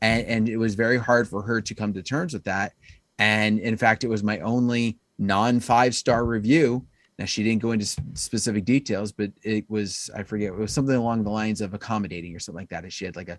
And 0.00 0.26
and 0.26 0.48
it 0.48 0.56
was 0.56 0.74
very 0.74 0.98
hard 0.98 1.28
for 1.28 1.42
her 1.42 1.60
to 1.60 1.74
come 1.74 1.92
to 1.94 2.02
terms 2.02 2.32
with 2.32 2.44
that. 2.44 2.72
And 3.18 3.58
in 3.58 3.76
fact, 3.76 4.04
it 4.04 4.08
was 4.08 4.22
my 4.22 4.38
only 4.40 4.98
non 5.18 5.60
five 5.60 5.94
star 5.94 6.24
review. 6.24 6.86
Now 7.18 7.24
she 7.24 7.42
didn't 7.42 7.62
go 7.62 7.72
into 7.72 7.86
specific 8.14 8.64
details, 8.64 9.10
but 9.10 9.32
it 9.42 9.68
was 9.68 10.08
I 10.14 10.22
forget 10.22 10.52
it 10.52 10.58
was 10.58 10.72
something 10.72 10.94
along 10.94 11.24
the 11.24 11.30
lines 11.30 11.60
of 11.60 11.74
accommodating 11.74 12.34
or 12.34 12.38
something 12.38 12.62
like 12.62 12.70
that. 12.70 12.84
And 12.84 12.92
she 12.92 13.04
had 13.04 13.16
like 13.16 13.28
a, 13.28 13.38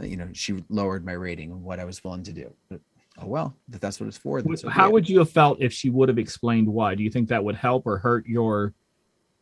uh, 0.00 0.06
you 0.06 0.16
know, 0.16 0.28
she 0.32 0.64
lowered 0.70 1.04
my 1.04 1.12
rating 1.12 1.52
of 1.52 1.60
what 1.60 1.78
I 1.78 1.84
was 1.84 2.02
willing 2.02 2.22
to 2.24 2.32
do. 2.32 2.52
But 2.70 2.80
oh 3.20 3.26
well, 3.26 3.54
that's 3.68 4.00
what 4.00 4.06
it's 4.06 4.16
for. 4.16 4.40
Then 4.40 4.56
so 4.56 4.68
be 4.68 4.74
How 4.74 4.90
would 4.90 5.08
you 5.08 5.18
have 5.18 5.30
felt 5.30 5.60
if 5.60 5.74
she 5.74 5.90
would 5.90 6.08
have 6.08 6.18
explained 6.18 6.68
why? 6.68 6.94
Do 6.94 7.02
you 7.02 7.10
think 7.10 7.28
that 7.28 7.44
would 7.44 7.56
help 7.56 7.86
or 7.86 7.98
hurt 7.98 8.26
your 8.26 8.72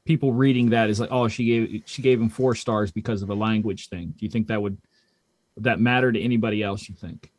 people 0.07 0.33
reading 0.33 0.71
that 0.71 0.88
is 0.88 1.01
like, 1.01 1.11
oh, 1.12 1.29
she 1.29 1.45
gave 1.45 1.83
she 1.87 2.03
gave 2.03 2.21
him 2.21 2.29
four 2.29 2.55
stars 2.55 2.90
because 2.90 3.23
of 3.23 3.31
a 3.31 3.35
language 3.35 3.88
thing? 3.88 4.14
Do 4.16 4.25
you 4.25 4.31
think 4.31 4.47
that 4.49 4.62
would 4.62 4.79
would 5.55 5.64
that 5.64 5.81
matter 5.81 6.12
to 6.12 6.21
anybody 6.21 6.62
else? 6.62 6.88
You 6.88 6.95
think? 6.95 7.31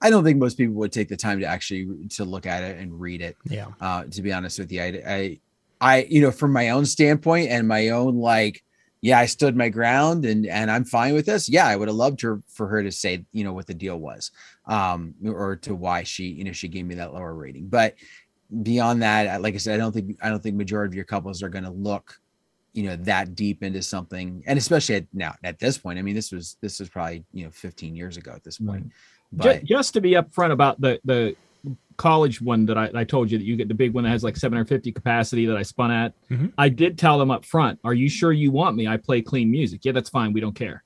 I 0.00 0.10
don't 0.10 0.24
think 0.24 0.38
most 0.38 0.56
people 0.56 0.74
would 0.74 0.92
take 0.92 1.08
the 1.08 1.16
time 1.16 1.40
to 1.40 1.46
actually 1.46 2.08
to 2.10 2.24
look 2.24 2.46
at 2.46 2.62
it 2.62 2.78
and 2.78 3.00
read 3.00 3.20
it. 3.20 3.36
Yeah. 3.44 3.66
uh, 3.80 4.04
to 4.04 4.22
be 4.22 4.32
honest 4.32 4.58
with 4.58 4.70
you. 4.70 4.80
I, 4.80 5.02
I, 5.06 5.40
I, 5.80 6.06
you 6.08 6.20
know, 6.20 6.30
from 6.30 6.52
my 6.52 6.70
own 6.70 6.86
standpoint 6.86 7.50
and 7.50 7.66
my 7.66 7.90
own 7.90 8.16
like 8.16 8.62
yeah, 9.00 9.18
I 9.18 9.26
stood 9.26 9.56
my 9.56 9.68
ground 9.68 10.24
and 10.24 10.46
and 10.46 10.70
I'm 10.70 10.84
fine 10.84 11.14
with 11.14 11.26
this. 11.26 11.48
Yeah, 11.48 11.66
I 11.66 11.76
would 11.76 11.88
have 11.88 11.96
loved 11.96 12.20
her 12.22 12.42
for 12.48 12.66
her 12.66 12.82
to 12.82 12.90
say, 12.90 13.24
you 13.32 13.44
know, 13.44 13.52
what 13.52 13.66
the 13.66 13.74
deal 13.74 13.96
was, 13.96 14.32
um, 14.66 15.14
or 15.24 15.56
to 15.56 15.74
why 15.74 16.02
she, 16.02 16.24
you 16.24 16.44
know, 16.44 16.52
she 16.52 16.68
gave 16.68 16.84
me 16.84 16.96
that 16.96 17.14
lower 17.14 17.34
rating. 17.34 17.68
But 17.68 17.94
beyond 18.62 19.02
that, 19.02 19.42
like 19.42 19.54
I 19.54 19.58
said, 19.58 19.74
I 19.74 19.76
don't 19.78 19.92
think 19.92 20.18
I 20.22 20.28
don't 20.28 20.42
think 20.42 20.56
majority 20.56 20.92
of 20.92 20.94
your 20.94 21.04
couples 21.04 21.42
are 21.42 21.48
going 21.48 21.64
to 21.64 21.70
look, 21.70 22.20
you 22.72 22.84
know, 22.84 22.96
that 22.96 23.34
deep 23.34 23.62
into 23.62 23.82
something, 23.82 24.42
and 24.46 24.58
especially 24.58 24.96
at, 24.96 25.06
now 25.12 25.34
at 25.44 25.58
this 25.58 25.78
point. 25.78 25.98
I 25.98 26.02
mean, 26.02 26.14
this 26.14 26.32
was 26.32 26.56
this 26.60 26.80
was 26.80 26.88
probably 26.88 27.24
you 27.32 27.44
know 27.44 27.50
15 27.50 27.94
years 27.94 28.16
ago 28.16 28.32
at 28.34 28.44
this 28.44 28.58
point. 28.58 28.90
But, 29.32 29.44
just, 29.44 29.66
just 29.66 29.94
to 29.94 30.00
be 30.00 30.12
upfront 30.12 30.52
about 30.52 30.80
the 30.80 31.00
the 31.04 31.36
college 31.96 32.40
one 32.40 32.64
that 32.66 32.78
I, 32.78 32.90
I, 32.94 33.04
told 33.04 33.28
you 33.28 33.38
that 33.38 33.44
you 33.44 33.56
get 33.56 33.66
the 33.66 33.74
big 33.74 33.92
one 33.92 34.04
that 34.04 34.10
has 34.10 34.22
like 34.22 34.36
750 34.36 34.92
capacity 34.92 35.46
that 35.46 35.56
I 35.56 35.62
spun 35.62 35.90
at. 35.90 36.14
Mm-hmm. 36.30 36.46
I 36.56 36.68
did 36.68 36.96
tell 36.96 37.18
them 37.18 37.30
up 37.30 37.44
front, 37.44 37.78
"Are 37.84 37.94
you 37.94 38.08
sure 38.08 38.32
you 38.32 38.50
want 38.50 38.76
me? 38.76 38.86
I 38.86 38.96
play 38.96 39.20
clean 39.20 39.50
music. 39.50 39.84
Yeah, 39.84 39.92
that's 39.92 40.08
fine. 40.08 40.32
We 40.32 40.40
don't 40.40 40.54
care." 40.54 40.82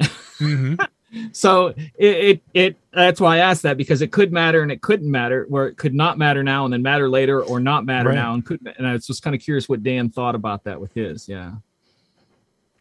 Mm-hmm. 0.00 0.74
so 1.32 1.68
it, 1.68 1.96
it, 1.98 2.42
it 2.54 2.76
that's 2.92 3.20
why 3.20 3.36
I 3.36 3.38
asked 3.38 3.62
that 3.62 3.76
because 3.76 4.02
it 4.02 4.12
could 4.12 4.32
matter 4.32 4.62
and 4.62 4.70
it 4.70 4.82
couldn't 4.82 5.10
matter, 5.10 5.46
where 5.48 5.66
it 5.66 5.76
could 5.76 5.94
not 5.94 6.18
matter 6.18 6.42
now 6.42 6.64
and 6.64 6.72
then 6.72 6.82
matter 6.82 7.08
later, 7.08 7.42
or 7.42 7.60
not 7.60 7.84
matter 7.84 8.10
right. 8.10 8.14
now 8.14 8.34
and 8.34 8.44
could. 8.44 8.60
And 8.76 8.86
I 8.86 8.92
was 8.92 9.06
just 9.06 9.22
kind 9.22 9.34
of 9.34 9.42
curious 9.42 9.68
what 9.68 9.82
Dan 9.82 10.10
thought 10.10 10.34
about 10.34 10.64
that 10.64 10.80
with 10.80 10.92
his. 10.92 11.28
Yeah. 11.28 11.52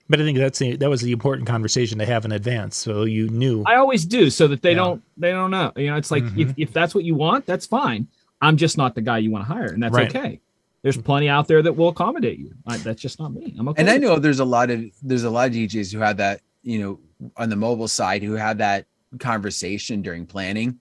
But 0.09 0.19
I 0.19 0.23
think 0.23 0.37
that's 0.37 0.59
the, 0.59 0.75
that 0.75 0.89
was 0.89 1.01
the 1.01 1.13
important 1.13 1.47
conversation 1.47 1.97
to 1.99 2.05
have 2.05 2.25
in 2.25 2.33
advance, 2.33 2.75
so 2.75 3.05
you 3.05 3.29
knew. 3.29 3.63
I 3.65 3.77
always 3.77 4.05
do, 4.05 4.29
so 4.29 4.45
that 4.49 4.61
they 4.61 4.71
yeah. 4.71 4.75
don't 4.75 5.03
they 5.15 5.31
don't 5.31 5.51
know. 5.51 5.71
You 5.77 5.87
know, 5.87 5.95
it's 5.95 6.11
like 6.11 6.23
mm-hmm. 6.23 6.41
if, 6.41 6.53
if 6.57 6.73
that's 6.73 6.93
what 6.93 7.05
you 7.05 7.15
want, 7.15 7.45
that's 7.45 7.65
fine. 7.65 8.07
I'm 8.41 8.57
just 8.57 8.77
not 8.77 8.93
the 8.93 9.01
guy 9.01 9.19
you 9.19 9.31
want 9.31 9.47
to 9.47 9.53
hire, 9.53 9.67
and 9.67 9.81
that's 9.81 9.93
right. 9.93 10.13
okay. 10.13 10.41
There's 10.81 10.97
plenty 10.97 11.29
out 11.29 11.47
there 11.47 11.61
that 11.61 11.73
will 11.73 11.89
accommodate 11.89 12.39
you. 12.39 12.53
I, 12.67 12.75
that's 12.77 13.01
just 13.01 13.19
not 13.19 13.33
me. 13.33 13.55
I'm 13.57 13.69
okay. 13.69 13.81
And 13.81 13.89
I 13.89 13.97
know 13.97 14.19
there's 14.19 14.41
a 14.41 14.45
lot 14.45 14.69
of 14.69 14.83
there's 15.01 15.23
a 15.23 15.29
lot 15.29 15.47
of 15.47 15.53
DJs 15.53 15.93
who 15.93 15.99
have 15.99 16.17
that, 16.17 16.41
you 16.63 16.79
know, 16.79 17.31
on 17.37 17.49
the 17.49 17.55
mobile 17.55 17.87
side 17.87 18.23
who 18.23 18.33
have 18.33 18.57
that 18.59 18.85
conversation 19.19 20.01
during 20.01 20.25
planning. 20.25 20.79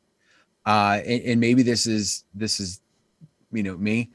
Uh, 0.67 1.01
and, 1.07 1.23
and 1.23 1.41
maybe 1.41 1.63
this 1.63 1.87
is 1.87 2.25
this 2.35 2.61
is, 2.61 2.81
you 3.53 3.63
know, 3.63 3.77
me. 3.77 4.11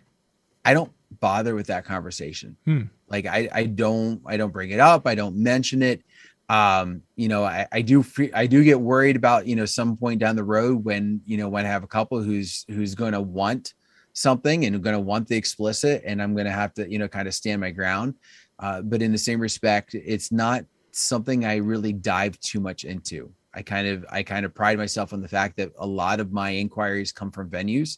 I 0.64 0.74
don't 0.74 0.92
bother 1.20 1.56
with 1.56 1.68
that 1.68 1.86
conversation. 1.86 2.58
Hmm. 2.66 2.84
Like 3.08 3.26
I, 3.26 3.50
I 3.52 3.66
don't, 3.66 4.22
I 4.26 4.38
don't 4.38 4.52
bring 4.52 4.72
it 4.72 4.80
up. 4.80 5.08
I 5.08 5.16
don't 5.16 5.36
mention 5.36 5.84
it. 5.84 6.02
Um, 6.50 7.02
you 7.16 7.28
know, 7.28 7.44
I, 7.44 7.68
I 7.72 7.82
do, 7.82 8.06
I 8.34 8.48
do 8.48 8.64
get 8.64 8.80
worried 8.80 9.16
about, 9.16 9.48
you 9.48 9.56
know, 9.56 9.66
some 9.66 9.98
point 9.98 10.20
down 10.20 10.36
the 10.36 10.44
road 10.44 10.84
when, 10.84 11.22
you 11.26 11.38
know, 11.38 11.50
when 11.50 11.66
I 11.66 11.70
have 11.70 11.84
a 11.84 11.88
couple 11.88 12.22
who's, 12.22 12.66
who's 12.68 12.96
going 12.96 13.14
to 13.14 13.22
want 13.22 13.74
something 14.14 14.66
and 14.66 14.84
going 14.84 14.96
to 14.96 15.00
want 15.00 15.28
the 15.28 15.36
explicit 15.36 16.04
and 16.06 16.22
I'm 16.22 16.34
going 16.34 16.46
to 16.46 16.52
have 16.52 16.74
to, 16.76 16.90
you 16.90 17.00
know, 17.00 17.08
kind 17.08 17.28
of 17.28 17.34
stand 17.34 17.62
my 17.62 17.72
ground. 17.72 18.16
Uh, 18.60 18.82
but 18.82 19.02
in 19.02 19.12
the 19.12 19.18
same 19.18 19.40
respect, 19.40 19.96
it's 19.96 20.32
not 20.32 20.66
something 20.98 21.46
I 21.46 21.58
really 21.58 21.94
dive 21.94 22.40
too 22.40 22.60
much 22.60 22.86
into. 22.86 23.32
I 23.54 23.62
kind 23.62 23.88
of, 23.88 24.06
I 24.10 24.24
kind 24.24 24.46
of 24.46 24.54
pride 24.54 24.78
myself 24.78 25.14
on 25.14 25.22
the 25.22 25.28
fact 25.28 25.58
that 25.58 25.72
a 25.78 25.86
lot 25.86 26.20
of 26.20 26.32
my 26.32 26.52
inquiries 26.52 27.12
come 27.12 27.32
from 27.32 27.50
venues 27.50 27.98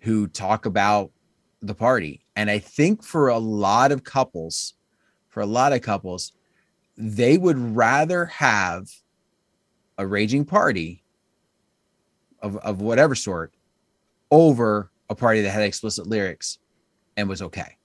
who 0.00 0.26
talk 0.26 0.66
about 0.66 1.10
the 1.62 1.74
party. 1.74 2.24
And 2.36 2.50
I 2.50 2.58
think 2.58 3.02
for 3.02 3.28
a 3.28 3.38
lot 3.38 3.90
of 3.90 4.04
couples, 4.04 4.74
for 5.28 5.40
a 5.40 5.46
lot 5.46 5.72
of 5.72 5.82
couples, 5.82 6.32
they 6.96 7.38
would 7.38 7.58
rather 7.58 8.26
have 8.26 8.88
a 9.96 10.06
raging 10.06 10.44
party 10.44 11.02
of, 12.40 12.56
of 12.58 12.80
whatever 12.80 13.14
sort 13.14 13.52
over 14.30 14.90
a 15.10 15.14
party 15.14 15.42
that 15.42 15.50
had 15.50 15.62
explicit 15.62 16.06
lyrics 16.06 16.58
and 17.16 17.28
was 17.28 17.42
okay. 17.42 17.77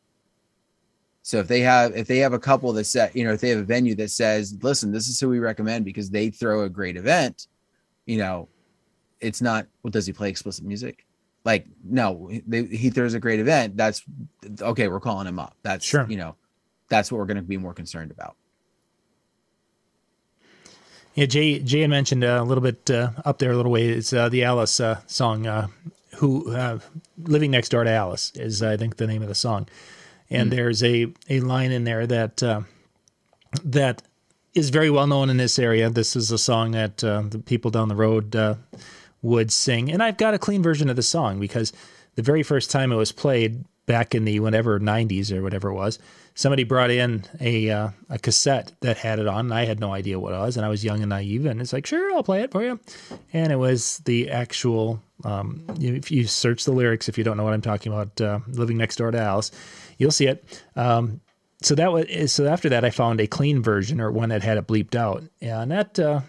So 1.24 1.40
if 1.40 1.48
they 1.48 1.62
have 1.62 1.96
if 1.96 2.08
they 2.08 2.20
have 2.20 2.34
a 2.34 2.40
couple 2.40 2.72
that 2.74 2.84
said, 2.84 3.12
you 3.16 3.24
know, 3.24 3.34
if 3.34 3.42
they 3.42 3.50
have 3.50 3.60
a 3.60 3.64
venue 3.64 3.96
that 3.96 4.12
says, 4.12 4.56
listen, 4.62 4.92
this 4.92 5.08
is 5.08 5.20
who 5.20 5.30
we 5.30 5.40
recommend 5.40 5.86
because 5.86 6.10
they 6.10 6.30
throw 6.30 6.64
a 6.64 6.70
great 6.70 6.98
event, 6.98 7.48
you 8.06 8.18
know, 8.18 8.48
it's 9.22 9.42
not 9.42 9.66
well, 9.82 9.92
does 9.92 10.06
he 10.06 10.14
play 10.14 10.30
explicit 10.30 10.66
music? 10.66 11.06
like 11.46 11.66
no 11.84 12.30
they, 12.48 12.64
he 12.66 12.90
throws 12.90 13.14
a 13.14 13.20
great 13.20 13.40
event 13.40 13.76
that's 13.76 14.04
okay 14.62 14.88
we're 14.88 15.00
calling 15.00 15.28
him 15.28 15.40
up. 15.40 15.56
That's 15.64 15.86
sure. 15.86 16.06
you 16.10 16.18
know 16.18 16.36
that's 16.90 17.12
what 17.12 17.18
we're 17.18 17.26
going 17.26 17.38
to 17.38 17.44
be 17.44 17.58
more 17.58 17.74
concerned 17.74 18.12
about. 18.12 18.36
Yeah 21.16 21.26
jay 21.26 21.60
jay 21.60 21.86
mentioned 21.88 22.24
uh, 22.24 22.40
a 22.42 22.44
little 22.44 22.64
bit 22.64 22.90
uh, 22.90 23.12
up 23.26 23.40
there 23.40 23.52
a 23.52 23.58
little 23.58 23.72
way 23.72 23.90
is 23.90 24.14
uh, 24.14 24.30
the 24.30 24.44
alice 24.44 24.80
uh, 24.80 25.02
song 25.08 25.48
uh, 25.48 25.68
who 26.18 26.54
uh, 26.54 26.80
living 27.24 27.52
next 27.52 27.70
door 27.70 27.84
to 27.84 27.92
alice 27.92 28.32
is 28.36 28.64
i 28.64 28.78
think 28.78 28.98
the 28.98 29.08
name 29.08 29.22
of 29.22 29.28
the 29.28 29.36
song 29.36 29.68
and 30.30 30.52
mm. 30.52 30.56
there's 30.56 30.84
a 30.84 31.08
a 31.30 31.40
line 31.40 31.72
in 31.72 31.84
there 31.84 32.08
that 32.08 32.38
that 33.64 34.02
is 34.54 34.70
very 34.70 34.90
well 34.90 35.08
known 35.08 35.30
in 35.30 35.38
this 35.38 35.58
area 35.58 35.90
this 35.90 36.16
is 36.16 36.32
a 36.32 36.38
song 36.38 36.72
that 36.72 36.98
the 36.98 37.42
people 37.46 37.72
down 37.72 37.88
the 37.88 37.96
road 37.96 38.36
would 39.24 39.52
sing. 39.52 39.92
And 39.92 40.04
I've 40.04 40.18
got 40.18 40.36
a 40.36 40.40
clean 40.40 40.62
version 40.62 40.90
of 40.90 40.96
the 40.96 41.02
song 41.02 41.40
because 41.40 41.74
the 42.16 42.22
very 42.22 42.44
first 42.44 42.70
time 42.70 42.92
it 42.92 42.98
was 42.98 43.12
played 43.12 43.64
back 43.86 44.14
in 44.14 44.26
the 44.26 44.40
whatever 44.40 44.80
90s 44.80 45.32
or 45.32 45.42
whatever 45.42 45.70
it 45.70 45.74
was, 45.74 45.98
somebody 46.36 46.64
brought 46.64 46.92
in 46.92 47.24
a 47.40 47.70
uh, 47.70 47.90
a 48.10 48.20
cassette 48.20 48.72
that 48.82 48.98
had 48.98 49.20
it 49.20 49.28
on. 49.28 49.46
And 49.46 49.54
I 49.54 49.66
had 49.66 49.80
no 49.80 49.94
idea 49.94 50.20
what 50.20 50.34
it 50.34 50.38
was, 50.38 50.58
and 50.58 50.66
I 50.66 50.70
was 50.70 50.86
young 50.86 51.02
and 51.02 51.10
naive. 51.10 51.46
And 51.46 51.60
it's 51.60 51.74
like, 51.74 51.86
sure, 51.86 52.14
I'll 52.14 52.24
play 52.24 52.42
it 52.42 52.52
for 52.52 52.64
you. 52.64 52.80
And 53.32 53.52
it 53.52 53.58
was 53.58 54.00
the 54.06 54.30
actual. 54.30 55.02
Um, 55.26 55.64
if 55.80 56.12
you 56.12 56.28
search 56.28 56.66
the 56.66 56.74
lyrics, 56.74 57.08
if 57.08 57.18
you 57.18 57.24
don't 57.24 57.38
know 57.38 57.46
what 57.46 57.54
I'm 57.54 57.62
talking 57.62 57.94
about, 57.94 58.20
uh, 58.20 58.40
"Living 58.48 58.78
Next 58.78 58.98
Door 58.98 59.12
to 59.12 59.20
Alice," 59.20 59.52
you'll 59.98 60.12
see 60.12 60.28
it. 60.28 60.62
Um, 60.76 61.22
so 61.62 61.76
that 61.76 61.92
was 61.92 62.32
so. 62.32 62.46
After 62.46 62.70
that, 62.70 62.84
I 62.84 62.90
found 62.90 63.22
a 63.22 63.28
clean 63.28 63.62
version 63.62 64.02
or 64.02 64.12
one 64.12 64.30
that 64.30 64.44
had 64.44 64.58
it 64.58 64.68
bleeped 64.68 64.96
out, 64.96 65.24
and 65.42 65.72
that 65.72 65.98
uh, 65.98 66.22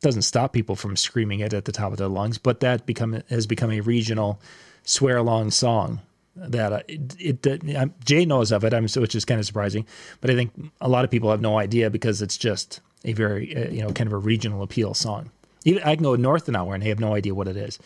doesn't 0.00 0.22
stop 0.22 0.52
people 0.52 0.76
from 0.76 0.96
screaming 0.96 1.40
it 1.40 1.54
at 1.54 1.64
the 1.64 1.72
top 1.72 1.92
of 1.92 1.98
their 1.98 2.08
lungs, 2.08 2.38
but 2.38 2.60
that 2.60 2.86
become 2.86 3.22
has 3.30 3.46
become 3.46 3.70
a 3.70 3.80
regional 3.80 4.40
swear 4.84 5.16
along 5.16 5.50
song 5.50 6.00
that 6.36 6.72
uh, 6.72 6.80
it, 6.88 7.44
it 7.44 7.76
uh, 7.76 7.86
Jay 8.04 8.24
knows 8.24 8.52
of 8.52 8.64
it, 8.64 8.72
I'm 8.72 8.86
which 8.86 9.14
is 9.14 9.24
kind 9.24 9.40
of 9.40 9.46
surprising, 9.46 9.86
but 10.20 10.30
I 10.30 10.34
think 10.34 10.52
a 10.80 10.88
lot 10.88 11.04
of 11.04 11.10
people 11.10 11.30
have 11.30 11.40
no 11.40 11.58
idea 11.58 11.90
because 11.90 12.22
it's 12.22 12.36
just 12.36 12.80
a 13.04 13.12
very 13.12 13.56
uh, 13.56 13.70
you 13.70 13.82
know 13.82 13.92
kind 13.92 14.06
of 14.06 14.12
a 14.12 14.18
regional 14.18 14.62
appeal 14.62 14.94
song. 14.94 15.30
Even 15.64 15.82
I 15.82 15.94
can 15.94 16.02
go 16.02 16.16
north 16.16 16.48
an 16.48 16.56
hour 16.56 16.74
and 16.74 16.82
they 16.82 16.88
have 16.88 17.00
no 17.00 17.14
idea 17.14 17.34
what 17.34 17.48
it 17.48 17.56
is. 17.56 17.78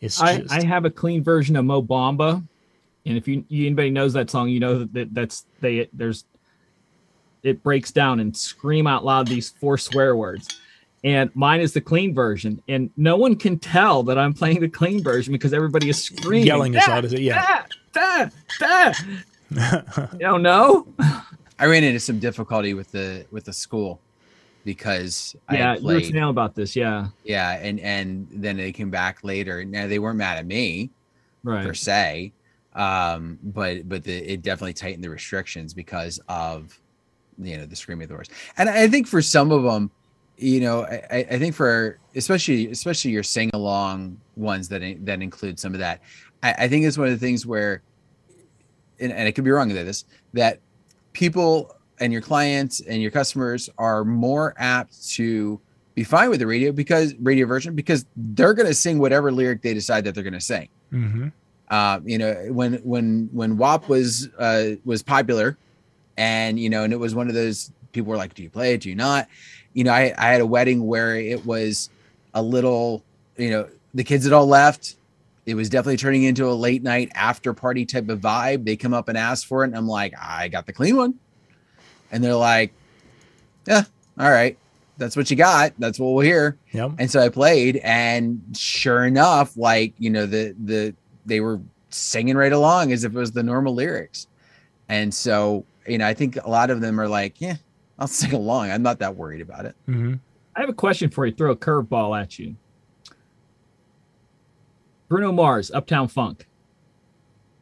It's 0.00 0.20
I, 0.20 0.44
I 0.50 0.64
have 0.64 0.84
a 0.84 0.90
clean 0.90 1.22
version 1.22 1.56
of 1.56 1.64
Mo 1.64 1.80
Bamba, 1.80 2.46
and 3.04 3.16
if 3.16 3.26
you 3.26 3.44
anybody 3.50 3.90
knows 3.90 4.12
that 4.12 4.30
song, 4.30 4.48
you 4.48 4.60
know 4.60 4.78
that, 4.78 4.92
that 4.94 5.14
that's 5.14 5.46
they 5.60 5.88
there's 5.92 6.24
it 7.42 7.62
breaks 7.62 7.90
down 7.90 8.20
and 8.20 8.36
scream 8.36 8.86
out 8.86 9.04
loud 9.04 9.26
these 9.26 9.50
four 9.50 9.76
swear 9.76 10.14
words 10.14 10.60
and 11.04 11.34
mine 11.34 11.60
is 11.60 11.72
the 11.72 11.80
clean 11.80 12.14
version. 12.14 12.62
And 12.68 12.90
no 12.96 13.16
one 13.16 13.36
can 13.36 13.58
tell 13.58 14.02
that 14.04 14.18
I'm 14.18 14.32
playing 14.32 14.60
the 14.60 14.68
clean 14.68 15.02
version 15.02 15.32
because 15.32 15.52
everybody 15.52 15.88
is 15.88 16.02
screaming, 16.02 16.46
yelling 16.46 16.76
as 16.76 16.86
loud 16.86 17.04
as 17.04 17.12
it. 17.12 17.20
Yeah, 17.20 17.64
da, 17.92 18.28
da, 18.60 18.92
da. 19.50 20.02
you 20.12 20.18
don't 20.18 20.42
know. 20.42 20.86
I 21.58 21.66
ran 21.66 21.84
into 21.84 22.00
some 22.00 22.18
difficulty 22.18 22.74
with 22.74 22.90
the 22.92 23.26
with 23.30 23.44
the 23.44 23.52
school 23.52 24.00
because 24.64 25.34
yeah, 25.50 25.72
I 25.72 25.78
played, 25.78 26.06
you 26.06 26.20
were 26.20 26.30
about 26.30 26.54
this. 26.54 26.76
Yeah, 26.76 27.08
yeah, 27.24 27.58
and 27.60 27.80
and 27.80 28.28
then 28.30 28.56
they 28.56 28.72
came 28.72 28.90
back 28.90 29.24
later. 29.24 29.64
Now 29.64 29.86
they 29.88 29.98
weren't 29.98 30.18
mad 30.18 30.38
at 30.38 30.46
me, 30.46 30.90
right. 31.42 31.66
per 31.66 31.74
se, 31.74 32.32
um, 32.74 33.38
but 33.42 33.88
but 33.88 34.04
the, 34.04 34.16
it 34.16 34.42
definitely 34.42 34.74
tightened 34.74 35.04
the 35.04 35.10
restrictions 35.10 35.74
because 35.74 36.20
of 36.28 36.78
you 37.38 37.56
know 37.56 37.66
the 37.66 37.76
screaming 37.76 38.04
of 38.04 38.08
the 38.10 38.16
words. 38.16 38.30
And 38.58 38.68
I 38.68 38.88
think 38.88 39.06
for 39.06 39.22
some 39.22 39.50
of 39.52 39.62
them 39.62 39.90
you 40.42 40.60
know, 40.60 40.84
I, 40.84 41.26
I 41.30 41.38
think 41.38 41.54
for 41.54 41.98
especially 42.14 42.70
especially 42.70 43.12
your 43.12 43.22
sing 43.22 43.50
along 43.54 44.20
ones 44.36 44.68
that 44.68 44.82
that 45.04 45.22
include 45.22 45.58
some 45.58 45.72
of 45.74 45.80
that, 45.80 46.00
I, 46.42 46.52
I 46.58 46.68
think 46.68 46.84
it's 46.84 46.98
one 46.98 47.08
of 47.08 47.12
the 47.12 47.24
things 47.24 47.46
where, 47.46 47.82
and, 48.98 49.12
and 49.12 49.28
I 49.28 49.30
could 49.30 49.44
be 49.44 49.50
wrong 49.50 49.68
with 49.68 49.76
this, 49.76 50.04
that 50.32 50.58
people 51.12 51.76
and 52.00 52.12
your 52.12 52.22
clients 52.22 52.80
and 52.80 53.00
your 53.00 53.10
customers 53.10 53.70
are 53.78 54.04
more 54.04 54.54
apt 54.58 55.08
to 55.10 55.60
be 55.94 56.02
fine 56.04 56.30
with 56.30 56.40
the 56.40 56.46
radio 56.46 56.72
because 56.72 57.14
radio 57.20 57.46
version 57.46 57.74
because 57.74 58.06
they're 58.16 58.54
going 58.54 58.66
to 58.66 58.74
sing 58.74 58.98
whatever 58.98 59.30
lyric 59.30 59.62
they 59.62 59.74
decide 59.74 60.04
that 60.04 60.14
they're 60.14 60.24
going 60.24 60.32
to 60.32 60.40
sing. 60.40 60.68
Mm-hmm. 60.92 61.28
Uh, 61.72 61.98
you 62.04 62.18
know, 62.18 62.34
when 62.50 62.74
when 62.84 63.28
when 63.32 63.56
WAP 63.56 63.88
was 63.88 64.28
uh, 64.38 64.76
was 64.84 65.02
popular, 65.02 65.56
and 66.16 66.60
you 66.60 66.70
know, 66.70 66.84
and 66.84 66.92
it 66.92 66.98
was 66.98 67.14
one 67.14 67.28
of 67.28 67.34
those 67.34 67.72
people 67.90 68.10
were 68.10 68.16
like, 68.16 68.34
"Do 68.34 68.44
you 68.44 68.50
play 68.50 68.74
it? 68.74 68.82
Do 68.82 68.90
you 68.90 68.94
not?" 68.94 69.26
you 69.74 69.84
know, 69.84 69.92
I, 69.92 70.14
I 70.18 70.28
had 70.28 70.40
a 70.40 70.46
wedding 70.46 70.86
where 70.86 71.16
it 71.16 71.44
was 71.46 71.90
a 72.34 72.42
little, 72.42 73.02
you 73.36 73.50
know, 73.50 73.68
the 73.94 74.04
kids 74.04 74.24
had 74.24 74.32
all 74.32 74.46
left. 74.46 74.96
It 75.46 75.54
was 75.54 75.68
definitely 75.68 75.96
turning 75.96 76.22
into 76.22 76.46
a 76.46 76.52
late 76.52 76.82
night 76.82 77.10
after 77.14 77.52
party 77.52 77.84
type 77.84 78.08
of 78.08 78.20
vibe. 78.20 78.64
They 78.64 78.76
come 78.76 78.94
up 78.94 79.08
and 79.08 79.18
ask 79.18 79.46
for 79.46 79.64
it, 79.64 79.68
and 79.68 79.76
I'm 79.76 79.88
like, 79.88 80.14
I 80.20 80.48
got 80.48 80.66
the 80.66 80.72
clean 80.72 80.96
one. 80.96 81.14
And 82.10 82.22
they're 82.22 82.34
like, 82.34 82.72
Yeah, 83.66 83.84
all 84.18 84.30
right. 84.30 84.56
That's 84.98 85.16
what 85.16 85.30
you 85.30 85.36
got. 85.36 85.72
That's 85.78 85.98
what 85.98 86.12
we'll 86.12 86.24
hear. 86.24 86.58
Yep. 86.72 86.92
And 86.98 87.10
so 87.10 87.20
I 87.20 87.28
played, 87.28 87.76
and 87.78 88.40
sure 88.54 89.04
enough, 89.04 89.56
like, 89.56 89.94
you 89.98 90.10
know, 90.10 90.26
the 90.26 90.54
the 90.62 90.94
they 91.26 91.40
were 91.40 91.60
singing 91.90 92.36
right 92.36 92.52
along 92.52 92.92
as 92.92 93.04
if 93.04 93.12
it 93.14 93.18
was 93.18 93.32
the 93.32 93.42
normal 93.42 93.74
lyrics. 93.74 94.26
And 94.88 95.12
so, 95.12 95.64
you 95.86 95.98
know, 95.98 96.06
I 96.06 96.14
think 96.14 96.36
a 96.36 96.48
lot 96.48 96.70
of 96.70 96.80
them 96.80 97.00
are 97.00 97.08
like, 97.08 97.40
yeah, 97.40 97.56
I'll 97.98 98.06
sing 98.08 98.32
along. 98.32 98.70
I'm 98.70 98.82
not 98.82 98.98
that 99.00 99.16
worried 99.16 99.40
about 99.40 99.66
it. 99.66 99.74
hmm 99.86 100.14
I 100.54 100.60
have 100.60 100.68
a 100.68 100.74
question 100.74 101.08
for 101.10 101.24
you. 101.24 101.32
Throw 101.32 101.52
a 101.52 101.56
curveball 101.56 102.20
at 102.20 102.38
you. 102.38 102.56
Bruno 105.08 105.32
Mars, 105.32 105.70
Uptown 105.70 106.08
Funk. 106.08 106.46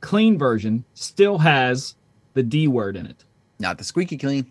Clean 0.00 0.38
version 0.38 0.84
still 0.94 1.38
has 1.38 1.94
the 2.34 2.42
D 2.42 2.66
word 2.68 2.96
in 2.96 3.06
it. 3.06 3.24
Not 3.58 3.78
the 3.78 3.84
squeaky 3.84 4.16
clean. 4.16 4.50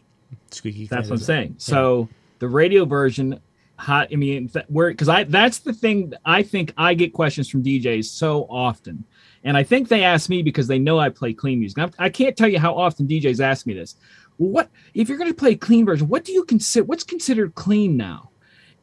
Squeaky. 0.51 0.87
That's 0.87 1.07
what 1.09 1.15
I'm 1.15 1.19
is- 1.21 1.25
saying. 1.25 1.55
So 1.57 2.07
the 2.39 2.47
radio 2.47 2.85
version, 2.85 3.39
how, 3.79 4.05
I 4.11 4.15
mean, 4.15 4.51
where 4.67 4.91
because 4.91 5.09
I 5.09 5.23
that's 5.23 5.59
the 5.59 5.73
thing. 5.73 6.13
I 6.25 6.43
think 6.43 6.73
I 6.77 6.93
get 6.93 7.13
questions 7.13 7.49
from 7.49 7.63
DJs 7.63 8.05
so 8.05 8.43
often, 8.49 9.05
and 9.43 9.55
I 9.55 9.63
think 9.63 9.87
they 9.87 10.03
ask 10.03 10.29
me 10.29 10.43
because 10.43 10.67
they 10.67 10.79
know 10.79 10.99
I 10.99 11.09
play 11.09 11.33
clean 11.33 11.59
music. 11.59 11.79
I, 11.79 12.05
I 12.05 12.09
can't 12.09 12.35
tell 12.35 12.49
you 12.49 12.59
how 12.59 12.75
often 12.75 13.07
DJs 13.07 13.39
ask 13.39 13.65
me 13.65 13.73
this. 13.73 13.95
What 14.37 14.69
if 14.93 15.07
you're 15.07 15.17
going 15.17 15.31
to 15.31 15.37
play 15.37 15.55
clean 15.55 15.85
version? 15.85 16.09
What 16.09 16.25
do 16.25 16.33
you 16.33 16.43
consider? 16.43 16.83
What's 16.85 17.03
considered 17.03 17.55
clean 17.55 17.95
now? 17.95 18.31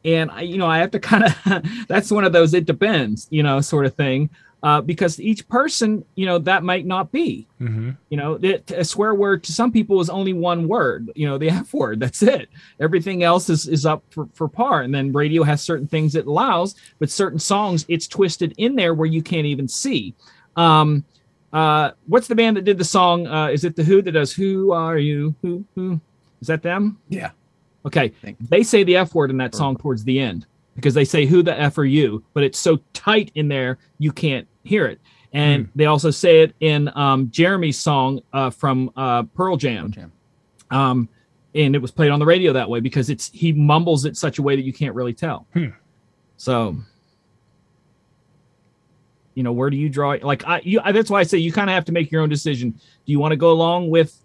And 0.03 0.31
I, 0.31 0.41
you 0.41 0.57
know, 0.57 0.67
I 0.67 0.79
have 0.79 0.91
to 0.91 0.99
kind 0.99 1.25
of. 1.25 1.63
that's 1.87 2.11
one 2.11 2.23
of 2.23 2.33
those 2.33 2.53
it 2.53 2.65
depends, 2.65 3.27
you 3.29 3.43
know, 3.43 3.61
sort 3.61 3.85
of 3.85 3.95
thing. 3.95 4.31
Uh, 4.63 4.81
because 4.81 5.19
each 5.21 5.47
person, 5.49 6.03
you 6.15 6.25
know, 6.25 6.39
that 6.39 6.63
might 6.63 6.85
not 6.85 7.11
be. 7.11 7.45
Mhm. 7.61 7.95
you 8.09 8.17
know 8.17 8.39
it, 8.41 8.69
a 8.71 8.83
swear 8.83 9.13
word 9.13 9.43
to 9.43 9.51
some 9.51 9.71
people 9.71 10.01
is 10.01 10.09
only 10.09 10.33
one 10.33 10.67
word. 10.67 11.11
You 11.15 11.27
know 11.27 11.37
the 11.37 11.49
f 11.49 11.73
word 11.73 11.99
that's 11.99 12.23
it. 12.23 12.49
Everything 12.79 13.21
else 13.21 13.49
is 13.49 13.67
is 13.67 13.85
up 13.85 14.03
for, 14.09 14.27
for 14.33 14.47
par. 14.47 14.81
And 14.81 14.93
then 14.93 15.13
radio 15.13 15.43
has 15.43 15.61
certain 15.61 15.87
things 15.87 16.15
it 16.15 16.25
allows 16.25 16.75
but 16.99 17.09
certain 17.11 17.37
songs 17.39 17.85
it's 17.87 18.07
twisted 18.07 18.53
in 18.57 18.75
there 18.75 18.93
where 18.95 19.05
you 19.07 19.21
can't 19.21 19.45
even 19.45 19.67
see. 19.67 20.15
Um 20.55 21.03
uh 21.53 21.91
what's 22.07 22.27
the 22.27 22.35
band 22.35 22.57
that 22.57 22.65
did 22.65 22.77
the 22.79 22.83
song 22.83 23.27
uh 23.27 23.47
is 23.47 23.63
it 23.63 23.75
the 23.75 23.83
who 23.83 24.01
that 24.01 24.11
does 24.13 24.33
who 24.33 24.71
are 24.71 24.97
you? 24.97 25.35
Who 25.43 25.63
who? 25.75 26.01
Is 26.41 26.47
that 26.47 26.63
them? 26.63 26.97
Yeah. 27.09 27.29
okay. 27.85 28.11
They 28.49 28.63
say 28.63 28.83
the 28.83 28.97
f 28.97 29.13
word 29.13 29.29
in 29.29 29.37
that 29.37 29.53
song 29.55 29.77
towards 29.77 30.03
the 30.03 30.19
end 30.19 30.45
because 30.77 30.93
they 30.93 31.03
say 31.03 31.25
who 31.25 31.43
the 31.43 31.59
f 31.59 31.77
are 31.77 31.83
you 31.85 32.23
but 32.33 32.43
it's 32.43 32.57
so 32.57 32.79
tight 32.93 33.29
in 33.35 33.49
there 33.49 33.77
you 33.99 34.13
can't 34.13 34.47
hear 34.63 34.85
it 34.85 35.01
and 35.33 35.69
they 35.75 35.85
also 35.85 36.09
say 36.09 36.41
it 36.41 36.55
in 36.61 36.89
um, 36.95 37.29
Jeremy's 37.29 37.77
song 37.77 38.21
uh, 38.33 38.49
from 38.49 38.91
uh, 38.95 39.23
Pearl 39.23 39.57
Jam, 39.57 39.91
Jam. 39.91 40.11
um, 40.71 41.09
and 41.53 41.75
it 41.75 41.79
was 41.79 41.91
played 41.91 42.11
on 42.11 42.19
the 42.19 42.25
radio 42.25 42.53
that 42.53 42.69
way 42.69 42.79
because 42.79 43.09
it's 43.09 43.29
he 43.31 43.51
mumbles 43.51 44.05
it 44.05 44.15
such 44.15 44.39
a 44.39 44.41
way 44.41 44.55
that 44.55 44.63
you 44.63 44.73
can't 44.73 44.95
really 44.95 45.13
tell. 45.13 45.45
Hmm. 45.53 45.67
So, 46.37 46.77
you 49.33 49.43
know, 49.43 49.51
where 49.51 49.69
do 49.69 49.77
you 49.77 49.89
draw? 49.89 50.15
Like, 50.21 50.45
I, 50.47 50.61
you, 50.63 50.79
I 50.83 50.91
that's 50.91 51.09
why 51.09 51.19
I 51.19 51.23
say 51.23 51.37
you 51.39 51.51
kind 51.51 51.69
of 51.69 51.73
have 51.73 51.85
to 51.85 51.91
make 51.91 52.11
your 52.11 52.21
own 52.21 52.29
decision. 52.29 52.71
Do 52.71 53.11
you 53.11 53.19
want 53.19 53.31
to 53.31 53.37
go 53.37 53.51
along 53.51 53.89
with? 53.89 54.19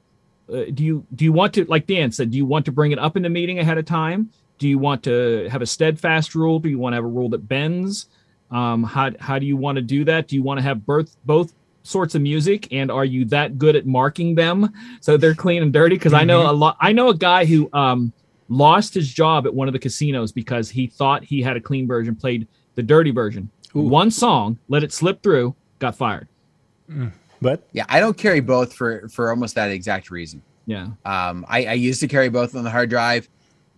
Uh, 0.52 0.64
do 0.72 0.84
you 0.84 1.06
do 1.14 1.24
you 1.24 1.32
want 1.32 1.54
to, 1.54 1.64
like 1.64 1.86
Dan 1.86 2.12
said, 2.12 2.30
do 2.30 2.36
you 2.36 2.46
want 2.46 2.64
to 2.66 2.72
bring 2.72 2.92
it 2.92 2.98
up 2.98 3.16
in 3.16 3.22
the 3.22 3.30
meeting 3.30 3.58
ahead 3.58 3.78
of 3.78 3.86
time? 3.86 4.30
Do 4.62 4.68
you 4.68 4.78
want 4.78 5.02
to 5.02 5.48
have 5.50 5.60
a 5.60 5.66
steadfast 5.66 6.36
rule? 6.36 6.60
Do 6.60 6.68
you 6.68 6.78
want 6.78 6.92
to 6.92 6.98
have 6.98 7.04
a 7.04 7.08
rule 7.08 7.28
that 7.30 7.48
bends? 7.48 8.06
Um, 8.48 8.84
how 8.84 9.10
how 9.18 9.40
do 9.40 9.44
you 9.44 9.56
want 9.56 9.74
to 9.74 9.82
do 9.82 10.04
that? 10.04 10.28
Do 10.28 10.36
you 10.36 10.42
want 10.44 10.58
to 10.58 10.62
have 10.62 10.86
both 10.86 11.16
both 11.24 11.52
sorts 11.82 12.14
of 12.14 12.22
music, 12.22 12.68
and 12.70 12.88
are 12.88 13.04
you 13.04 13.24
that 13.24 13.58
good 13.58 13.74
at 13.74 13.86
marking 13.86 14.36
them 14.36 14.72
so 15.00 15.16
they're 15.16 15.34
clean 15.34 15.64
and 15.64 15.72
dirty? 15.72 15.96
Because 15.96 16.12
I 16.12 16.22
know 16.22 16.48
a 16.48 16.52
lot. 16.52 16.76
I 16.78 16.92
know 16.92 17.08
a 17.08 17.14
guy 17.16 17.44
who 17.44 17.68
um, 17.72 18.12
lost 18.48 18.94
his 18.94 19.12
job 19.12 19.48
at 19.48 19.52
one 19.52 19.66
of 19.66 19.72
the 19.72 19.80
casinos 19.80 20.30
because 20.30 20.70
he 20.70 20.86
thought 20.86 21.24
he 21.24 21.42
had 21.42 21.56
a 21.56 21.60
clean 21.60 21.88
version, 21.88 22.14
played 22.14 22.46
the 22.76 22.84
dirty 22.84 23.10
version. 23.10 23.50
Ooh. 23.74 23.80
One 23.80 24.12
song, 24.12 24.60
let 24.68 24.84
it 24.84 24.92
slip 24.92 25.24
through, 25.24 25.56
got 25.80 25.96
fired. 25.96 26.28
But 27.40 27.66
Yeah, 27.72 27.86
I 27.88 27.98
don't 27.98 28.16
carry 28.16 28.38
both 28.38 28.72
for 28.72 29.08
for 29.08 29.30
almost 29.30 29.56
that 29.56 29.72
exact 29.72 30.08
reason. 30.12 30.40
Yeah, 30.66 30.90
Um, 31.04 31.44
I, 31.48 31.64
I 31.64 31.72
used 31.72 31.98
to 31.98 32.06
carry 32.06 32.28
both 32.28 32.54
on 32.54 32.62
the 32.62 32.70
hard 32.70 32.90
drive. 32.90 33.28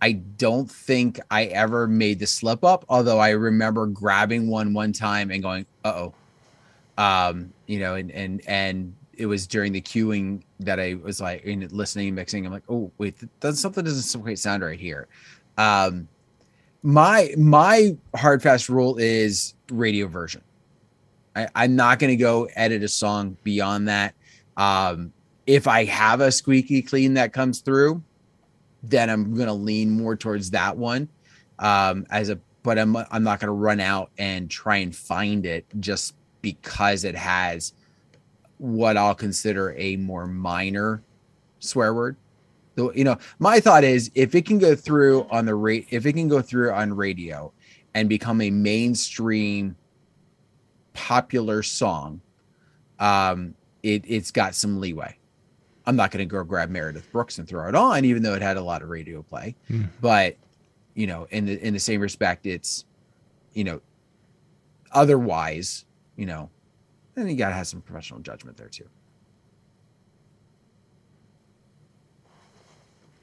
I 0.01 0.13
don't 0.13 0.69
think 0.69 1.19
I 1.31 1.45
ever 1.45 1.87
made 1.87 2.19
the 2.19 2.27
slip 2.27 2.63
up, 2.63 2.85
although 2.89 3.19
I 3.19 3.29
remember 3.31 3.87
grabbing 3.87 4.47
one 4.47 4.73
one 4.73 4.91
time 4.93 5.31
and 5.31 5.41
going, 5.41 5.65
"Uh 5.83 6.09
oh," 6.97 7.01
um, 7.03 7.53
you 7.67 7.79
know, 7.79 7.95
and 7.95 8.11
and 8.11 8.41
and 8.47 8.93
it 9.17 9.25
was 9.25 9.47
during 9.47 9.71
the 9.71 9.81
queuing 9.81 10.41
that 10.59 10.79
I 10.79 10.95
was 10.95 11.21
like 11.21 11.43
in 11.43 11.67
listening, 11.71 12.13
mixing. 12.13 12.45
I'm 12.45 12.51
like, 12.51 12.63
"Oh 12.69 12.91
wait, 12.97 13.15
that 13.39 13.55
something 13.55 13.83
doesn't 13.83 14.21
quite 14.21 14.39
sound 14.39 14.63
right 14.63 14.79
here." 14.79 15.07
Um, 15.57 16.07
my 16.83 17.33
my 17.37 17.95
hard 18.15 18.43
fast 18.43 18.69
rule 18.69 18.97
is 18.97 19.55
radio 19.71 20.07
version. 20.07 20.41
I, 21.35 21.47
I'm 21.55 21.75
not 21.75 21.99
going 21.99 22.11
to 22.11 22.15
go 22.15 22.47
edit 22.55 22.83
a 22.83 22.87
song 22.87 23.37
beyond 23.43 23.87
that. 23.87 24.13
Um, 24.57 25.11
if 25.47 25.67
I 25.67 25.85
have 25.85 26.21
a 26.21 26.31
squeaky 26.31 26.81
clean 26.81 27.15
that 27.15 27.33
comes 27.33 27.59
through, 27.59 28.01
then 28.89 29.09
I'm 29.09 29.35
gonna 29.35 29.53
lean 29.53 29.91
more 29.91 30.15
towards 30.15 30.51
that 30.51 30.77
one. 30.77 31.09
Um, 31.59 32.05
as 32.09 32.29
a 32.29 32.39
but 32.63 32.79
I'm 32.79 32.95
I'm 32.95 33.23
not 33.23 33.39
gonna 33.39 33.53
run 33.53 33.79
out 33.79 34.11
and 34.17 34.49
try 34.49 34.77
and 34.77 34.95
find 34.95 35.45
it 35.45 35.65
just 35.79 36.15
because 36.41 37.03
it 37.03 37.15
has 37.15 37.73
what 38.57 38.97
I'll 38.97 39.15
consider 39.15 39.73
a 39.77 39.95
more 39.97 40.27
minor 40.27 41.03
swear 41.59 41.93
word. 41.93 42.17
So, 42.77 42.93
you 42.93 43.03
know, 43.03 43.17
my 43.39 43.59
thought 43.59 43.83
is 43.83 44.11
if 44.15 44.35
it 44.35 44.45
can 44.45 44.59
go 44.59 44.75
through 44.75 45.27
on 45.29 45.45
the 45.45 45.55
rate, 45.55 45.87
if 45.91 46.05
it 46.05 46.13
can 46.13 46.27
go 46.27 46.41
through 46.41 46.71
on 46.71 46.93
radio 46.93 47.51
and 47.93 48.09
become 48.09 48.41
a 48.41 48.49
mainstream 48.49 49.75
popular 50.93 51.63
song, 51.63 52.21
um, 52.99 53.55
it 53.83 54.03
it's 54.05 54.31
got 54.31 54.55
some 54.55 54.79
leeway. 54.79 55.17
I'm 55.87 55.95
not 55.95 56.11
going 56.11 56.19
to 56.19 56.25
go 56.25 56.43
grab 56.43 56.69
Meredith 56.69 57.11
Brooks 57.11 57.37
and 57.37 57.47
throw 57.47 57.67
it 57.69 57.75
on, 57.75 58.05
even 58.05 58.23
though 58.23 58.33
it 58.33 58.41
had 58.41 58.57
a 58.57 58.61
lot 58.63 58.81
of 58.81 58.89
radio 58.89 59.21
play. 59.21 59.55
Hmm. 59.67 59.83
But 60.01 60.35
you 60.95 61.07
know, 61.07 61.27
in 61.31 61.45
the 61.45 61.59
in 61.65 61.73
the 61.73 61.79
same 61.79 62.01
respect, 62.01 62.45
it's 62.45 62.85
you 63.53 63.63
know, 63.63 63.81
otherwise, 64.91 65.85
you 66.15 66.25
know, 66.25 66.49
then 67.13 67.27
you 67.27 67.35
got 67.35 67.49
to 67.49 67.55
have 67.55 67.67
some 67.67 67.81
professional 67.81 68.19
judgment 68.21 68.57
there 68.57 68.67
too. 68.69 68.87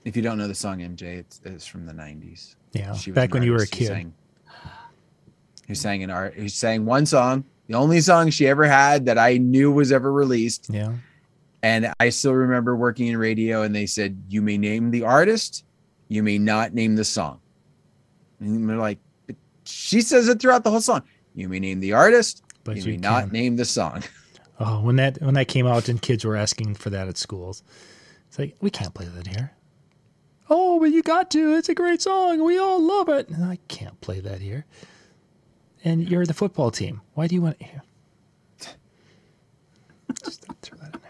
If 0.04 0.16
you 0.16 0.22
don't 0.22 0.36
know 0.38 0.48
the 0.48 0.54
song 0.54 0.78
MJ, 0.80 1.02
it's, 1.18 1.40
it's 1.44 1.66
from 1.66 1.86
the 1.86 1.92
'90s. 1.92 2.56
yeah, 2.72 2.94
She 2.94 3.10
was 3.10 3.14
back 3.14 3.32
when 3.34 3.42
you 3.42 3.52
were 3.52 3.58
a 3.58 3.60
who 3.60 3.66
kid. 3.66 3.86
sang- 3.88 4.14
Who 5.68 5.74
sang 5.74 6.02
an 6.02 6.10
art? 6.10 6.34
Who 6.34 6.48
sang 6.48 6.84
one 6.84 7.06
song, 7.06 7.44
the 7.68 7.74
only 7.74 8.00
song 8.00 8.30
she 8.30 8.48
ever 8.48 8.64
had 8.64 9.06
that 9.06 9.16
I 9.16 9.36
knew 9.38 9.70
was 9.70 9.92
ever 9.92 10.12
released. 10.12 10.68
Yeah. 10.70 10.92
And 11.62 11.92
I 12.00 12.08
still 12.08 12.34
remember 12.34 12.76
working 12.76 13.06
in 13.08 13.16
radio, 13.16 13.62
and 13.62 13.74
they 13.74 13.86
said, 13.86 14.20
"You 14.28 14.42
may 14.42 14.58
name 14.58 14.90
the 14.90 15.04
artist, 15.04 15.64
you 16.08 16.22
may 16.22 16.38
not 16.38 16.74
name 16.74 16.96
the 16.96 17.04
song." 17.04 17.40
And 18.40 18.68
they're 18.68 18.76
like, 18.76 18.98
"But 19.26 19.36
"She 19.64 20.00
says 20.00 20.28
it 20.28 20.40
throughout 20.40 20.64
the 20.64 20.70
whole 20.70 20.80
song. 20.80 21.02
You 21.34 21.48
may 21.48 21.60
name 21.60 21.80
the 21.80 21.92
artist, 21.92 22.42
But 22.64 22.76
you, 22.76 22.82
you 22.82 22.90
may 22.92 22.96
not 22.96 23.32
name 23.32 23.56
the 23.56 23.64
song." 23.64 24.02
Oh, 24.64 24.80
when 24.80 24.94
that 24.96 25.20
when 25.20 25.34
that 25.34 25.48
came 25.48 25.66
out 25.66 25.88
and 25.88 26.00
kids 26.00 26.24
were 26.24 26.36
asking 26.36 26.76
for 26.76 26.88
that 26.90 27.08
at 27.08 27.18
schools, 27.18 27.64
it's 28.28 28.38
like 28.38 28.54
we 28.60 28.70
can't 28.70 28.94
play 28.94 29.06
that 29.06 29.26
here. 29.26 29.50
Oh, 30.48 30.78
but 30.78 30.92
you 30.92 31.02
got 31.02 31.32
to. 31.32 31.54
It's 31.56 31.68
a 31.68 31.74
great 31.74 32.00
song. 32.00 32.44
We 32.44 32.58
all 32.58 32.80
love 32.80 33.08
it. 33.08 33.28
No, 33.30 33.46
I 33.46 33.58
can't 33.66 34.00
play 34.00 34.20
that 34.20 34.40
here. 34.40 34.64
And 35.82 36.08
you're 36.08 36.26
the 36.26 36.34
football 36.34 36.70
team. 36.70 37.00
Why 37.14 37.26
do 37.26 37.34
you 37.34 37.42
want 37.42 37.56
it 37.58 37.66
here? 37.66 37.82
Just 40.24 40.44
throw 40.62 40.78
that 40.78 40.94
in. 40.94 41.00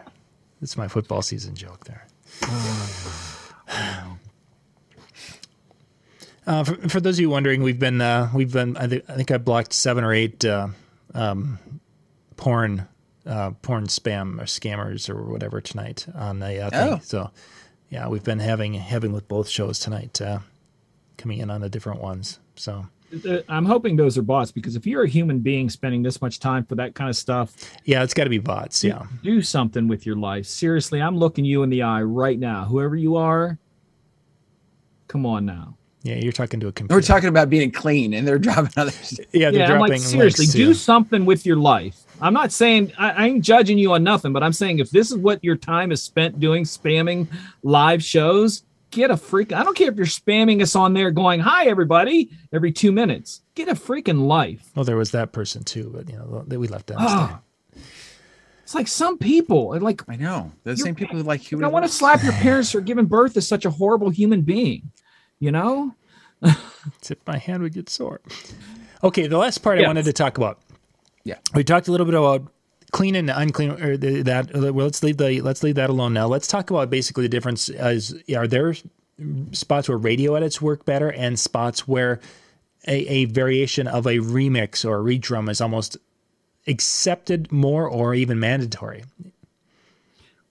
It's 0.62 0.76
my 0.76 0.88
football 0.88 1.22
season 1.22 1.54
joke 1.54 1.84
there. 1.84 2.06
Uh, 6.44 6.64
for, 6.64 6.74
for 6.88 7.00
those 7.00 7.16
of 7.16 7.20
you 7.20 7.30
wondering, 7.30 7.62
we've 7.62 7.78
been 7.78 8.00
uh, 8.00 8.28
we've 8.34 8.52
been 8.52 8.76
I, 8.76 8.88
think 8.88 9.04
I 9.08 9.14
think 9.14 9.30
I 9.30 9.38
blocked 9.38 9.72
seven 9.72 10.02
or 10.02 10.12
eight 10.12 10.44
uh, 10.44 10.68
um, 11.14 11.60
porn 12.36 12.88
uh, 13.24 13.52
porn 13.62 13.86
spam 13.86 14.40
or 14.40 14.46
scammers 14.46 15.08
or 15.08 15.22
whatever 15.22 15.60
tonight 15.60 16.04
on 16.12 16.40
the 16.40 16.58
uh, 16.58 16.70
thing. 16.70 16.94
Oh. 16.94 17.00
So 17.00 17.30
yeah, 17.90 18.08
we've 18.08 18.24
been 18.24 18.40
having 18.40 18.74
having 18.74 19.12
with 19.12 19.28
both 19.28 19.48
shows 19.48 19.78
tonight, 19.78 20.20
uh, 20.20 20.40
coming 21.16 21.38
in 21.38 21.48
on 21.48 21.60
the 21.60 21.68
different 21.68 22.00
ones. 22.00 22.40
So 22.56 22.86
Uh, 23.28 23.38
I'm 23.48 23.64
hoping 23.64 23.96
those 23.96 24.16
are 24.16 24.22
bots 24.22 24.50
because 24.50 24.74
if 24.76 24.86
you're 24.86 25.02
a 25.02 25.08
human 25.08 25.40
being 25.40 25.68
spending 25.68 26.02
this 26.02 26.22
much 26.22 26.38
time 26.38 26.64
for 26.64 26.74
that 26.76 26.94
kind 26.94 27.10
of 27.10 27.16
stuff, 27.16 27.54
yeah, 27.84 28.02
it's 28.02 28.14
got 28.14 28.24
to 28.24 28.30
be 28.30 28.38
bots. 28.38 28.82
Yeah, 28.82 29.02
do 29.22 29.42
something 29.42 29.86
with 29.88 30.06
your 30.06 30.16
life. 30.16 30.46
Seriously, 30.46 31.00
I'm 31.02 31.16
looking 31.16 31.44
you 31.44 31.62
in 31.62 31.70
the 31.70 31.82
eye 31.82 32.02
right 32.02 32.38
now. 32.38 32.64
Whoever 32.64 32.96
you 32.96 33.16
are, 33.16 33.58
come 35.08 35.26
on 35.26 35.44
now. 35.44 35.76
yeah, 36.02 36.16
you're 36.16 36.32
talking 36.32 36.58
to 36.60 36.68
a 36.68 36.72
computer. 36.72 36.96
We're 36.96 37.02
talking 37.02 37.28
about 37.28 37.50
being 37.50 37.70
clean, 37.70 38.14
and 38.14 38.26
they're 38.26 38.38
dropping 38.48 38.72
others. 38.76 39.20
yeah, 39.32 39.50
they're 39.50 39.68
yeah, 39.68 39.72
I'm 39.72 39.80
like 39.80 39.98
seriously, 40.00 40.44
links, 40.46 40.54
do 40.54 40.68
yeah. 40.68 40.72
something 40.72 41.24
with 41.26 41.44
your 41.44 41.56
life. 41.56 41.98
I'm 42.20 42.32
not 42.32 42.52
saying 42.52 42.92
I, 42.98 43.10
I 43.10 43.26
ain't 43.26 43.44
judging 43.44 43.78
you 43.78 43.92
on 43.92 44.04
nothing, 44.04 44.32
but 44.32 44.42
I'm 44.42 44.52
saying 44.52 44.78
if 44.78 44.90
this 44.90 45.10
is 45.10 45.18
what 45.18 45.42
your 45.42 45.56
time 45.56 45.92
is 45.92 46.02
spent 46.02 46.40
doing, 46.40 46.64
spamming 46.64 47.26
live 47.62 48.02
shows, 48.02 48.62
get 48.92 49.10
a 49.10 49.16
freak. 49.16 49.52
I 49.52 49.64
don't 49.64 49.76
care 49.76 49.90
if 49.90 49.96
you're 49.96 50.06
spamming 50.06 50.62
us 50.62 50.76
on 50.76 50.94
there, 50.94 51.10
going 51.10 51.40
"Hi 51.40 51.66
everybody" 51.66 52.30
every 52.52 52.70
two 52.70 52.92
minutes. 52.92 53.42
Get 53.56 53.66
a 53.68 53.74
freaking 53.74 54.26
life. 54.28 54.70
Oh, 54.76 54.84
there 54.84 54.96
was 54.96 55.10
that 55.10 55.32
person 55.32 55.64
too, 55.64 55.90
but 55.92 56.08
you 56.08 56.16
know 56.16 56.44
th- 56.48 56.58
we 56.58 56.68
left 56.68 56.86
that. 56.86 56.98
Ah. 57.00 57.40
It's 58.62 58.74
like 58.76 58.86
some 58.88 59.18
people, 59.18 59.76
like 59.80 60.08
I 60.08 60.16
know 60.16 60.52
the 60.62 60.76
same 60.76 60.94
people 60.94 61.16
who 61.16 61.24
like 61.24 61.40
Huey. 61.40 61.64
I 61.64 61.68
want 61.68 61.84
to 61.84 61.90
slap 61.90 62.22
your 62.22 62.32
parents 62.44 62.70
for 62.70 62.80
giving 62.80 63.06
birth 63.06 63.34
to 63.34 63.42
such 63.42 63.64
a 63.64 63.70
horrible 63.70 64.10
human 64.10 64.42
being. 64.42 64.92
You 65.40 65.50
know? 65.50 65.94
Tip 67.00 67.20
my 67.26 67.36
hand 67.36 67.62
would 67.64 67.74
get 67.74 67.90
sore. 67.90 68.20
Okay, 69.02 69.26
the 69.26 69.38
last 69.38 69.58
part 69.58 69.80
I 69.80 69.86
wanted 69.86 70.04
to 70.04 70.12
talk 70.12 70.38
about. 70.38 70.60
Yeah. 71.24 71.36
we 71.54 71.64
talked 71.64 71.88
a 71.88 71.90
little 71.90 72.06
bit 72.06 72.14
about 72.14 72.46
clean 72.92 73.16
and 73.16 73.30
unclean, 73.30 73.70
or 73.82 73.96
that. 73.96 74.54
uh, 74.54 74.72
Well, 74.72 74.86
let's 74.86 75.02
leave 75.02 75.16
the 75.16 75.40
let's 75.40 75.62
leave 75.62 75.74
that 75.74 75.90
alone 75.90 76.12
now. 76.12 76.28
Let's 76.28 76.46
talk 76.46 76.70
about 76.70 76.90
basically 76.90 77.24
the 77.24 77.28
difference. 77.28 77.68
As 77.68 78.14
are 78.36 78.46
there 78.46 78.74
spots 79.52 79.88
where 79.88 79.98
radio 79.98 80.34
edits 80.34 80.62
work 80.62 80.84
better, 80.84 81.10
and 81.10 81.38
spots 81.38 81.86
where 81.88 82.20
a, 82.86 83.06
a 83.08 83.24
variation 83.26 83.86
of 83.86 84.06
a 84.06 84.18
remix 84.18 84.84
or 84.84 85.00
a 85.00 85.02
redrum 85.02 85.48
is 85.50 85.60
almost 85.60 85.96
accepted 86.66 87.50
more 87.52 87.88
or 87.88 88.14
even 88.14 88.38
mandatory. 88.38 89.04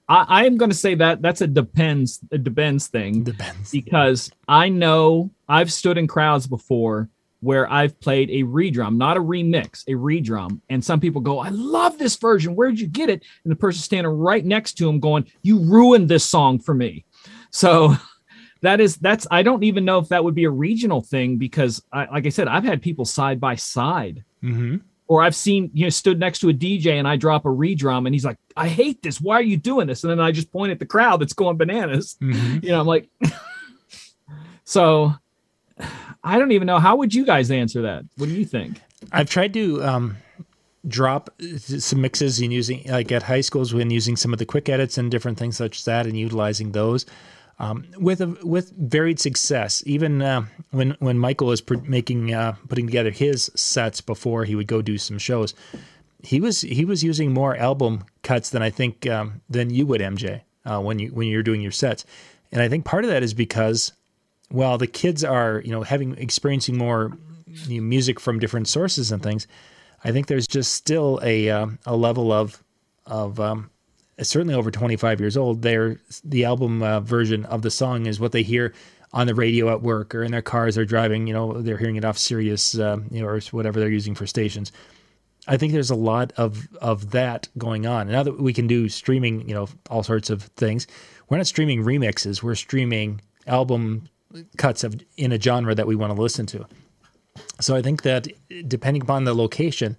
I, 0.09 0.25
I 0.27 0.45
am 0.45 0.57
going 0.57 0.71
to 0.71 0.77
say 0.77 0.95
that 0.95 1.21
that's 1.21 1.41
a 1.41 1.47
depends 1.47 2.19
a 2.31 2.37
depends 2.37 2.87
thing 2.87 3.23
Depends. 3.23 3.71
because 3.71 4.31
I 4.47 4.69
know 4.69 5.31
I've 5.47 5.71
stood 5.71 5.97
in 5.97 6.07
crowds 6.07 6.47
before 6.47 7.09
where 7.41 7.71
I've 7.71 7.99
played 7.99 8.29
a 8.29 8.43
redrum, 8.43 8.95
not 8.95 9.17
a 9.17 9.21
remix, 9.21 9.83
a 9.87 9.91
redrum, 9.91 10.61
and 10.69 10.83
some 10.83 10.99
people 10.99 11.21
go, 11.21 11.39
"I 11.39 11.49
love 11.49 11.97
this 11.97 12.15
version. 12.15 12.55
Where'd 12.55 12.79
you 12.79 12.87
get 12.87 13.09
it?" 13.09 13.23
And 13.43 13.51
the 13.51 13.55
person 13.55 13.81
standing 13.81 14.11
right 14.11 14.45
next 14.45 14.73
to 14.75 14.87
him 14.87 14.99
going, 14.99 15.25
"You 15.41 15.59
ruined 15.59 16.09
this 16.09 16.23
song 16.23 16.59
for 16.59 16.73
me." 16.73 17.05
So 17.49 17.95
that 18.61 18.79
is 18.79 18.95
that's 18.97 19.27
I 19.29 19.43
don't 19.43 19.63
even 19.63 19.85
know 19.85 19.99
if 19.99 20.09
that 20.09 20.23
would 20.23 20.35
be 20.35 20.45
a 20.45 20.51
regional 20.51 21.01
thing 21.01 21.37
because 21.37 21.83
I, 21.91 22.05
like 22.05 22.25
I 22.25 22.29
said, 22.29 22.47
I've 22.47 22.63
had 22.63 22.81
people 22.81 23.05
side 23.05 23.39
by 23.39 23.55
side 23.55 24.23
hmm 24.41 24.77
or 25.07 25.21
I've 25.21 25.35
seen 25.35 25.69
you 25.73 25.85
know 25.85 25.89
stood 25.89 26.19
next 26.19 26.39
to 26.39 26.47
a 26.47 26.53
DJ 26.53 26.93
and 26.93 27.05
I 27.05 27.17
drop 27.17 27.45
a 27.45 27.49
redrum 27.49 28.05
and 28.05 28.15
he's 28.15 28.23
like, 28.23 28.37
I 28.55 28.69
hate 28.69 29.03
this. 29.03 29.19
Why 29.19 29.35
are 29.35 29.41
you 29.41 29.57
doing 29.57 29.85
this? 29.87 30.05
And 30.05 30.11
then 30.11 30.21
I 30.21 30.31
just 30.31 30.53
point 30.53 30.71
at 30.71 30.79
the 30.79 30.85
crowd 30.85 31.19
that's 31.19 31.33
going 31.33 31.57
bananas. 31.57 32.15
hmm 32.19 32.59
You 32.61 32.69
know, 32.69 32.79
I'm 32.79 32.87
like, 32.87 33.09
so 34.63 35.13
I 36.23 36.37
don't 36.37 36.51
even 36.51 36.65
know 36.65 36.79
how 36.79 36.95
would 36.97 37.13
you 37.13 37.25
guys 37.25 37.49
answer 37.51 37.81
that. 37.83 38.05
What 38.17 38.29
do 38.29 38.35
you 38.35 38.45
think? 38.45 38.81
I've 39.11 39.29
tried 39.29 39.53
to 39.55 39.83
um, 39.83 40.17
drop 40.87 41.29
some 41.57 42.01
mixes 42.01 42.39
in 42.39 42.51
using 42.51 42.83
like 42.87 43.11
at 43.11 43.23
high 43.23 43.41
schools 43.41 43.73
when 43.73 43.89
using 43.89 44.15
some 44.15 44.33
of 44.33 44.39
the 44.39 44.45
quick 44.45 44.69
edits 44.69 44.97
and 44.97 45.09
different 45.09 45.37
things 45.37 45.57
such 45.57 45.79
as 45.79 45.85
that 45.85 46.05
and 46.05 46.17
utilizing 46.17 46.71
those 46.71 47.05
um, 47.61 47.85
with 47.97 48.21
a, 48.21 48.27
with 48.43 48.71
varied 48.71 49.19
success. 49.19 49.83
Even 49.85 50.21
uh, 50.21 50.45
when 50.71 50.95
when 50.99 51.17
Michael 51.17 51.47
was 51.47 51.61
pr- 51.61 51.75
making 51.83 52.33
uh, 52.33 52.55
putting 52.67 52.87
together 52.87 53.11
his 53.11 53.51
sets 53.55 54.01
before 54.01 54.45
he 54.45 54.55
would 54.55 54.67
go 54.67 54.81
do 54.81 54.97
some 54.97 55.19
shows, 55.19 55.53
he 56.23 56.41
was 56.41 56.61
he 56.61 56.85
was 56.85 57.03
using 57.03 57.31
more 57.31 57.55
album 57.55 58.05
cuts 58.23 58.49
than 58.49 58.63
I 58.63 58.71
think 58.71 59.07
um, 59.07 59.41
than 59.47 59.69
you 59.69 59.85
would 59.85 60.01
MJ 60.01 60.41
uh, 60.65 60.81
when 60.81 60.97
you 60.97 61.09
when 61.09 61.27
you're 61.27 61.43
doing 61.43 61.61
your 61.61 61.71
sets, 61.71 62.03
and 62.51 62.61
I 62.61 62.67
think 62.67 62.83
part 62.83 63.03
of 63.05 63.11
that 63.11 63.21
is 63.21 63.33
because 63.35 63.93
well 64.51 64.77
the 64.77 64.87
kids 64.87 65.23
are 65.23 65.61
you 65.65 65.71
know 65.71 65.83
having 65.83 66.17
experiencing 66.17 66.77
more 66.77 67.17
music 67.69 68.19
from 68.19 68.39
different 68.39 68.67
sources 68.67 69.11
and 69.11 69.21
things. 69.21 69.47
I 70.03 70.11
think 70.11 70.27
there's 70.27 70.47
just 70.47 70.73
still 70.73 71.19
a 71.23 71.49
uh, 71.49 71.67
a 71.85 71.95
level 71.95 72.31
of 72.31 72.63
of 73.05 73.39
um, 73.39 73.69
certainly 74.21 74.53
over 74.53 74.71
25 74.71 75.19
years 75.19 75.37
old. 75.37 75.61
They're 75.61 75.99
the 76.23 76.45
album 76.45 76.81
uh, 76.81 76.99
version 77.01 77.45
of 77.45 77.61
the 77.61 77.71
song 77.71 78.05
is 78.05 78.19
what 78.19 78.31
they 78.31 78.43
hear 78.43 78.73
on 79.13 79.27
the 79.27 79.35
radio 79.35 79.69
at 79.69 79.81
work 79.81 80.15
or 80.15 80.23
in 80.23 80.31
their 80.31 80.41
cars 80.41 80.75
they're 80.75 80.85
driving. 80.85 81.27
You 81.27 81.33
know, 81.33 81.61
they're 81.61 81.77
hearing 81.77 81.97
it 81.97 82.05
off 82.05 82.17
Sirius, 82.17 82.77
uh, 82.77 82.97
you 83.09 83.21
know, 83.21 83.27
or 83.27 83.39
whatever 83.51 83.79
they're 83.79 83.89
using 83.89 84.15
for 84.15 84.25
stations. 84.25 84.71
I 85.47 85.57
think 85.57 85.73
there's 85.73 85.89
a 85.89 85.95
lot 85.95 86.33
of 86.37 86.67
of 86.79 87.11
that 87.11 87.47
going 87.57 87.85
on. 87.85 88.07
Now 88.07 88.23
that 88.23 88.39
we 88.39 88.53
can 88.53 88.67
do 88.67 88.89
streaming, 88.89 89.47
you 89.47 89.55
know, 89.55 89.67
all 89.89 90.03
sorts 90.03 90.29
of 90.29 90.43
things, 90.43 90.87
we're 91.29 91.37
not 91.37 91.47
streaming 91.47 91.83
remixes. 91.83 92.41
We're 92.41 92.55
streaming 92.55 93.21
album 93.47 94.07
cuts 94.57 94.83
of 94.83 94.95
in 95.17 95.31
a 95.31 95.39
genre 95.39 95.75
that 95.75 95.87
we 95.87 95.95
want 95.95 96.15
to 96.15 96.21
listen 96.21 96.45
to. 96.47 96.65
So 97.59 97.75
I 97.75 97.81
think 97.81 98.03
that 98.03 98.27
depending 98.67 99.01
upon 99.03 99.23
the 99.23 99.33
location, 99.33 99.95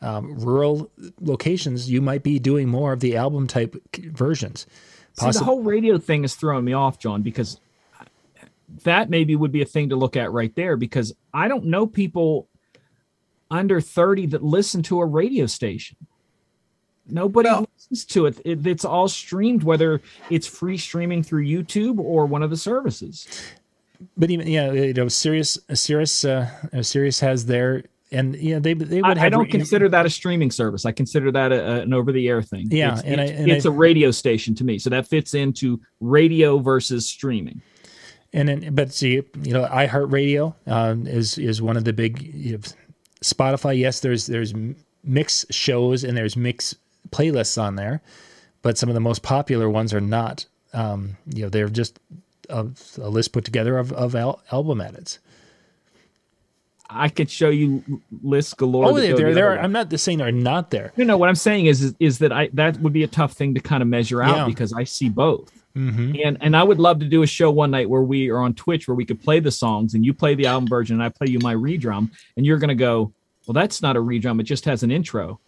um, 0.00 0.38
rural 0.38 0.90
locations, 1.20 1.90
you 1.90 2.00
might 2.02 2.22
be 2.22 2.38
doing 2.38 2.68
more 2.68 2.92
of 2.92 3.00
the 3.00 3.16
album 3.16 3.46
type 3.46 3.76
versions. 3.96 4.66
See, 5.14 5.30
the 5.30 5.44
whole 5.44 5.62
radio 5.62 5.98
thing 5.98 6.24
is 6.24 6.34
throwing 6.34 6.64
me 6.64 6.72
off, 6.72 6.98
John, 6.98 7.22
because 7.22 7.60
that 8.84 9.10
maybe 9.10 9.36
would 9.36 9.52
be 9.52 9.62
a 9.62 9.66
thing 9.66 9.90
to 9.90 9.96
look 9.96 10.16
at 10.16 10.32
right 10.32 10.54
there 10.56 10.76
because 10.76 11.12
I 11.34 11.48
don't 11.48 11.66
know 11.66 11.86
people 11.86 12.48
under 13.50 13.80
30 13.80 14.26
that 14.28 14.42
listen 14.42 14.82
to 14.84 15.00
a 15.00 15.04
radio 15.06 15.44
station. 15.46 15.98
Nobody 17.06 17.48
Well- 17.50 17.68
listens 17.76 18.04
to 18.06 18.26
it. 18.26 18.40
it. 18.44 18.66
It's 18.66 18.84
all 18.84 19.08
streamed, 19.08 19.62
whether 19.62 20.00
it's 20.30 20.46
free 20.46 20.78
streaming 20.78 21.22
through 21.22 21.44
YouTube 21.44 21.98
or 21.98 22.24
one 22.26 22.42
of 22.42 22.48
the 22.50 22.56
services. 22.56 23.26
But 24.16 24.30
even 24.30 24.46
yeah, 24.46 24.72
you 24.72 24.92
know, 24.94 25.08
Sirius, 25.08 25.58
Sirius, 25.74 26.24
uh, 26.24 26.48
Sirius 26.82 27.20
has 27.20 27.46
their 27.46 27.84
and 28.10 28.36
yeah, 28.36 28.58
they 28.58 28.74
they 28.74 28.96
would 29.00 29.04
I, 29.18 29.20
have 29.20 29.26
I 29.26 29.28
don't 29.30 29.44
re- 29.44 29.50
consider 29.50 29.88
that 29.88 30.04
a 30.06 30.10
streaming 30.10 30.50
service. 30.50 30.84
I 30.84 30.92
consider 30.92 31.32
that 31.32 31.50
a, 31.52 31.78
a- 31.78 31.80
an 31.82 31.94
over-the-air 31.94 32.42
thing. 32.42 32.68
Yeah, 32.70 32.92
it's, 32.92 33.02
and 33.02 33.20
I- 33.20 33.24
and 33.24 33.50
it's 33.50 33.64
I- 33.66 33.70
a 33.70 33.72
radio 33.72 34.10
station 34.10 34.54
to 34.56 34.64
me, 34.64 34.78
so 34.78 34.90
that 34.90 35.06
fits 35.06 35.34
into 35.34 35.80
radio 36.00 36.58
versus 36.58 37.06
streaming. 37.06 37.62
And 38.34 38.48
then, 38.48 38.74
but 38.74 38.92
see, 38.92 39.22
you 39.42 39.52
know, 39.52 39.66
iHeartRadio 39.66 40.54
um, 40.66 41.06
is 41.06 41.38
is 41.38 41.60
one 41.62 41.76
of 41.76 41.84
the 41.84 41.92
big. 41.92 42.22
You 42.22 42.52
know, 42.52 42.58
Spotify, 43.22 43.78
yes, 43.78 44.00
there's 44.00 44.26
there's 44.26 44.52
mix 45.04 45.46
shows 45.50 46.04
and 46.04 46.16
there's 46.16 46.36
mix 46.36 46.74
playlists 47.10 47.60
on 47.60 47.76
there, 47.76 48.00
but 48.62 48.78
some 48.78 48.88
of 48.88 48.94
the 48.94 49.00
most 49.00 49.22
popular 49.22 49.68
ones 49.70 49.92
are 49.94 50.00
not. 50.00 50.46
Um, 50.74 51.16
you 51.26 51.42
know, 51.42 51.48
they're 51.50 51.68
just 51.68 51.98
a, 52.52 52.68
a 52.98 53.08
list 53.08 53.32
put 53.32 53.44
together 53.44 53.78
of 53.78 53.92
of 53.92 54.14
al- 54.14 54.40
album 54.52 54.80
edits. 54.80 55.18
I 56.94 57.08
could 57.08 57.30
show 57.30 57.48
you 57.48 57.82
lists 58.22 58.52
galore. 58.52 58.84
Oh, 58.86 58.94
they're 59.00 59.16
the 59.16 59.32
there. 59.32 59.58
I'm 59.58 59.72
not 59.72 59.98
saying 59.98 60.18
they're 60.18 60.30
not 60.30 60.70
there. 60.70 60.92
No, 60.96 61.04
no. 61.04 61.16
What 61.16 61.30
I'm 61.30 61.34
saying 61.34 61.66
is, 61.66 61.82
is, 61.82 61.94
is 61.98 62.18
that 62.18 62.32
I 62.32 62.50
that 62.52 62.78
would 62.80 62.92
be 62.92 63.02
a 63.02 63.06
tough 63.08 63.32
thing 63.32 63.54
to 63.54 63.60
kind 63.60 63.82
of 63.82 63.88
measure 63.88 64.22
out 64.22 64.36
Yeah. 64.36 64.44
because 64.46 64.72
I 64.74 64.84
see 64.84 65.08
both. 65.08 65.50
hmm 65.74 66.12
And 66.22 66.36
and 66.42 66.54
I 66.54 66.62
would 66.62 66.78
love 66.78 66.98
to 67.00 67.06
do 67.06 67.22
a 67.22 67.26
show 67.26 67.50
one 67.50 67.70
night 67.70 67.88
where 67.88 68.02
we 68.02 68.28
are 68.30 68.38
on 68.38 68.52
Twitch 68.54 68.88
where 68.88 68.94
we 68.94 69.06
could 69.06 69.22
play 69.22 69.40
the 69.40 69.50
songs 69.50 69.94
and 69.94 70.04
you 70.04 70.12
play 70.12 70.34
the 70.34 70.46
album 70.46 70.68
version 70.68 70.94
and 70.96 71.02
I 71.02 71.08
play 71.08 71.28
you 71.28 71.38
my 71.38 71.54
redrum 71.54 72.10
and 72.36 72.44
you're 72.44 72.58
gonna 72.58 72.74
go, 72.74 73.10
well, 73.46 73.54
that's 73.54 73.80
not 73.80 73.96
a 73.96 74.00
redrum. 74.00 74.38
It 74.38 74.44
just 74.44 74.66
has 74.66 74.82
an 74.82 74.90
intro. 74.90 75.40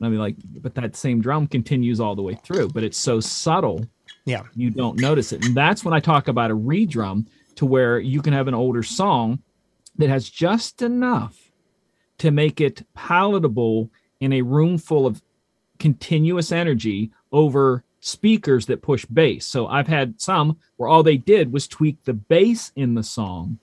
And 0.00 0.06
I'll 0.06 0.10
be 0.10 0.16
like, 0.18 0.34
but 0.60 0.74
that 0.74 0.96
same 0.96 1.20
drum 1.20 1.46
continues 1.46 2.00
all 2.00 2.16
the 2.16 2.22
way 2.22 2.34
through, 2.34 2.70
but 2.70 2.82
it's 2.82 2.98
so 2.98 3.20
subtle 3.20 3.86
Yeah. 4.24 4.42
you 4.54 4.70
don't 4.70 5.00
notice 5.00 5.32
it. 5.32 5.44
And 5.44 5.54
that's 5.54 5.84
when 5.84 5.94
I 5.94 6.00
talk 6.00 6.28
about 6.28 6.50
a 6.50 6.56
redrum 6.56 7.26
to 7.56 7.66
where 7.66 7.98
you 7.98 8.22
can 8.22 8.32
have 8.32 8.48
an 8.48 8.54
older 8.54 8.82
song 8.82 9.42
that 9.96 10.08
has 10.08 10.28
just 10.28 10.82
enough 10.82 11.50
to 12.18 12.30
make 12.30 12.60
it 12.60 12.86
palatable 12.94 13.90
in 14.20 14.32
a 14.32 14.42
room 14.42 14.78
full 14.78 15.06
of 15.06 15.22
continuous 15.78 16.52
energy 16.52 17.10
over 17.32 17.82
speakers 18.00 18.66
that 18.66 18.82
push 18.82 19.04
bass. 19.06 19.46
So 19.46 19.66
I've 19.66 19.88
had 19.88 20.20
some 20.20 20.58
where 20.76 20.88
all 20.88 21.02
they 21.02 21.16
did 21.16 21.52
was 21.52 21.66
tweak 21.66 22.02
the 22.04 22.14
bass 22.14 22.72
in 22.76 22.94
the 22.94 23.02
song 23.02 23.58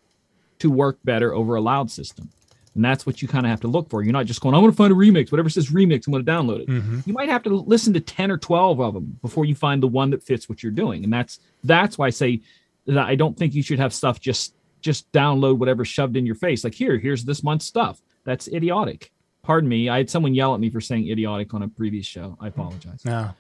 to 0.60 0.70
work 0.72 0.98
better 1.04 1.34
over 1.34 1.56
a 1.56 1.62
loud 1.62 1.92
system. 1.92 2.30
And 2.78 2.86
that's 2.86 3.06
what 3.06 3.22
you 3.22 3.28
kind 3.28 3.46
of 3.46 3.50
have 3.50 3.62
to 3.62 3.68
look 3.68 3.90
for. 3.90 4.02
You're 4.04 4.14
not 4.14 4.26
just 4.28 4.40
going, 4.40 4.56
I 4.56 4.60
want 4.60 4.72
to 4.72 4.78
find 4.78 4.94
a 4.94 4.96
remix. 4.96 5.32
Whatever 5.32 5.50
says 5.50 5.72
remix, 5.72 6.08
I'm 6.08 6.14
going 6.14 6.24
to 6.24 6.32
download 6.32 6.62
it. 6.62 6.70
Hmm 6.70 6.98
you 7.08 7.14
might 7.14 7.30
have 7.30 7.44
to 7.44 7.50
listen 7.50 7.94
to 7.94 8.02
10 8.02 8.30
or 8.30 8.38
12 8.38 8.82
of 8.82 8.94
them 8.94 9.18
before 9.22 9.46
you 9.46 9.56
find 9.56 9.82
the 9.82 9.88
one 9.88 10.10
that 10.10 10.22
fits 10.22 10.50
what 10.50 10.62
you're 10.62 10.72
doing. 10.72 11.04
And 11.06 11.12
that's 11.12 11.40
that's 11.64 11.98
why 11.98 12.08
i 12.08 12.10
say 12.10 12.42
that 12.86 13.06
i 13.06 13.16
don't 13.16 13.38
think 13.38 13.54
you 13.54 13.64
should 13.64 13.80
have 13.80 13.94
stuff 13.94 14.20
just 14.20 14.54
just 14.82 15.12
download 15.12 15.58
whatever 15.58 15.84
shoved 15.84 16.16
in 16.18 16.26
your 16.26 16.36
face. 16.36 16.64
Like 16.64 16.74
here 16.74 16.98
here's 16.98 17.24
this 17.24 17.44
month's 17.44 17.66
stuff. 17.66 18.02
That's 18.26 18.48
idiotic. 18.50 19.12
Pardon 19.42 19.70
me 19.70 19.90
i 19.90 19.98
had 19.98 20.10
someone 20.10 20.36
yell 20.36 20.54
at 20.54 20.60
me 20.60 20.70
for 20.70 20.82
saying 20.82 21.10
idiotic 21.10 21.54
on 21.54 21.64
a 21.64 21.68
previous 21.70 22.06
show. 22.06 22.38
I 22.42 22.48
apologize. 22.48 23.04
No. 23.06 23.32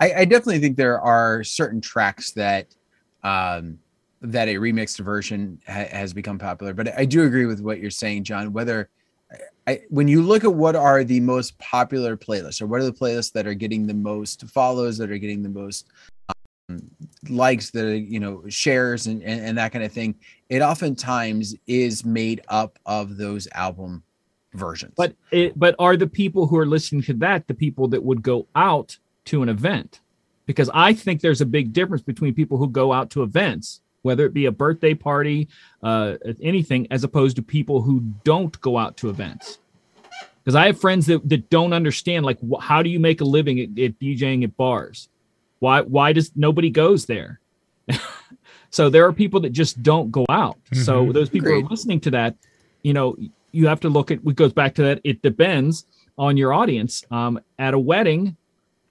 I, 0.00 0.12
I 0.12 0.24
definitely 0.24 0.58
think 0.58 0.76
there 0.76 1.00
are 1.00 1.44
certain 1.44 1.80
tracks 1.80 2.32
that 2.32 2.74
um, 3.22 3.78
that 4.24 4.48
a 4.48 4.54
remixed 4.54 5.00
version 5.00 5.60
ha- 5.66 5.88
has 5.90 6.12
become 6.12 6.38
popular. 6.38 6.72
But 6.72 6.98
I 6.98 7.04
do 7.04 7.24
agree 7.24 7.46
with 7.46 7.60
what 7.60 7.78
you're 7.78 7.90
saying, 7.90 8.24
John. 8.24 8.52
Whether 8.52 8.88
I, 9.66 9.82
when 9.88 10.08
you 10.08 10.22
look 10.22 10.44
at 10.44 10.54
what 10.54 10.76
are 10.76 11.04
the 11.04 11.20
most 11.20 11.58
popular 11.58 12.16
playlists, 12.16 12.60
or 12.60 12.66
what 12.66 12.80
are 12.80 12.84
the 12.84 12.92
playlists 12.92 13.32
that 13.32 13.46
are 13.46 13.54
getting 13.54 13.86
the 13.86 13.94
most 13.94 14.46
follows, 14.48 14.98
that 14.98 15.10
are 15.10 15.18
getting 15.18 15.42
the 15.42 15.48
most 15.48 15.86
um, 16.68 16.82
likes, 17.28 17.70
that 17.70 17.84
are 17.84 17.96
you 17.96 18.20
know 18.20 18.42
shares 18.48 19.06
and, 19.06 19.22
and 19.22 19.40
and 19.44 19.58
that 19.58 19.72
kind 19.72 19.84
of 19.84 19.92
thing, 19.92 20.14
it 20.48 20.62
oftentimes 20.62 21.54
is 21.66 22.04
made 22.04 22.42
up 22.48 22.78
of 22.86 23.16
those 23.16 23.48
album 23.54 24.02
versions. 24.54 24.92
but 24.96 25.14
it 25.32 25.58
but 25.58 25.74
are 25.78 25.96
the 25.96 26.06
people 26.06 26.46
who 26.46 26.56
are 26.56 26.66
listening 26.66 27.02
to 27.02 27.12
that 27.12 27.46
the 27.48 27.54
people 27.54 27.88
that 27.88 28.02
would 28.02 28.22
go 28.22 28.46
out 28.54 28.96
to 29.24 29.42
an 29.42 29.48
event 29.48 30.00
because 30.46 30.70
i 30.72 30.92
think 30.92 31.20
there's 31.20 31.40
a 31.40 31.46
big 31.46 31.72
difference 31.72 32.02
between 32.02 32.32
people 32.32 32.56
who 32.56 32.68
go 32.68 32.92
out 32.92 33.10
to 33.10 33.24
events 33.24 33.80
whether 34.04 34.24
it 34.24 34.32
be 34.32 34.46
a 34.46 34.52
birthday 34.52 34.94
party 34.94 35.48
uh 35.82 36.14
anything 36.40 36.86
as 36.90 37.04
opposed 37.04 37.36
to 37.36 37.42
people 37.42 37.82
who 37.82 38.00
don't 38.22 38.60
go 38.60 38.78
out 38.78 38.96
to 38.96 39.10
events 39.10 39.58
because 40.44 40.54
I 40.54 40.66
have 40.66 40.78
friends 40.78 41.06
that, 41.06 41.26
that 41.28 41.48
don't 41.48 41.72
understand 41.72 42.26
like 42.26 42.38
wh- 42.40 42.62
how 42.62 42.82
do 42.82 42.90
you 42.90 43.00
make 43.00 43.20
a 43.20 43.24
living 43.24 43.58
at, 43.60 43.70
at 43.82 43.98
DJing 43.98 44.44
at 44.44 44.56
bars? 44.56 45.08
Why 45.58 45.80
why 45.80 46.12
does 46.12 46.32
nobody 46.36 46.70
goes 46.70 47.06
there? 47.06 47.40
so 48.70 48.90
there 48.90 49.06
are 49.06 49.12
people 49.12 49.40
that 49.40 49.50
just 49.50 49.82
don't 49.82 50.10
go 50.10 50.26
out. 50.28 50.58
So 50.72 51.12
those 51.12 51.30
people 51.30 51.48
who 51.48 51.54
Agreed. 51.54 51.66
are 51.66 51.70
listening 51.70 52.00
to 52.00 52.10
that, 52.10 52.36
you 52.82 52.92
know, 52.92 53.16
you 53.52 53.66
have 53.68 53.80
to 53.80 53.88
look 53.88 54.10
at 54.10 54.22
what 54.22 54.36
goes 54.36 54.52
back 54.52 54.74
to 54.74 54.82
that. 54.82 55.00
It 55.04 55.22
depends 55.22 55.86
on 56.18 56.36
your 56.36 56.52
audience. 56.52 57.04
Um, 57.10 57.40
at 57.58 57.72
a 57.72 57.78
wedding, 57.78 58.36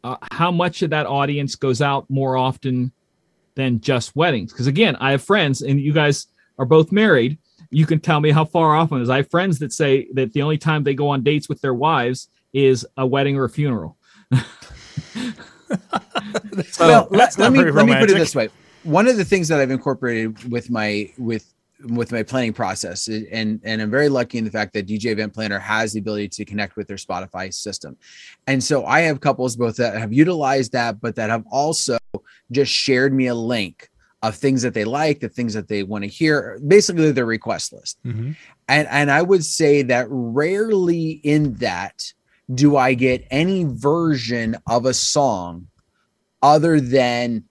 uh, 0.04 0.18
how 0.32 0.52
much 0.52 0.82
of 0.82 0.90
that 0.90 1.06
audience 1.06 1.56
goes 1.56 1.82
out 1.82 2.10
more 2.10 2.36
often 2.38 2.92
than 3.56 3.80
just 3.82 4.16
weddings? 4.16 4.52
Because 4.52 4.68
again, 4.68 4.96
I 4.98 5.12
have 5.12 5.24
friends, 5.24 5.62
and 5.62 5.80
you 5.80 5.94
guys 5.94 6.28
are 6.58 6.66
both 6.66 6.92
married. 6.92 7.38
You 7.70 7.86
can 7.86 8.00
tell 8.00 8.20
me 8.20 8.32
how 8.32 8.46
far 8.46 8.76
off 8.76 8.92
it 8.92 9.02
is. 9.02 9.10
I 9.10 9.18
have 9.18 9.30
friends 9.30 9.60
that 9.60 9.74
say 9.74 10.08
that 10.14 10.34
the 10.34 10.42
only 10.42 10.58
time 10.58 10.84
they 10.84 10.94
go 10.94 11.10
on 11.10 11.24
dates 11.24 11.50
with 11.50 11.62
their 11.62 11.74
wives 11.74 12.30
is 12.54 12.86
a 12.98 13.06
wedding 13.06 13.38
or 13.38 13.46
a 13.46 13.50
funeral. 13.50 13.98
so, 14.34 14.42
well, 16.80 17.08
that's 17.12 17.38
let, 17.38 17.52
me 17.52 17.60
very 17.60 17.72
let 17.72 17.86
me 17.86 17.96
put 17.96 18.12
it 18.12 18.18
this 18.18 18.36
way. 18.36 18.50
One 18.84 19.08
of 19.08 19.18
the 19.18 19.26
things 19.26 19.48
that 19.48 19.60
I've 19.60 19.72
incorporated 19.72 20.52
with 20.52 20.70
my 20.70 21.12
with 21.18 21.53
with 21.90 22.12
my 22.12 22.24
planning 22.24 22.54
process, 22.54 23.08
and 23.08 23.60
and 23.64 23.82
I'm 23.82 23.92
very 23.92 24.10
lucky 24.10 24.38
in 24.38 24.46
the 24.46 24.52
fact 24.52 24.74
that 24.74 24.88
DJ 24.88 25.06
Event 25.12 25.34
Planner 25.34 25.60
has 25.60 25.94
the 25.94 26.00
ability 26.00 26.30
to 26.30 26.46
connect 26.46 26.76
with 26.76 26.88
their 26.88 26.98
Spotify 26.98 27.54
system, 27.54 27.98
and 28.48 28.64
so 28.64 28.86
I 28.86 29.02
have 29.02 29.20
couples 29.20 29.56
both 29.56 29.76
that 29.78 29.98
have 29.98 30.14
utilized 30.14 30.72
that, 30.72 31.02
but 31.02 31.16
that 31.16 31.30
have 31.30 31.44
also 31.52 31.98
just 32.52 32.72
shared 32.72 33.14
me 33.14 33.28
a 33.28 33.36
link 33.36 33.90
of 34.22 34.36
things 34.36 34.62
that 34.62 34.74
they 34.74 34.86
like, 34.86 35.20
the 35.20 35.28
things 35.28 35.54
that 35.54 35.68
they 35.68 35.84
want 35.84 36.04
to 36.04 36.10
hear, 36.10 36.60
basically 36.66 37.12
their 37.12 37.26
request 37.26 37.74
list 37.74 37.98
Mhm. 38.06 38.36
and 38.70 38.88
and 38.90 39.12
I 39.12 39.22
would 39.22 39.44
say 39.44 39.82
that 39.82 40.08
rarely 40.10 41.20
in 41.24 41.56
that 41.56 42.14
do 42.54 42.78
I 42.78 42.94
get 42.94 43.26
any 43.32 43.66
version 43.66 44.56
of 44.68 44.86
a 44.86 44.94
song 44.94 45.68
other 46.42 46.80
than 46.80 47.44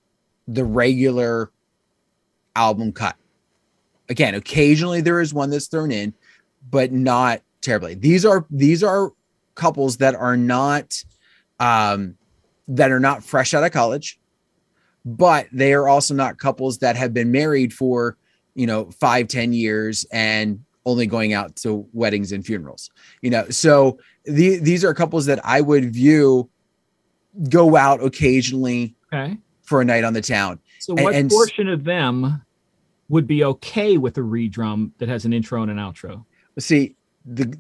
the 0.49 0.65
regular 0.65 1.51
album 2.55 2.93
cut. 2.93 3.17
Again, 4.13 4.35
occasionally 4.35 5.01
there 5.01 5.21
is 5.23 5.33
one 5.33 5.49
that's 5.49 5.69
thrown 5.69 5.91
in, 5.91 6.13
but 6.71 6.93
not 6.93 7.41
terribly. 7.63 7.95
These 7.95 8.27
are 8.27 8.45
these 8.51 8.83
are 8.83 9.13
couples 9.55 9.97
that 9.97 10.15
are 10.15 10.37
not 10.37 11.03
um 11.59 12.17
that 12.69 12.91
are 12.91 13.01
not 13.01 13.25
fresh 13.25 13.55
out 13.55 13.65
of 13.65 13.73
college, 13.73 14.21
but 15.07 15.47
they 15.51 15.73
are 15.73 15.89
also 15.89 16.13
not 16.15 16.37
couples 16.37 16.79
that 16.79 16.95
have 16.95 17.15
been 17.15 17.33
married 17.33 17.73
for 17.73 18.19
you 18.55 18.67
know 18.67 18.91
five 19.01 19.29
ten 19.29 19.55
years 19.55 20.05
and 20.13 20.63
only 20.85 21.07
going 21.07 21.33
out 21.33 21.57
to 21.57 21.87
weddings 21.93 22.33
and 22.33 22.45
funerals 22.45 22.91
you 23.23 23.31
know 23.31 23.49
so 23.49 23.99
the, 24.25 24.59
these 24.59 24.85
are 24.85 24.93
couples 24.93 25.25
that 25.27 25.41
i 25.45 25.61
would 25.61 25.95
view 25.95 26.51
go 27.49 27.77
out 27.77 28.03
occasionally 28.03 28.95
okay. 29.13 29.39
for 29.63 29.81
a 29.81 29.85
night 29.85 30.05
on 30.05 30.13
the 30.13 30.21
town 30.21 30.59
So 30.81 30.95
what 30.95 31.15
and 31.15 31.31
s- 31.31 31.35
portion 31.35 31.69
of 31.69 31.85
them 31.85 32.43
would 33.09 33.27
be 33.27 33.45
okay 33.45 33.97
with 33.99 34.17
a 34.19 34.21
redrum 34.23 34.91
that 34.99 35.09
has 35.09 35.25
an 35.25 35.33
intro 35.33 35.63
and 35.63 35.71
an 35.71 35.77
outro? 35.79 36.25
see 36.59 36.95
the 37.25 37.57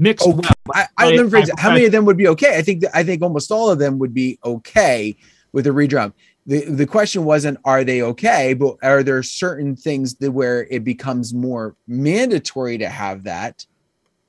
Mixed 0.00 0.24
Oh, 0.26 0.30
well. 0.30 0.50
I, 0.74 0.82
I 0.82 0.86
I- 1.08 1.10
let 1.16 1.24
me 1.24 1.30
phrase 1.30 1.50
I- 1.50 1.54
it. 1.54 1.58
how 1.58 1.70
many 1.70 1.84
of 1.86 1.92
them 1.92 2.04
would 2.04 2.16
be 2.16 2.28
okay 2.28 2.56
i 2.56 2.62
think 2.62 2.82
that, 2.82 2.96
i 2.96 3.02
think 3.02 3.20
almost 3.22 3.50
all 3.50 3.68
of 3.68 3.78
them 3.78 3.98
would 3.98 4.14
be 4.14 4.38
okay 4.44 5.16
with 5.52 5.66
a 5.66 5.70
redrum 5.70 6.12
the, 6.46 6.64
the 6.66 6.86
question 6.86 7.24
wasn't 7.24 7.58
are 7.64 7.82
they 7.84 8.00
okay 8.02 8.54
but 8.54 8.76
are 8.82 9.02
there 9.02 9.22
certain 9.24 9.74
things 9.76 10.14
that 10.16 10.30
where 10.30 10.66
it 10.70 10.84
becomes 10.84 11.34
more 11.34 11.74
mandatory 11.88 12.78
to 12.78 12.88
have 12.88 13.24
that 13.24 13.66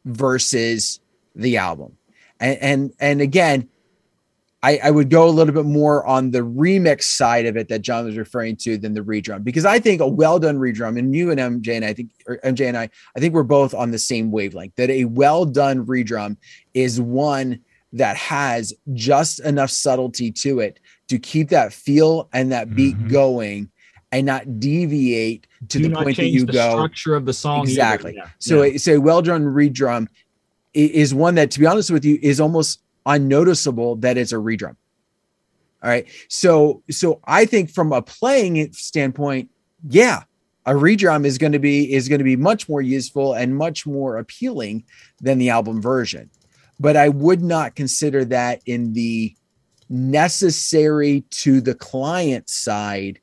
versus 0.05 0.99
the 1.35 1.57
album 1.57 1.95
and 2.39 2.57
and, 2.61 2.91
and 2.99 3.21
again 3.21 3.69
I, 4.61 4.77
I 4.83 4.91
would 4.91 5.09
go 5.09 5.27
a 5.27 5.31
little 5.31 5.53
bit 5.53 5.63
more 5.65 6.05
on 6.05 6.31
the 6.31 6.39
remix 6.39 7.03
side 7.03 7.45
of 7.45 7.55
it 7.55 7.69
that 7.69 7.81
John 7.81 8.03
was 8.05 8.17
referring 8.17 8.57
to 8.57 8.77
than 8.77 8.93
the 8.93 8.99
redrum 9.01 9.43
because 9.43 9.63
I 9.65 9.79
think 9.79 10.01
a 10.01 10.07
well 10.07 10.37
done 10.37 10.57
redrum 10.57 10.99
and 10.99 11.15
you 11.15 11.31
and 11.31 11.39
MJ 11.39 11.75
and 11.77 11.85
I 11.85 11.93
think 11.93 12.09
or 12.27 12.37
MJ 12.43 12.67
and 12.67 12.75
I 12.77 12.89
I 13.15 13.19
think 13.21 13.33
we're 13.33 13.43
both 13.43 13.73
on 13.73 13.91
the 13.91 13.99
same 13.99 14.31
wavelength 14.31 14.75
that 14.75 14.89
a 14.89 15.05
well 15.05 15.45
done 15.45 15.85
redrum 15.85 16.35
is 16.73 16.99
one 16.99 17.61
that 17.93 18.17
has 18.17 18.73
just 18.93 19.39
enough 19.39 19.69
subtlety 19.69 20.29
to 20.31 20.59
it 20.59 20.79
to 21.07 21.17
keep 21.17 21.49
that 21.49 21.71
feel 21.71 22.27
and 22.33 22.51
that 22.51 22.75
beat 22.75 22.97
Mhm. 22.97 23.09
going 23.09 23.69
and 24.11 24.25
not 24.25 24.59
deviate 24.59 25.47
to 25.69 25.77
Do 25.79 25.87
the 25.87 25.95
point 25.95 26.17
that 26.17 26.27
you 26.27 26.45
the 26.45 26.51
go 26.53 26.71
structure 26.71 27.15
of 27.15 27.25
the 27.25 27.33
song. 27.33 27.61
Exactly. 27.61 28.15
Yeah. 28.17 28.27
so 28.39 28.63
Yeah. 28.63 28.73
a, 28.75 28.77
so 28.79 28.93
a 28.95 28.99
well 28.99 29.21
done 29.21 29.43
redrum 29.45 30.07
is 30.73 31.13
one 31.13 31.35
that, 31.35 31.49
to 31.51 31.59
be 31.59 31.65
honest 31.65 31.89
with 31.91 32.03
you, 32.05 32.19
is 32.21 32.39
almost 32.41 32.81
unnoticeable 33.05 33.97
that 33.97 34.17
it's 34.17 34.31
a 34.31 34.35
redrum. 34.35 34.75
All 35.81 35.89
right. 35.89 36.07
So 36.27 36.83
so 36.89 37.21
I 37.25 37.45
think 37.45 37.69
from 37.69 37.93
a 37.93 38.01
playing 38.01 38.73
standpoint, 38.73 39.49
yeah, 39.87 40.23
a 40.65 40.73
redrum 40.73 41.25
is 41.25 41.37
going 41.37 41.53
to 41.53 41.59
be 41.59 41.93
is 41.93 42.09
going 42.09 42.19
to 42.19 42.25
be 42.25 42.35
much 42.35 42.67
more 42.67 42.81
useful 42.81 43.33
and 43.33 43.55
much 43.55 43.87
more 43.87 44.17
appealing 44.17 44.83
than 45.21 45.37
the 45.37 45.49
album 45.49 45.81
version. 45.81 46.29
But 46.79 46.95
I 46.95 47.09
would 47.09 47.41
not 47.41 47.75
consider 47.75 48.25
that 48.25 48.61
in 48.65 48.93
the 48.93 49.35
necessary 49.89 51.21
to 51.31 51.61
the 51.61 51.75
client 51.75 52.49
side 52.49 53.19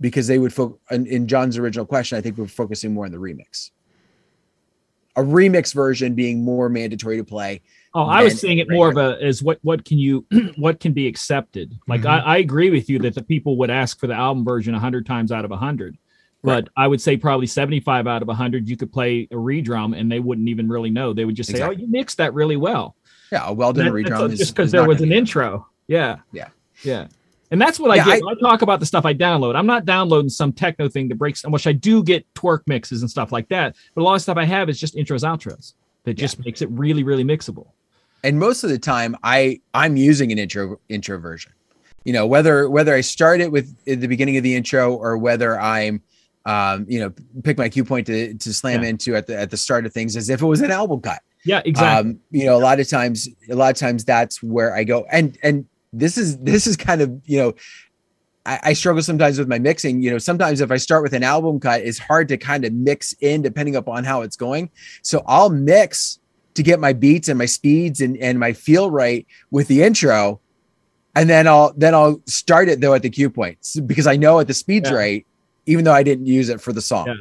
because 0.00 0.26
they 0.26 0.38
would 0.38 0.52
focus 0.52 0.78
in, 0.90 1.06
in 1.06 1.26
John's 1.26 1.56
original 1.56 1.86
question. 1.86 2.18
I 2.18 2.20
think 2.20 2.36
we're 2.36 2.46
focusing 2.46 2.92
more 2.92 3.06
on 3.06 3.12
the 3.12 3.18
remix. 3.18 3.70
A 5.16 5.22
remix 5.22 5.72
version 5.72 6.14
being 6.14 6.44
more 6.44 6.68
mandatory 6.68 7.16
to 7.16 7.24
play. 7.24 7.62
Oh, 7.96 8.02
I 8.06 8.24
was 8.24 8.40
seeing 8.40 8.58
it 8.58 8.68
more 8.68 8.88
of 8.88 8.96
a 8.96 9.18
as 9.22 9.42
what 9.42 9.58
what 9.62 9.84
can 9.84 9.98
you 9.98 10.26
what 10.56 10.80
can 10.80 10.92
be 10.92 11.06
accepted. 11.06 11.78
Like 11.86 12.00
Mhm. 12.02 12.06
I, 12.10 12.18
I 12.18 12.36
agree 12.38 12.70
with 12.70 12.90
you 12.90 12.98
that 13.00 13.14
the 13.14 13.22
people 13.22 13.56
would 13.58 13.70
ask 13.70 13.98
for 14.00 14.06
the 14.08 14.14
album 14.14 14.44
version 14.44 14.74
hundred 14.74 15.06
times 15.06 15.30
out 15.30 15.44
of 15.44 15.50
hundred, 15.52 15.96
but 16.42 16.68
I 16.76 16.88
would 16.88 17.00
say 17.00 17.16
probably 17.16 17.46
seventy 17.46 17.78
five 17.80 18.06
out 18.08 18.20
of 18.22 18.28
hundred 18.28 18.68
you 18.68 18.76
could 18.76 18.92
play 18.92 19.28
a 19.30 19.36
redrum 19.36 19.96
and 19.98 20.10
they 20.10 20.18
wouldn't 20.20 20.48
even 20.48 20.68
really 20.68 20.90
know. 20.90 21.12
They 21.12 21.24
would 21.24 21.36
just 21.36 21.48
say, 21.50 21.54
Exactly. 21.58 21.76
"Oh, 21.76 21.80
you 21.80 21.86
mixed 21.88 22.16
that 22.18 22.34
really 22.34 22.56
well." 22.56 22.96
Yeah, 23.30 23.46
a 23.48 23.52
well 23.52 23.72
done 23.72 23.84
That- 23.86 23.92
redrum 23.94 24.32
is 24.32 24.38
just 24.40 24.54
because 24.56 24.72
there 24.72 24.86
was 24.88 25.00
an 25.00 25.12
intro. 25.12 25.68
Yeah. 25.86 26.16
Yeah. 26.32 26.48
Yeah. 26.82 27.06
And 27.50 27.60
that's 27.60 27.78
what 27.78 27.92
I 27.92 27.96
Yeah, 27.96 28.04
get. 28.06 28.24
when 28.24 28.36
I 28.36 28.40
talk 28.40 28.62
about 28.62 28.80
the 28.80 28.86
stuff 28.86 29.04
I 29.04 29.14
download. 29.14 29.54
I'm 29.54 29.66
not 29.66 29.84
downloading 29.84 30.30
some 30.30 30.52
techno 30.52 30.88
thing 30.88 31.08
that 31.10 31.14
breaks, 31.16 31.44
which 31.46 31.66
I 31.68 31.72
do 31.72 32.02
get 32.02 32.26
twerk 32.34 32.60
mixes 32.66 33.02
and 33.02 33.10
stuff 33.10 33.30
like 33.30 33.48
that. 33.50 33.76
But 33.94 34.00
a 34.00 34.04
lot 34.04 34.14
of 34.14 34.22
stuff 34.22 34.36
I 34.36 34.44
have 34.44 34.68
is 34.68 34.80
just 34.80 34.96
intros, 34.96 35.22
outros 35.22 35.74
that 36.04 36.14
just 36.14 36.44
makes 36.44 36.62
it 36.62 36.68
really, 36.70 37.02
really 37.04 37.22
mixable. 37.22 37.68
And 38.24 38.38
most 38.40 38.64
of 38.64 38.70
the 38.70 38.78
time 38.78 39.14
i 39.22 39.60
i'm 39.74 39.96
using 39.96 40.32
an 40.32 40.38
intro 40.38 40.80
intro 40.88 41.18
version 41.18 41.52
you 42.04 42.12
know 42.12 42.26
whether 42.26 42.68
whether 42.68 42.92
i 42.94 43.00
start 43.00 43.40
it 43.40 43.52
with 43.52 43.76
at 43.86 44.00
the 44.00 44.08
beginning 44.08 44.36
of 44.36 44.42
the 44.42 44.56
intro 44.56 44.92
or 44.94 45.16
whether 45.16 45.60
i'm 45.60 46.02
um 46.46 46.84
you 46.88 46.98
know 46.98 47.12
pick 47.44 47.56
my 47.56 47.68
cue 47.68 47.84
point 47.84 48.06
to 48.06 48.34
to 48.34 48.52
slam 48.52 48.82
Yeah. 48.82 48.88
into 48.90 49.14
at 49.14 49.26
the 49.28 49.38
at 49.38 49.50
the 49.50 49.56
start 49.56 49.86
of 49.86 49.92
things 49.92 50.16
as 50.16 50.28
if 50.28 50.42
it 50.42 50.46
was 50.46 50.60
an 50.60 50.70
album 50.72 51.00
cut 51.00 51.22
Yeah, 51.44 51.62
exactly. 51.64 52.10
um 52.12 52.20
you 52.30 52.44
know 52.46 52.56
a 52.56 52.62
lot 52.68 52.80
of 52.80 52.88
times 52.88 53.28
a 53.48 53.54
lot 53.54 53.70
of 53.70 53.76
times 53.78 54.04
that's 54.04 54.42
where 54.42 54.74
i 54.74 54.82
go 54.84 55.06
and 55.12 55.38
and 55.42 55.66
this 55.92 56.18
is 56.18 56.38
this 56.50 56.66
is 56.66 56.76
kind 56.76 57.00
of 57.00 57.20
you 57.24 57.38
know 57.38 57.54
I, 58.46 58.60
I 58.62 58.72
struggle 58.74 59.02
sometimes 59.02 59.38
with 59.38 59.48
my 59.48 59.58
mixing. 59.58 60.02
You 60.02 60.10
know, 60.10 60.18
sometimes 60.18 60.60
if 60.60 60.70
I 60.70 60.76
start 60.76 61.02
with 61.02 61.14
an 61.14 61.22
album 61.22 61.58
cut, 61.58 61.80
it's 61.80 61.98
hard 61.98 62.28
to 62.28 62.36
kind 62.36 62.66
of 62.66 62.74
mix 62.74 63.14
in 63.22 63.40
depending 63.40 63.74
upon 63.74 64.04
how 64.04 64.20
it's 64.20 64.36
going. 64.36 64.68
So 65.00 65.22
I'll 65.26 65.48
mix 65.48 66.18
to 66.54 66.62
get 66.62 66.80
my 66.80 66.92
beats 66.92 67.28
and 67.28 67.38
my 67.38 67.46
speeds 67.46 68.00
and, 68.00 68.16
and 68.18 68.38
my 68.38 68.52
feel 68.52 68.90
right 68.90 69.26
with 69.50 69.68
the 69.68 69.82
intro. 69.82 70.40
And 71.16 71.28
then 71.30 71.46
I'll 71.46 71.72
then 71.76 71.94
I'll 71.94 72.20
start 72.26 72.68
it 72.68 72.80
though 72.80 72.94
at 72.94 73.02
the 73.02 73.10
cue 73.10 73.30
points 73.30 73.78
because 73.80 74.06
I 74.06 74.16
know 74.16 74.40
at 74.40 74.48
the 74.48 74.54
speed's 74.54 74.90
Yeah. 74.90 74.96
right, 74.96 75.26
even 75.66 75.84
though 75.84 75.92
I 75.92 76.02
didn't 76.02 76.26
use 76.26 76.48
it 76.48 76.60
for 76.60 76.72
the 76.72 76.82
song. 76.82 77.06
Yeah. 77.06 77.14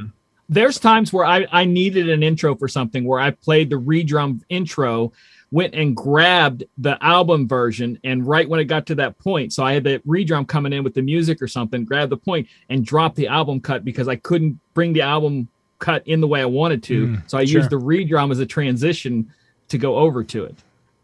there's 0.50 0.78
times 0.80 1.14
where 1.14 1.26
I, 1.26 1.48
I 1.52 1.66
needed 1.66 2.10
an 2.10 2.22
intro 2.22 2.56
for 2.56 2.68
something 2.68 3.06
where 3.06 3.20
I 3.20 3.32
played 3.32 3.70
the 3.70 3.80
redrum 3.80 4.42
intro, 4.50 5.14
went 5.52 5.74
and 5.74 5.96
grabbed 5.96 6.64
the 6.78 7.02
album 7.04 7.48
version, 7.48 7.98
and 8.04 8.26
right 8.28 8.48
when 8.50 8.60
it 8.60 8.66
got 8.66 8.86
to 8.88 8.96
that 8.96 9.18
point, 9.20 9.54
so 9.54 9.64
I 9.64 9.74
had 9.74 9.84
the 9.84 10.00
redrum 10.00 10.48
coming 10.48 10.74
in 10.74 10.84
with 10.84 10.96
the 10.96 11.02
music 11.02 11.42
or 11.42 11.48
something, 11.48 11.86
grabbed 11.86 12.12
the 12.12 12.18
point 12.18 12.48
and 12.70 12.86
dropped 12.86 13.16
the 13.16 13.28
album 13.28 13.62
cut 13.62 13.86
because 13.86 14.08
I 14.08 14.16
couldn't 14.18 14.60
bring 14.74 14.94
the 14.94 15.02
album 15.02 15.48
cut 15.84 16.08
in 16.08 16.22
the 16.22 16.28
way 16.28 16.42
I 16.42 16.46
wanted 16.46 16.82
to. 16.84 17.08
Mm, 17.08 17.30
so 17.30 17.38
I 17.38 17.44
sure. 17.44 17.60
used 17.60 17.70
the 17.70 17.80
redrum 17.80 18.32
as 18.32 18.40
a 18.40 18.46
transition 18.46 19.32
to 19.68 19.78
go 19.78 19.98
over 19.98 20.24
to 20.24 20.46
it. 20.46 20.56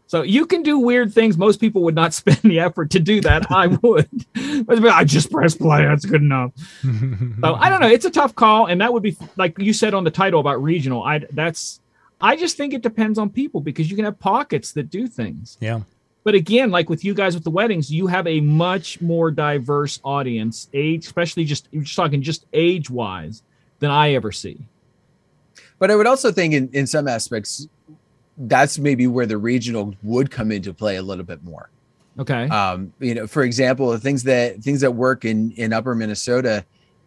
So 0.06 0.22
you 0.22 0.46
can 0.46 0.62
do 0.62 0.78
weird 0.78 1.12
things. 1.12 1.36
Most 1.36 1.60
people 1.60 1.82
would 1.82 1.94
not 1.94 2.14
spend 2.20 2.38
the 2.38 2.58
effort 2.60 2.90
to 2.92 2.98
do 2.98 3.20
that. 3.20 3.52
I 3.52 3.66
would. 3.68 4.08
I 4.36 5.04
just 5.04 5.30
press 5.30 5.54
play. 5.54 5.84
That's 5.84 6.06
good 6.06 6.22
enough. 6.22 6.52
So 6.82 7.54
I 7.54 7.68
don't 7.68 7.80
know. 7.80 7.88
It's 7.88 8.06
a 8.06 8.10
tough 8.10 8.34
call, 8.34 8.66
and 8.66 8.80
that 8.80 8.92
would 8.92 9.02
be 9.02 9.16
like 9.36 9.58
you 9.58 9.72
said 9.72 9.94
on 9.94 10.04
the 10.04 10.10
title 10.10 10.40
about 10.40 10.62
regional. 10.62 11.04
I 11.04 11.18
that's 11.30 11.80
I 12.20 12.36
just 12.36 12.56
think 12.56 12.74
it 12.74 12.82
depends 12.82 13.18
on 13.18 13.30
people 13.30 13.60
because 13.60 13.90
you 13.90 13.96
can 13.96 14.04
have 14.04 14.18
pockets 14.18 14.72
that 14.72 14.90
do 14.90 15.06
things. 15.06 15.56
Yeah. 15.60 15.80
But 16.24 16.34
again, 16.34 16.70
like 16.70 16.90
with 16.90 17.04
you 17.04 17.14
guys 17.14 17.34
with 17.34 17.44
the 17.44 17.50
weddings, 17.50 17.90
you 17.90 18.06
have 18.06 18.26
a 18.26 18.40
much 18.40 19.00
more 19.00 19.30
diverse 19.30 20.00
audience, 20.04 20.68
age, 20.74 21.06
especially 21.06 21.44
just 21.44 21.68
you're 21.70 21.84
just 21.84 21.96
talking 21.96 22.20
just 22.20 22.46
age 22.52 22.90
wise, 22.90 23.42
than 23.80 23.90
I 23.90 24.12
ever 24.12 24.30
see. 24.30 24.58
But 25.78 25.90
I 25.90 25.96
would 25.96 26.06
also 26.06 26.30
think 26.30 26.54
in, 26.54 26.70
in 26.72 26.86
some 26.86 27.08
aspects, 27.08 27.66
that's 28.36 28.78
maybe 28.78 29.06
where 29.06 29.26
the 29.26 29.38
regional 29.38 29.94
would 30.02 30.30
come 30.30 30.52
into 30.52 30.72
play 30.72 30.96
a 30.96 31.02
little 31.02 31.24
bit 31.24 31.42
more. 31.42 31.70
Okay. 32.18 32.48
Um, 32.48 32.92
you 33.00 33.14
know, 33.14 33.26
for 33.26 33.42
example, 33.42 33.90
the 33.90 33.98
things 33.98 34.22
that 34.24 34.62
things 34.62 34.80
that 34.82 34.92
work 34.92 35.24
in 35.24 35.52
in 35.52 35.72
Upper 35.72 35.94
Minnesota 35.94 36.64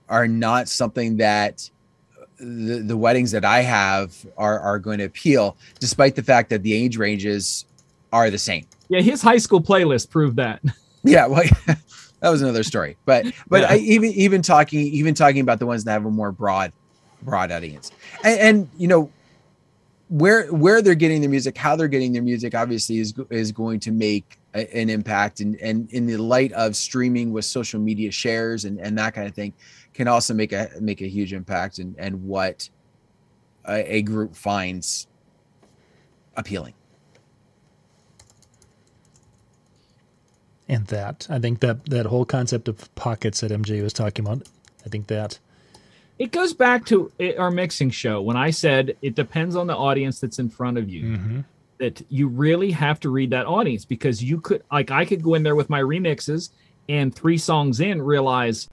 are 0.09 0.28
not 0.28 0.67
something 0.67 1.17
that 1.17 1.69
the, 2.38 2.84
the 2.86 2.97
weddings 2.97 3.32
that 3.32 3.45
I 3.45 3.61
have 3.61 4.15
are 4.38 4.59
are 4.59 4.80
going 4.80 4.99
to 4.99 5.05
appeal, 5.05 5.57
despite 5.80 6.15
the 6.15 6.24
fact 6.24 6.49
that 6.49 6.63
the 6.63 6.74
age 6.74 6.97
ranges 6.97 7.65
are 8.11 8.30
the 8.30 8.38
same. 8.38 8.65
Yeah, 8.89 9.01
his 9.01 9.21
high 9.21 9.38
school 9.38 9.61
playlist 9.61 10.09
proved 10.09 10.38
that. 10.38 10.61
Yeah, 11.03 11.28
well, 11.28 11.43
that 12.24 12.30
was 12.30 12.41
another 12.41 12.63
story. 12.63 12.95
But 13.03 13.26
but 13.49 13.61
Yeah. 13.61 13.74
I, 13.74 13.78
even 13.80 14.11
even 14.11 14.41
talking 14.41 14.80
even 14.80 15.13
talking 15.13 15.41
about 15.41 15.59
the 15.59 15.65
ones 15.65 15.84
that 15.84 15.91
have 15.91 16.05
a 16.05 16.09
more 16.09 16.32
broad 16.32 16.71
broad 17.21 17.51
audience, 17.51 17.91
and, 18.24 18.39
and 18.39 18.69
you 18.78 18.88
know 18.88 19.11
where 20.07 20.47
where 20.47 20.82
they're 20.82 20.95
getting 20.95 21.19
their 21.19 21.30
music, 21.30 21.57
how 21.57 21.76
they're 21.76 21.89
getting 21.89 22.13
their 22.13 22.21
music, 22.24 22.55
obviously 22.55 22.99
is 22.99 23.13
is 23.30 23.51
going 23.51 23.82
to 23.82 23.91
make 23.91 24.39
a, 24.53 24.74
an 24.74 24.89
impact. 24.89 25.41
And 25.41 25.59
and 25.59 25.91
in 25.91 26.07
the 26.07 26.15
light 26.15 26.53
of 26.53 26.78
streaming 26.78 27.34
with 27.34 27.43
social 27.43 27.82
media 27.82 28.09
shares 28.09 28.63
and 28.63 28.80
and 28.80 28.97
that 28.97 29.13
kind 29.13 29.28
of 29.28 29.36
thing, 29.36 29.51
can 29.93 30.07
also 30.07 30.34
make 30.34 30.53
a 30.53 30.69
make 30.80 31.01
a 31.01 31.07
huge 31.09 31.34
impact 31.34 31.80
and 31.80 31.93
and 31.99 32.24
what 32.24 32.69
a, 33.65 33.97
a 33.97 34.01
group 34.01 34.34
finds 34.34 35.07
appealing. 36.38 36.74
And 40.74 40.88
that 40.88 41.28
I 41.30 41.38
think 41.38 41.59
that 41.59 41.86
that 41.86 42.07
whole 42.07 42.26
concept 42.26 42.67
of 42.67 42.93
pockets 42.95 43.41
that 43.41 43.51
MJ 43.51 43.84
was 43.84 43.93
talking 43.93 44.26
about, 44.26 44.47
I 44.84 44.89
think 44.89 45.05
that 45.05 45.38
It 46.17 46.32
goes 46.32 46.51
back 46.51 46.84
to 46.88 47.11
eh, 47.19 47.36
our 47.38 47.51
mixing 47.51 47.91
show 47.91 48.24
when 48.24 48.36
I 48.36 48.49
said 48.49 48.97
it 49.03 49.13
depends 49.13 49.55
on 49.55 49.67
the 49.67 49.76
audience 49.78 50.19
that's 50.19 50.39
in 50.39 50.49
front 50.49 50.80
of 50.80 50.89
you. 50.89 51.03
Mm-hmm. 51.03 51.39
That 51.78 52.01
you 52.09 52.28
really 52.28 52.71
have 52.71 52.99
to 53.01 53.09
read 53.09 53.30
that 53.32 53.45
audience 53.45 53.86
because 53.86 54.24
you 54.24 54.41
could, 54.41 54.63
like, 54.71 54.89
I 54.89 55.05
could 55.05 55.21
go 55.21 55.36
in 55.36 55.43
there 55.43 55.55
with 55.55 55.69
my 55.69 55.82
remixes 55.82 56.49
and 56.89 57.13
three 57.13 57.38
songs 57.38 57.80
in 57.80 58.01
realize 58.01 58.69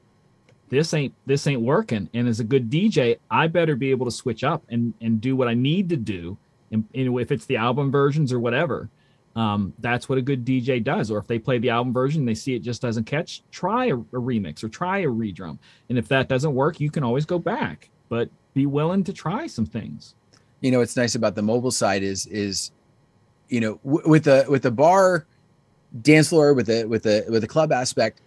this 0.70 0.94
ain't 0.94 1.12
this 1.26 1.46
ain't 1.46 1.61
working. 1.61 2.09
And 2.14 2.28
as 2.28 2.40
a 2.40 2.44
good 2.44 2.70
DJ, 2.70 3.18
I 3.30 3.46
better 3.48 3.76
be 3.76 3.90
able 3.90 4.07
to 4.07 4.12
switch 4.12 4.42
up 4.42 4.62
and 4.70 4.94
and 5.03 5.20
do 5.20 5.36
what 5.36 5.48
I 5.48 5.55
need 5.55 5.90
to 5.90 5.96
do. 5.96 6.38
And, 6.72 6.88
and 6.94 7.18
if 7.20 7.30
it's 7.30 7.46
the 7.46 7.57
album 7.57 7.90
versions 7.90 8.32
or 8.32 8.40
whatever, 8.40 8.88
um, 9.37 9.72
that's 9.78 10.09
what 10.09 10.18
a 10.18 10.22
good 10.22 10.45
DJ 10.45 10.83
does. 10.83 11.11
Or 11.11 11.18
if 11.18 11.26
they 11.26 11.39
play 11.39 11.59
the 11.59 11.70
album 11.70 11.93
version, 11.93 12.24
they 12.24 12.35
see 12.35 12.55
it 12.55 12.61
just 12.62 12.83
doesn't 12.83 13.05
catch, 13.05 13.43
try 13.51 13.87
a, 13.87 13.95
a 13.95 14.20
remix 14.20 14.64
or 14.64 14.68
try 14.68 14.99
a 15.01 15.07
redrum. 15.07 15.59
And 15.89 15.99
if 15.99 16.09
that 16.09 16.28
doesn't 16.28 16.55
work, 16.55 16.81
you 16.81 16.91
can 16.91 17.05
always 17.05 17.24
go 17.26 17.39
back, 17.39 17.91
but 18.09 18.28
be 18.55 18.66
willing 18.66 19.05
to 19.05 19.12
try 19.12 19.47
some 19.47 19.66
things. 19.66 20.14
you 20.61 20.70
know 20.70 20.78
what's 20.81 20.97
nice 20.97 21.14
about 21.14 21.35
the 21.35 21.43
mobile 21.43 21.70
side 21.70 22.03
is 22.03 22.26
is 22.26 22.72
you 23.49 23.61
know 23.61 23.81
w- 23.85 24.09
with 24.09 24.24
the 24.24 24.45
with 24.49 24.62
the 24.62 24.70
bar 24.70 25.26
dance 26.03 26.28
floor 26.28 26.53
with 26.55 26.66
the 26.66 26.85
with 26.87 27.03
the 27.05 27.24
with 27.28 27.43
the 27.43 27.49
club 27.49 27.72
aspect 27.72 28.20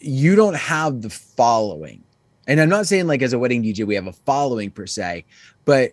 you 0.00 0.34
don't 0.34 0.56
have 0.56 1.02
the 1.02 1.10
following 1.10 2.02
and 2.48 2.60
i'm 2.60 2.68
not 2.68 2.86
saying 2.86 3.06
like 3.06 3.22
as 3.22 3.32
a 3.32 3.38
wedding 3.38 3.62
dj 3.62 3.86
we 3.86 3.94
have 3.94 4.06
a 4.06 4.12
following 4.12 4.70
per 4.70 4.86
se 4.86 5.24
but 5.64 5.92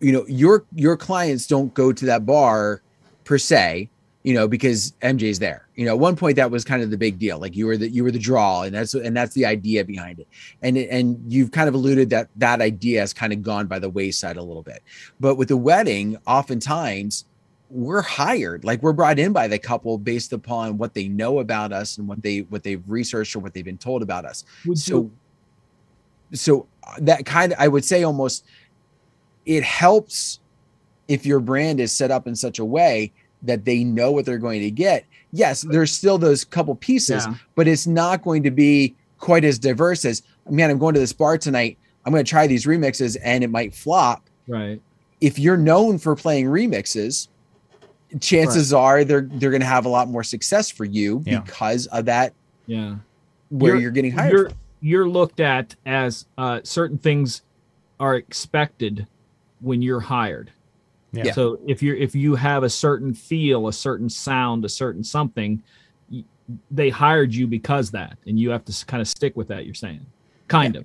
you 0.00 0.12
know 0.12 0.24
your 0.28 0.64
your 0.74 0.96
clients 0.96 1.46
don't 1.46 1.72
go 1.74 1.92
to 1.92 2.04
that 2.06 2.26
bar 2.26 2.82
per 3.28 3.36
se 3.36 3.90
you 4.22 4.32
know 4.32 4.48
because 4.48 4.94
mj's 5.02 5.38
there. 5.38 5.68
You 5.76 5.84
know 5.84 5.92
at 5.92 5.98
one 5.98 6.16
point 6.16 6.36
that 6.36 6.50
was 6.50 6.64
kind 6.64 6.82
of 6.82 6.90
the 6.90 6.96
big 6.96 7.18
deal. 7.18 7.38
Like 7.38 7.54
you 7.54 7.66
were 7.66 7.76
the 7.76 7.88
you 7.88 8.02
were 8.02 8.10
the 8.10 8.18
draw 8.18 8.62
and 8.62 8.74
that's 8.74 8.94
and 8.94 9.14
that's 9.16 9.34
the 9.34 9.44
idea 9.44 9.84
behind 9.84 10.18
it. 10.18 10.26
And 10.62 10.76
and 10.78 11.20
you've 11.30 11.50
kind 11.50 11.68
of 11.68 11.74
alluded 11.74 12.10
that 12.10 12.28
that 12.36 12.60
idea 12.60 13.00
has 13.00 13.12
kind 13.12 13.32
of 13.32 13.42
gone 13.42 13.66
by 13.66 13.78
the 13.78 13.88
wayside 13.88 14.38
a 14.38 14.42
little 14.42 14.62
bit. 14.62 14.82
But 15.20 15.36
with 15.36 15.48
the 15.48 15.56
wedding 15.56 16.16
oftentimes 16.26 17.26
we're 17.70 18.00
hired. 18.00 18.64
Like 18.64 18.82
we're 18.82 18.94
brought 18.94 19.18
in 19.18 19.34
by 19.34 19.46
the 19.46 19.58
couple 19.58 19.98
based 19.98 20.32
upon 20.32 20.78
what 20.78 20.94
they 20.94 21.06
know 21.06 21.40
about 21.40 21.70
us 21.70 21.98
and 21.98 22.08
what 22.08 22.22
they 22.22 22.40
what 22.48 22.62
they've 22.62 22.82
researched 22.86 23.36
or 23.36 23.40
what 23.40 23.52
they've 23.52 23.64
been 23.64 23.76
told 23.76 24.02
about 24.02 24.24
us. 24.24 24.46
Would 24.64 24.78
so 24.78 25.10
so 26.32 26.66
uh, 26.82 26.94
that 27.00 27.24
kind 27.24 27.52
of 27.52 27.58
i 27.60 27.68
would 27.68 27.84
say 27.84 28.02
almost 28.02 28.44
it 29.46 29.62
helps 29.62 30.40
if 31.08 31.24
your 31.24 31.40
brand 31.40 31.80
is 31.80 31.90
set 31.90 32.10
up 32.10 32.26
in 32.26 32.36
such 32.36 32.58
a 32.58 32.64
way 32.64 33.10
that 33.42 33.64
they 33.64 33.84
know 33.84 34.10
what 34.12 34.24
they're 34.24 34.38
going 34.38 34.60
to 34.60 34.70
get 34.70 35.04
yes 35.32 35.62
there's 35.62 35.92
still 35.92 36.18
those 36.18 36.44
couple 36.44 36.74
pieces 36.74 37.24
Yeah. 37.26 37.34
but 37.54 37.68
it's 37.68 37.86
not 37.86 38.22
going 38.22 38.42
to 38.42 38.50
be 38.50 38.94
quite 39.18 39.44
as 39.44 39.58
diverse 39.58 40.04
as 40.04 40.22
man 40.50 40.70
i'm 40.70 40.78
going 40.78 40.94
to 40.94 41.00
this 41.00 41.12
bar 41.12 41.38
tonight 41.38 41.76
i'm 42.04 42.12
going 42.12 42.24
to 42.24 42.28
try 42.28 42.46
these 42.46 42.66
remixes 42.66 43.16
and 43.22 43.44
it 43.44 43.48
might 43.50 43.74
flop 43.74 44.24
right. 44.46 44.80
if 45.20 45.38
you're 45.38 45.56
known 45.56 45.98
for 45.98 46.16
playing 46.16 46.46
remixes 46.46 47.28
chances 48.20 48.72
are 48.72 49.04
they're 49.04 49.28
they're 49.34 49.50
going 49.50 49.60
to 49.60 49.66
have 49.66 49.84
a 49.84 49.88
lot 49.88 50.08
more 50.08 50.22
success 50.24 50.70
for 50.70 50.84
you 50.84 51.22
Yeah. 51.26 51.40
because 51.40 51.86
of 51.88 52.06
that 52.06 52.32
Yeah. 52.66 52.96
where 53.50 53.72
You're- 53.72 53.82
you're, 53.82 53.90
getting 53.90 54.12
hired 54.12 54.32
You're 54.32 54.50
you're 54.80 55.08
looked 55.08 55.40
at 55.40 55.74
as 55.84 56.26
uh, 56.38 56.60
certain 56.62 56.98
things 56.98 57.42
are 57.98 58.14
expected 58.14 59.08
when 59.60 59.82
you're 59.82 59.98
hired. 59.98 60.52
Yeah. 61.12 61.32
So 61.32 61.58
if 61.66 61.82
you're 61.82 61.96
if 61.96 62.14
you 62.14 62.34
have 62.34 62.62
a 62.64 62.70
certain 62.70 63.14
feel, 63.14 63.68
a 63.68 63.72
certain 63.72 64.10
sound, 64.10 64.64
a 64.64 64.68
certain 64.68 65.02
something, 65.02 65.62
they 66.70 66.90
hired 66.90 67.34
you 67.34 67.46
because 67.46 67.90
that, 67.92 68.18
and 68.26 68.38
you 68.38 68.50
have 68.50 68.64
to 68.66 68.86
kind 68.86 69.00
of 69.00 69.08
stick 69.08 69.36
with 69.36 69.48
that. 69.48 69.64
You're 69.66 69.74
saying, 69.74 70.04
kind 70.48 70.76
of, 70.76 70.84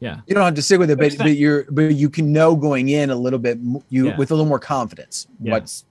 yeah, 0.00 0.20
you 0.26 0.34
don't 0.34 0.44
have 0.44 0.54
to 0.54 0.62
stick 0.62 0.78
with 0.78 0.90
it 0.90 0.98
but, 0.98 1.16
but 1.18 1.36
you're 1.36 1.64
but 1.70 1.94
you 1.94 2.10
can 2.10 2.32
know 2.32 2.56
going 2.56 2.90
in 2.90 3.10
a 3.10 3.16
little 3.16 3.38
bit 3.38 3.58
you 3.88 4.08
Yeah. 4.08 4.16
with 4.16 4.30
a 4.30 4.34
little 4.34 4.48
more 4.48 4.58
confidence 4.58 5.26
Yeah. 5.40 5.52
what's 5.52 5.84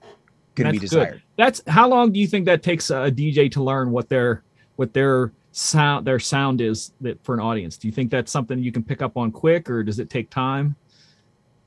going 0.54 0.66
to 0.66 0.72
be 0.72 0.78
That's 0.78 0.92
good. 0.92 0.98
desired 0.98 1.22
That's 1.36 1.62
how 1.66 1.88
long 1.88 2.12
do 2.12 2.20
you 2.20 2.26
think 2.26 2.44
that 2.46 2.62
takes 2.62 2.90
a 2.90 3.10
DJ 3.10 3.50
to 3.52 3.62
learn 3.62 3.90
what 3.90 4.08
their 4.08 4.42
what 4.76 4.92
their 4.92 5.32
sound 5.52 6.06
their 6.06 6.18
sound 6.18 6.60
is 6.60 6.92
that 7.00 7.22
for 7.24 7.34
an 7.34 7.40
audience? 7.40 7.76
Do 7.76 7.88
you 7.88 7.92
think 7.92 8.10
that's 8.10 8.30
something 8.30 8.58
you 8.58 8.70
can 8.72 8.82
pick 8.82 9.02
up 9.02 9.16
on 9.16 9.30
quick, 9.32 9.68
or 9.70 9.82
does 9.82 9.98
it 9.98 10.08
take 10.10 10.30
time 10.30 10.76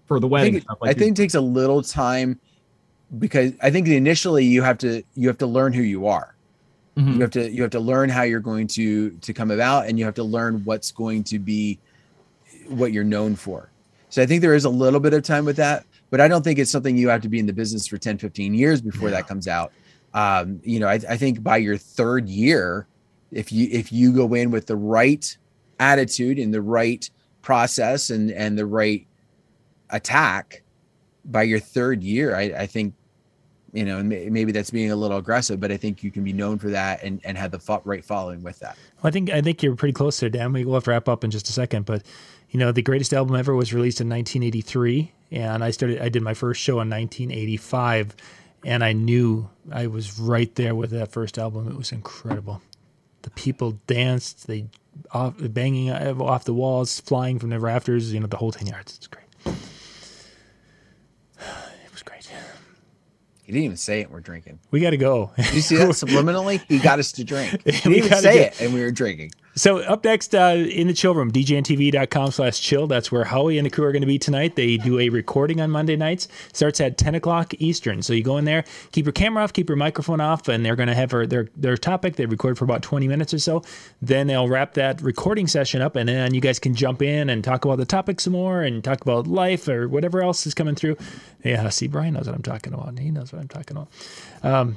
for 0.05 0.19
the 0.19 0.29
I 0.29 0.41
think, 0.43 0.61
stuff 0.63 0.77
I 0.83 0.93
think 0.93 1.17
it 1.17 1.21
takes 1.21 1.35
a 1.35 1.41
little 1.41 1.81
time 1.81 2.39
because 3.19 3.53
I 3.61 3.71
think 3.71 3.87
initially 3.87 4.45
you 4.45 4.61
have 4.61 4.77
to 4.79 5.03
you 5.15 5.27
have 5.27 5.37
to 5.39 5.47
learn 5.47 5.73
who 5.73 5.83
you 5.83 6.07
are. 6.07 6.35
Mhm. 6.97 7.15
You 7.15 7.21
have 7.21 7.31
to 7.31 7.51
you 7.51 7.61
have 7.61 7.71
to 7.71 7.79
learn 7.79 8.09
how 8.09 8.23
you're 8.23 8.39
going 8.39 8.67
to 8.67 9.11
to 9.11 9.33
come 9.33 9.51
about, 9.51 9.87
and 9.87 9.99
you 9.99 10.05
have 10.05 10.15
to 10.15 10.23
learn 10.23 10.61
what's 10.63 10.91
going 10.91 11.23
to 11.25 11.39
be 11.39 11.79
what 12.67 12.91
you're 12.93 13.03
known 13.03 13.35
for. 13.35 13.69
So 14.09 14.21
I 14.21 14.25
think 14.25 14.41
there 14.41 14.55
is 14.55 14.65
a 14.65 14.69
little 14.69 14.99
bit 14.99 15.13
of 15.13 15.23
time 15.23 15.45
with 15.45 15.57
that, 15.57 15.85
but 16.09 16.21
I 16.21 16.27
don't 16.27 16.41
think 16.41 16.57
it's 16.57 16.71
something 16.71 16.97
you 16.97 17.09
have 17.09 17.21
to 17.21 17.29
be 17.29 17.37
in 17.37 17.45
the 17.45 17.53
business 17.53 17.85
for 17.85 17.97
10, 17.97 18.17
15 18.17 18.53
years 18.53 18.81
before 18.81 19.09
that 19.09 19.27
comes 19.27 19.47
out. 19.47 19.73
Um, 20.13 20.61
you 20.63 20.79
know, 20.79 20.87
I, 20.87 20.93
I 21.09 21.17
think 21.17 21.43
by 21.43 21.57
your 21.57 21.75
third 21.77 22.29
year, 22.29 22.87
if 23.31 23.51
you 23.51 23.67
if 23.71 23.91
you 23.91 24.13
go 24.13 24.33
in 24.33 24.51
with 24.51 24.67
the 24.67 24.77
right 24.77 25.37
attitude 25.79 26.39
and 26.39 26.53
the 26.53 26.61
right 26.61 27.09
process 27.41 28.09
and 28.09 28.31
and 28.31 28.57
the 28.57 28.65
right 28.65 29.05
attack 29.89 30.63
by 31.25 31.43
your 31.43 31.59
third 31.59 32.03
year, 32.03 32.35
I, 32.35 32.43
I 32.43 32.67
think, 32.67 32.93
you 33.73 33.83
know, 33.83 34.01
maybe 34.01 34.51
that's 34.51 34.69
being 34.69 34.91
a 34.91 34.95
little 34.95 35.17
aggressive, 35.17 35.59
but 35.59 35.71
I 35.71 35.77
think 35.77 36.03
you 36.03 36.11
can 36.11 36.23
be 36.23 36.33
known 36.33 36.59
for 36.59 36.69
that 36.69 37.03
and, 37.03 37.19
and 37.25 37.37
have 37.37 37.51
the 37.51 37.59
fo- 37.59 37.81
right 37.83 38.05
following 38.05 38.41
with 38.41 38.59
that. 38.59 38.77
Well, 39.01 39.09
I 39.09 39.11
think 39.11 39.29
I 39.29 39.41
think 39.41 39.61
you're 39.61 39.75
pretty 39.75 39.93
close 39.93 40.19
there, 40.19 40.29
Dan. 40.29 40.53
We 40.53 40.63
will 40.63 40.75
have 40.75 40.85
to 40.85 40.91
wrap 40.91 41.09
up 41.09 41.23
in 41.23 41.31
just 41.31 41.49
a 41.49 41.51
second, 41.51 41.85
but 41.85 42.03
you 42.51 42.59
know, 42.59 42.71
the 42.71 42.81
greatest 42.81 43.13
album 43.13 43.35
ever 43.35 43.53
was 43.53 43.73
released 43.73 43.99
in 43.99 44.07
1983, 44.07 45.11
and 45.31 45.61
I 45.61 45.71
started. 45.71 46.01
I 46.01 46.07
did 46.07 46.21
my 46.21 46.33
first 46.33 46.61
show 46.61 46.79
in 46.79 46.89
1985, 46.89 48.15
and 48.63 48.81
I 48.81 48.93
knew 48.93 49.49
I 49.71 49.87
was 49.87 50.19
right 50.19 50.53
there 50.55 50.73
with 50.73 50.91
that 50.91 51.11
first 51.11 51.37
album. 51.37 51.67
It 51.67 51.75
was 51.75 51.91
incredible. 51.91 52.61
The 53.23 53.29
people 53.31 53.79
danced, 53.87 54.47
they 54.47 54.67
off, 55.11 55.33
banging 55.37 55.89
uh, 55.89 56.15
off 56.19 56.45
the 56.45 56.53
walls, 56.53 57.01
flying 57.01 57.39
from 57.39 57.49
the 57.49 57.59
rafters. 57.59 58.13
You 58.13 58.21
know, 58.21 58.27
the 58.27 58.37
whole 58.37 58.53
ten 58.53 58.67
yards. 58.67 58.95
It's 58.95 59.07
great. 59.07 59.25
It 59.45 59.51
was 61.91 62.03
great. 62.03 62.29
He 63.45 63.51
didn't 63.51 63.65
even 63.65 63.77
say 63.77 64.01
it. 64.01 64.09
We're 64.09 64.21
drinking. 64.21 64.57
We 64.71 64.79
got 64.79 64.89
to 64.89 64.97
go. 64.97 65.31
Did 65.37 65.53
you 65.53 65.61
see 65.61 65.75
that 65.77 65.87
subliminally? 65.89 66.61
He 66.67 66.79
got 66.79 66.97
us 66.97 67.11
to 67.13 67.23
drink. 67.23 67.51
He 67.63 67.71
didn't 67.71 67.93
even 67.93 68.17
say 68.17 68.33
get- 68.33 68.53
it, 68.53 68.61
and 68.65 68.73
we 68.73 68.81
were 68.81 68.89
drinking. 68.91 69.31
So 69.57 69.79
up 69.79 70.03
next 70.03 70.35
uh, 70.35 70.65
in 70.69 70.87
the 70.87 70.93
chill 70.93 71.15
room, 71.15 71.31
djntv.com 71.31 72.31
slash 72.31 72.59
chill. 72.59 72.87
That's 72.87 73.09
where 73.09 73.23
Howie 73.23 73.57
and 73.57 73.65
the 73.65 73.69
crew 73.69 73.85
are 73.85 73.93
going 73.93 74.01
to 74.01 74.07
be 74.07 74.19
tonight. 74.19 74.57
They 74.57 74.75
do 74.75 74.99
a 74.99 75.07
recording 75.07 75.61
on 75.61 75.71
Monday 75.71 75.95
nights. 75.95 76.27
Starts 76.51 76.81
at 76.81 76.97
10 76.97 77.15
o'clock 77.15 77.53
Eastern. 77.57 78.01
So 78.01 78.11
you 78.11 78.21
go 78.21 78.37
in 78.37 78.43
there, 78.43 78.65
keep 78.91 79.05
your 79.05 79.13
camera 79.13 79.43
off, 79.43 79.53
keep 79.53 79.69
your 79.69 79.77
microphone 79.77 80.19
off, 80.19 80.49
and 80.49 80.65
they're 80.65 80.75
going 80.75 80.89
to 80.89 80.93
have 80.93 81.11
their, 81.11 81.25
their, 81.25 81.47
their 81.55 81.77
topic. 81.77 82.17
They 82.17 82.25
record 82.25 82.57
for 82.57 82.65
about 82.65 82.81
20 82.81 83.07
minutes 83.07 83.33
or 83.33 83.39
so. 83.39 83.63
Then 84.01 84.27
they'll 84.27 84.49
wrap 84.49 84.73
that 84.73 85.01
recording 85.01 85.47
session 85.47 85.81
up, 85.81 85.95
and 85.95 86.09
then 86.09 86.33
you 86.33 86.41
guys 86.41 86.59
can 86.59 86.75
jump 86.75 87.01
in 87.01 87.29
and 87.29 87.41
talk 87.41 87.63
about 87.63 87.77
the 87.77 87.85
topic 87.85 88.19
some 88.19 88.33
more 88.33 88.61
and 88.61 88.83
talk 88.83 89.01
about 89.01 89.25
life 89.25 89.69
or 89.69 89.87
whatever 89.87 90.21
else 90.21 90.45
is 90.45 90.53
coming 90.53 90.75
through. 90.75 90.97
Yeah, 91.45 91.69
see, 91.69 91.87
Brian 91.87 92.15
knows 92.15 92.27
what 92.27 92.35
I'm 92.35 92.43
talking 92.43 92.73
about. 92.73 92.99
He 92.99 93.09
knows 93.09 93.31
what 93.31 93.41
I'm 93.41 93.47
talking 93.47 93.77
about. 93.77 94.75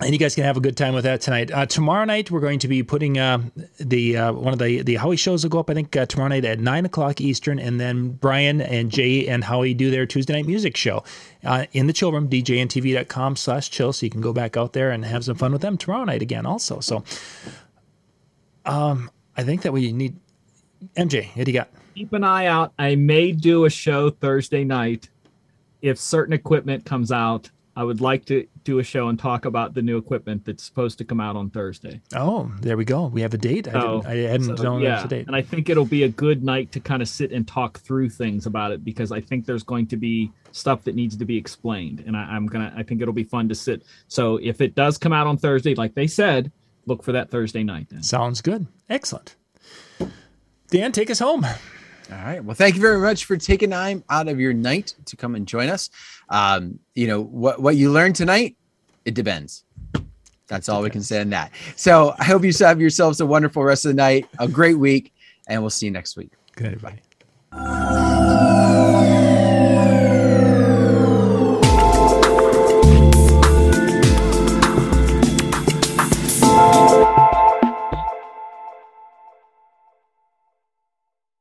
And 0.00 0.12
you 0.12 0.18
guys 0.18 0.34
can 0.34 0.44
have 0.44 0.56
a 0.56 0.60
good 0.60 0.76
time 0.76 0.92
with 0.94 1.04
that 1.04 1.20
tonight. 1.20 1.52
Uh, 1.52 1.66
tomorrow 1.66 2.04
night, 2.04 2.30
we're 2.30 2.40
going 2.40 2.58
to 2.58 2.68
be 2.68 2.82
putting 2.82 3.16
uh, 3.16 3.38
the 3.78 4.16
uh, 4.16 4.32
one 4.32 4.52
of 4.52 4.58
the 4.58 4.82
the 4.82 4.96
Howie 4.96 5.16
shows 5.16 5.44
will 5.44 5.50
go 5.50 5.60
up. 5.60 5.70
I 5.70 5.74
think 5.74 5.94
uh, 5.94 6.06
tomorrow 6.06 6.28
night 6.28 6.44
at 6.44 6.58
nine 6.58 6.84
o'clock 6.84 7.20
Eastern, 7.20 7.58
and 7.58 7.80
then 7.80 8.10
Brian 8.10 8.60
and 8.60 8.90
Jay 8.90 9.26
and 9.28 9.44
Howie 9.44 9.72
do 9.72 9.90
their 9.90 10.04
Tuesday 10.04 10.32
night 10.32 10.46
music 10.46 10.76
show 10.76 11.04
uh, 11.44 11.66
in 11.72 11.86
the 11.86 11.92
chill 11.92 12.10
room, 12.10 12.28
djntv.com 12.28 13.36
slash 13.36 13.70
chill. 13.70 13.92
So 13.92 14.04
you 14.04 14.10
can 14.10 14.20
go 14.20 14.32
back 14.32 14.56
out 14.56 14.72
there 14.72 14.90
and 14.90 15.04
have 15.04 15.24
some 15.24 15.36
fun 15.36 15.52
with 15.52 15.62
them 15.62 15.76
tomorrow 15.76 16.04
night 16.04 16.22
again. 16.22 16.44
Also, 16.44 16.80
so 16.80 17.04
um, 18.64 19.10
I 19.36 19.44
think 19.44 19.62
that 19.62 19.72
we 19.72 19.92
need 19.92 20.16
MJ. 20.96 21.28
What 21.36 21.44
do 21.44 21.52
you 21.52 21.58
got? 21.58 21.68
Keep 21.94 22.12
an 22.14 22.24
eye 22.24 22.46
out. 22.46 22.72
I 22.78 22.96
may 22.96 23.30
do 23.30 23.64
a 23.64 23.70
show 23.70 24.10
Thursday 24.10 24.64
night 24.64 25.08
if 25.82 26.00
certain 26.00 26.32
equipment 26.32 26.84
comes 26.84 27.12
out 27.12 27.50
I 27.76 27.84
would 27.84 28.00
like 28.00 28.24
to 28.26 28.46
do 28.64 28.78
a 28.78 28.82
show 28.82 29.08
and 29.08 29.18
talk 29.18 29.44
about 29.44 29.74
the 29.74 29.82
new 29.82 29.96
equipment 29.96 30.44
that's 30.44 30.64
supposed 30.64 30.98
to 30.98 31.04
come 31.04 31.20
out 31.20 31.36
on 31.36 31.50
Thursday. 31.50 32.00
Oh, 32.14 32.50
there 32.60 32.76
we 32.76 32.84
go. 32.84 33.06
We 33.06 33.20
have 33.20 33.34
a 33.34 33.38
date. 33.38 33.66
So, 33.66 34.02
I, 34.06 34.14
didn't, 34.14 34.26
I 34.26 34.30
hadn't 34.30 34.56
so, 34.56 34.62
known 34.62 34.80
yeah. 34.82 35.04
a 35.04 35.08
date. 35.08 35.26
And 35.26 35.36
I 35.36 35.42
think 35.42 35.68
it'll 35.68 35.84
be 35.84 36.02
a 36.04 36.08
good 36.08 36.42
night 36.42 36.72
to 36.72 36.80
kind 36.80 37.02
of 37.02 37.08
sit 37.08 37.30
and 37.30 37.46
talk 37.46 37.78
through 37.80 38.10
things 38.10 38.46
about 38.46 38.72
it 38.72 38.84
because 38.84 39.12
I 39.12 39.20
think 39.20 39.46
there's 39.46 39.62
going 39.62 39.86
to 39.88 39.96
be 39.96 40.32
stuff 40.52 40.84
that 40.84 40.94
needs 40.94 41.16
to 41.16 41.24
be 41.24 41.36
explained. 41.36 42.02
And 42.06 42.16
I, 42.16 42.34
am 42.34 42.46
gonna 42.46 42.72
I 42.76 42.82
think 42.82 43.02
it'll 43.02 43.14
be 43.14 43.24
fun 43.24 43.48
to 43.50 43.54
sit. 43.54 43.82
So 44.08 44.38
if 44.42 44.60
it 44.60 44.74
does 44.74 44.98
come 44.98 45.12
out 45.12 45.26
on 45.26 45.36
Thursday, 45.36 45.74
like 45.74 45.94
they 45.94 46.06
said, 46.06 46.50
look 46.86 47.02
for 47.02 47.12
that 47.12 47.30
Thursday 47.30 47.62
night 47.62 47.88
then. 47.90 48.02
Sounds 48.02 48.40
good. 48.40 48.66
Excellent. 48.88 49.36
Dan, 50.68 50.92
take 50.92 51.10
us 51.10 51.18
home. 51.18 51.46
All 52.12 52.18
right. 52.18 52.44
Well, 52.44 52.54
thank 52.54 52.74
you 52.74 52.80
very 52.80 52.98
much 52.98 53.24
for 53.24 53.36
taking 53.36 53.70
time 53.70 54.04
out 54.10 54.28
of 54.28 54.38
your 54.38 54.52
night 54.52 54.94
to 55.06 55.16
come 55.16 55.34
and 55.34 55.46
join 55.46 55.68
us. 55.68 55.90
Um, 56.28 56.78
you 56.94 57.06
know 57.06 57.22
what 57.22 57.60
what 57.60 57.76
you 57.76 57.90
learned 57.90 58.16
tonight, 58.16 58.56
it 59.04 59.14
depends. 59.14 59.64
That's 60.46 60.68
all 60.68 60.82
we 60.82 60.90
can 60.90 61.02
say 61.02 61.20
on 61.20 61.30
that. 61.30 61.52
So 61.76 62.14
I 62.18 62.24
hope 62.24 62.44
you 62.44 62.52
have 62.60 62.80
yourselves 62.80 63.20
a 63.20 63.26
wonderful 63.26 63.64
rest 63.64 63.86
of 63.86 63.90
the 63.90 63.94
night, 63.94 64.28
a 64.38 64.46
great 64.46 64.78
week, 64.78 65.12
and 65.48 65.62
we'll 65.62 65.70
see 65.70 65.86
you 65.86 65.92
next 65.92 66.16
week. 66.16 66.32
Good, 66.54 66.66
everybody. 66.66 68.03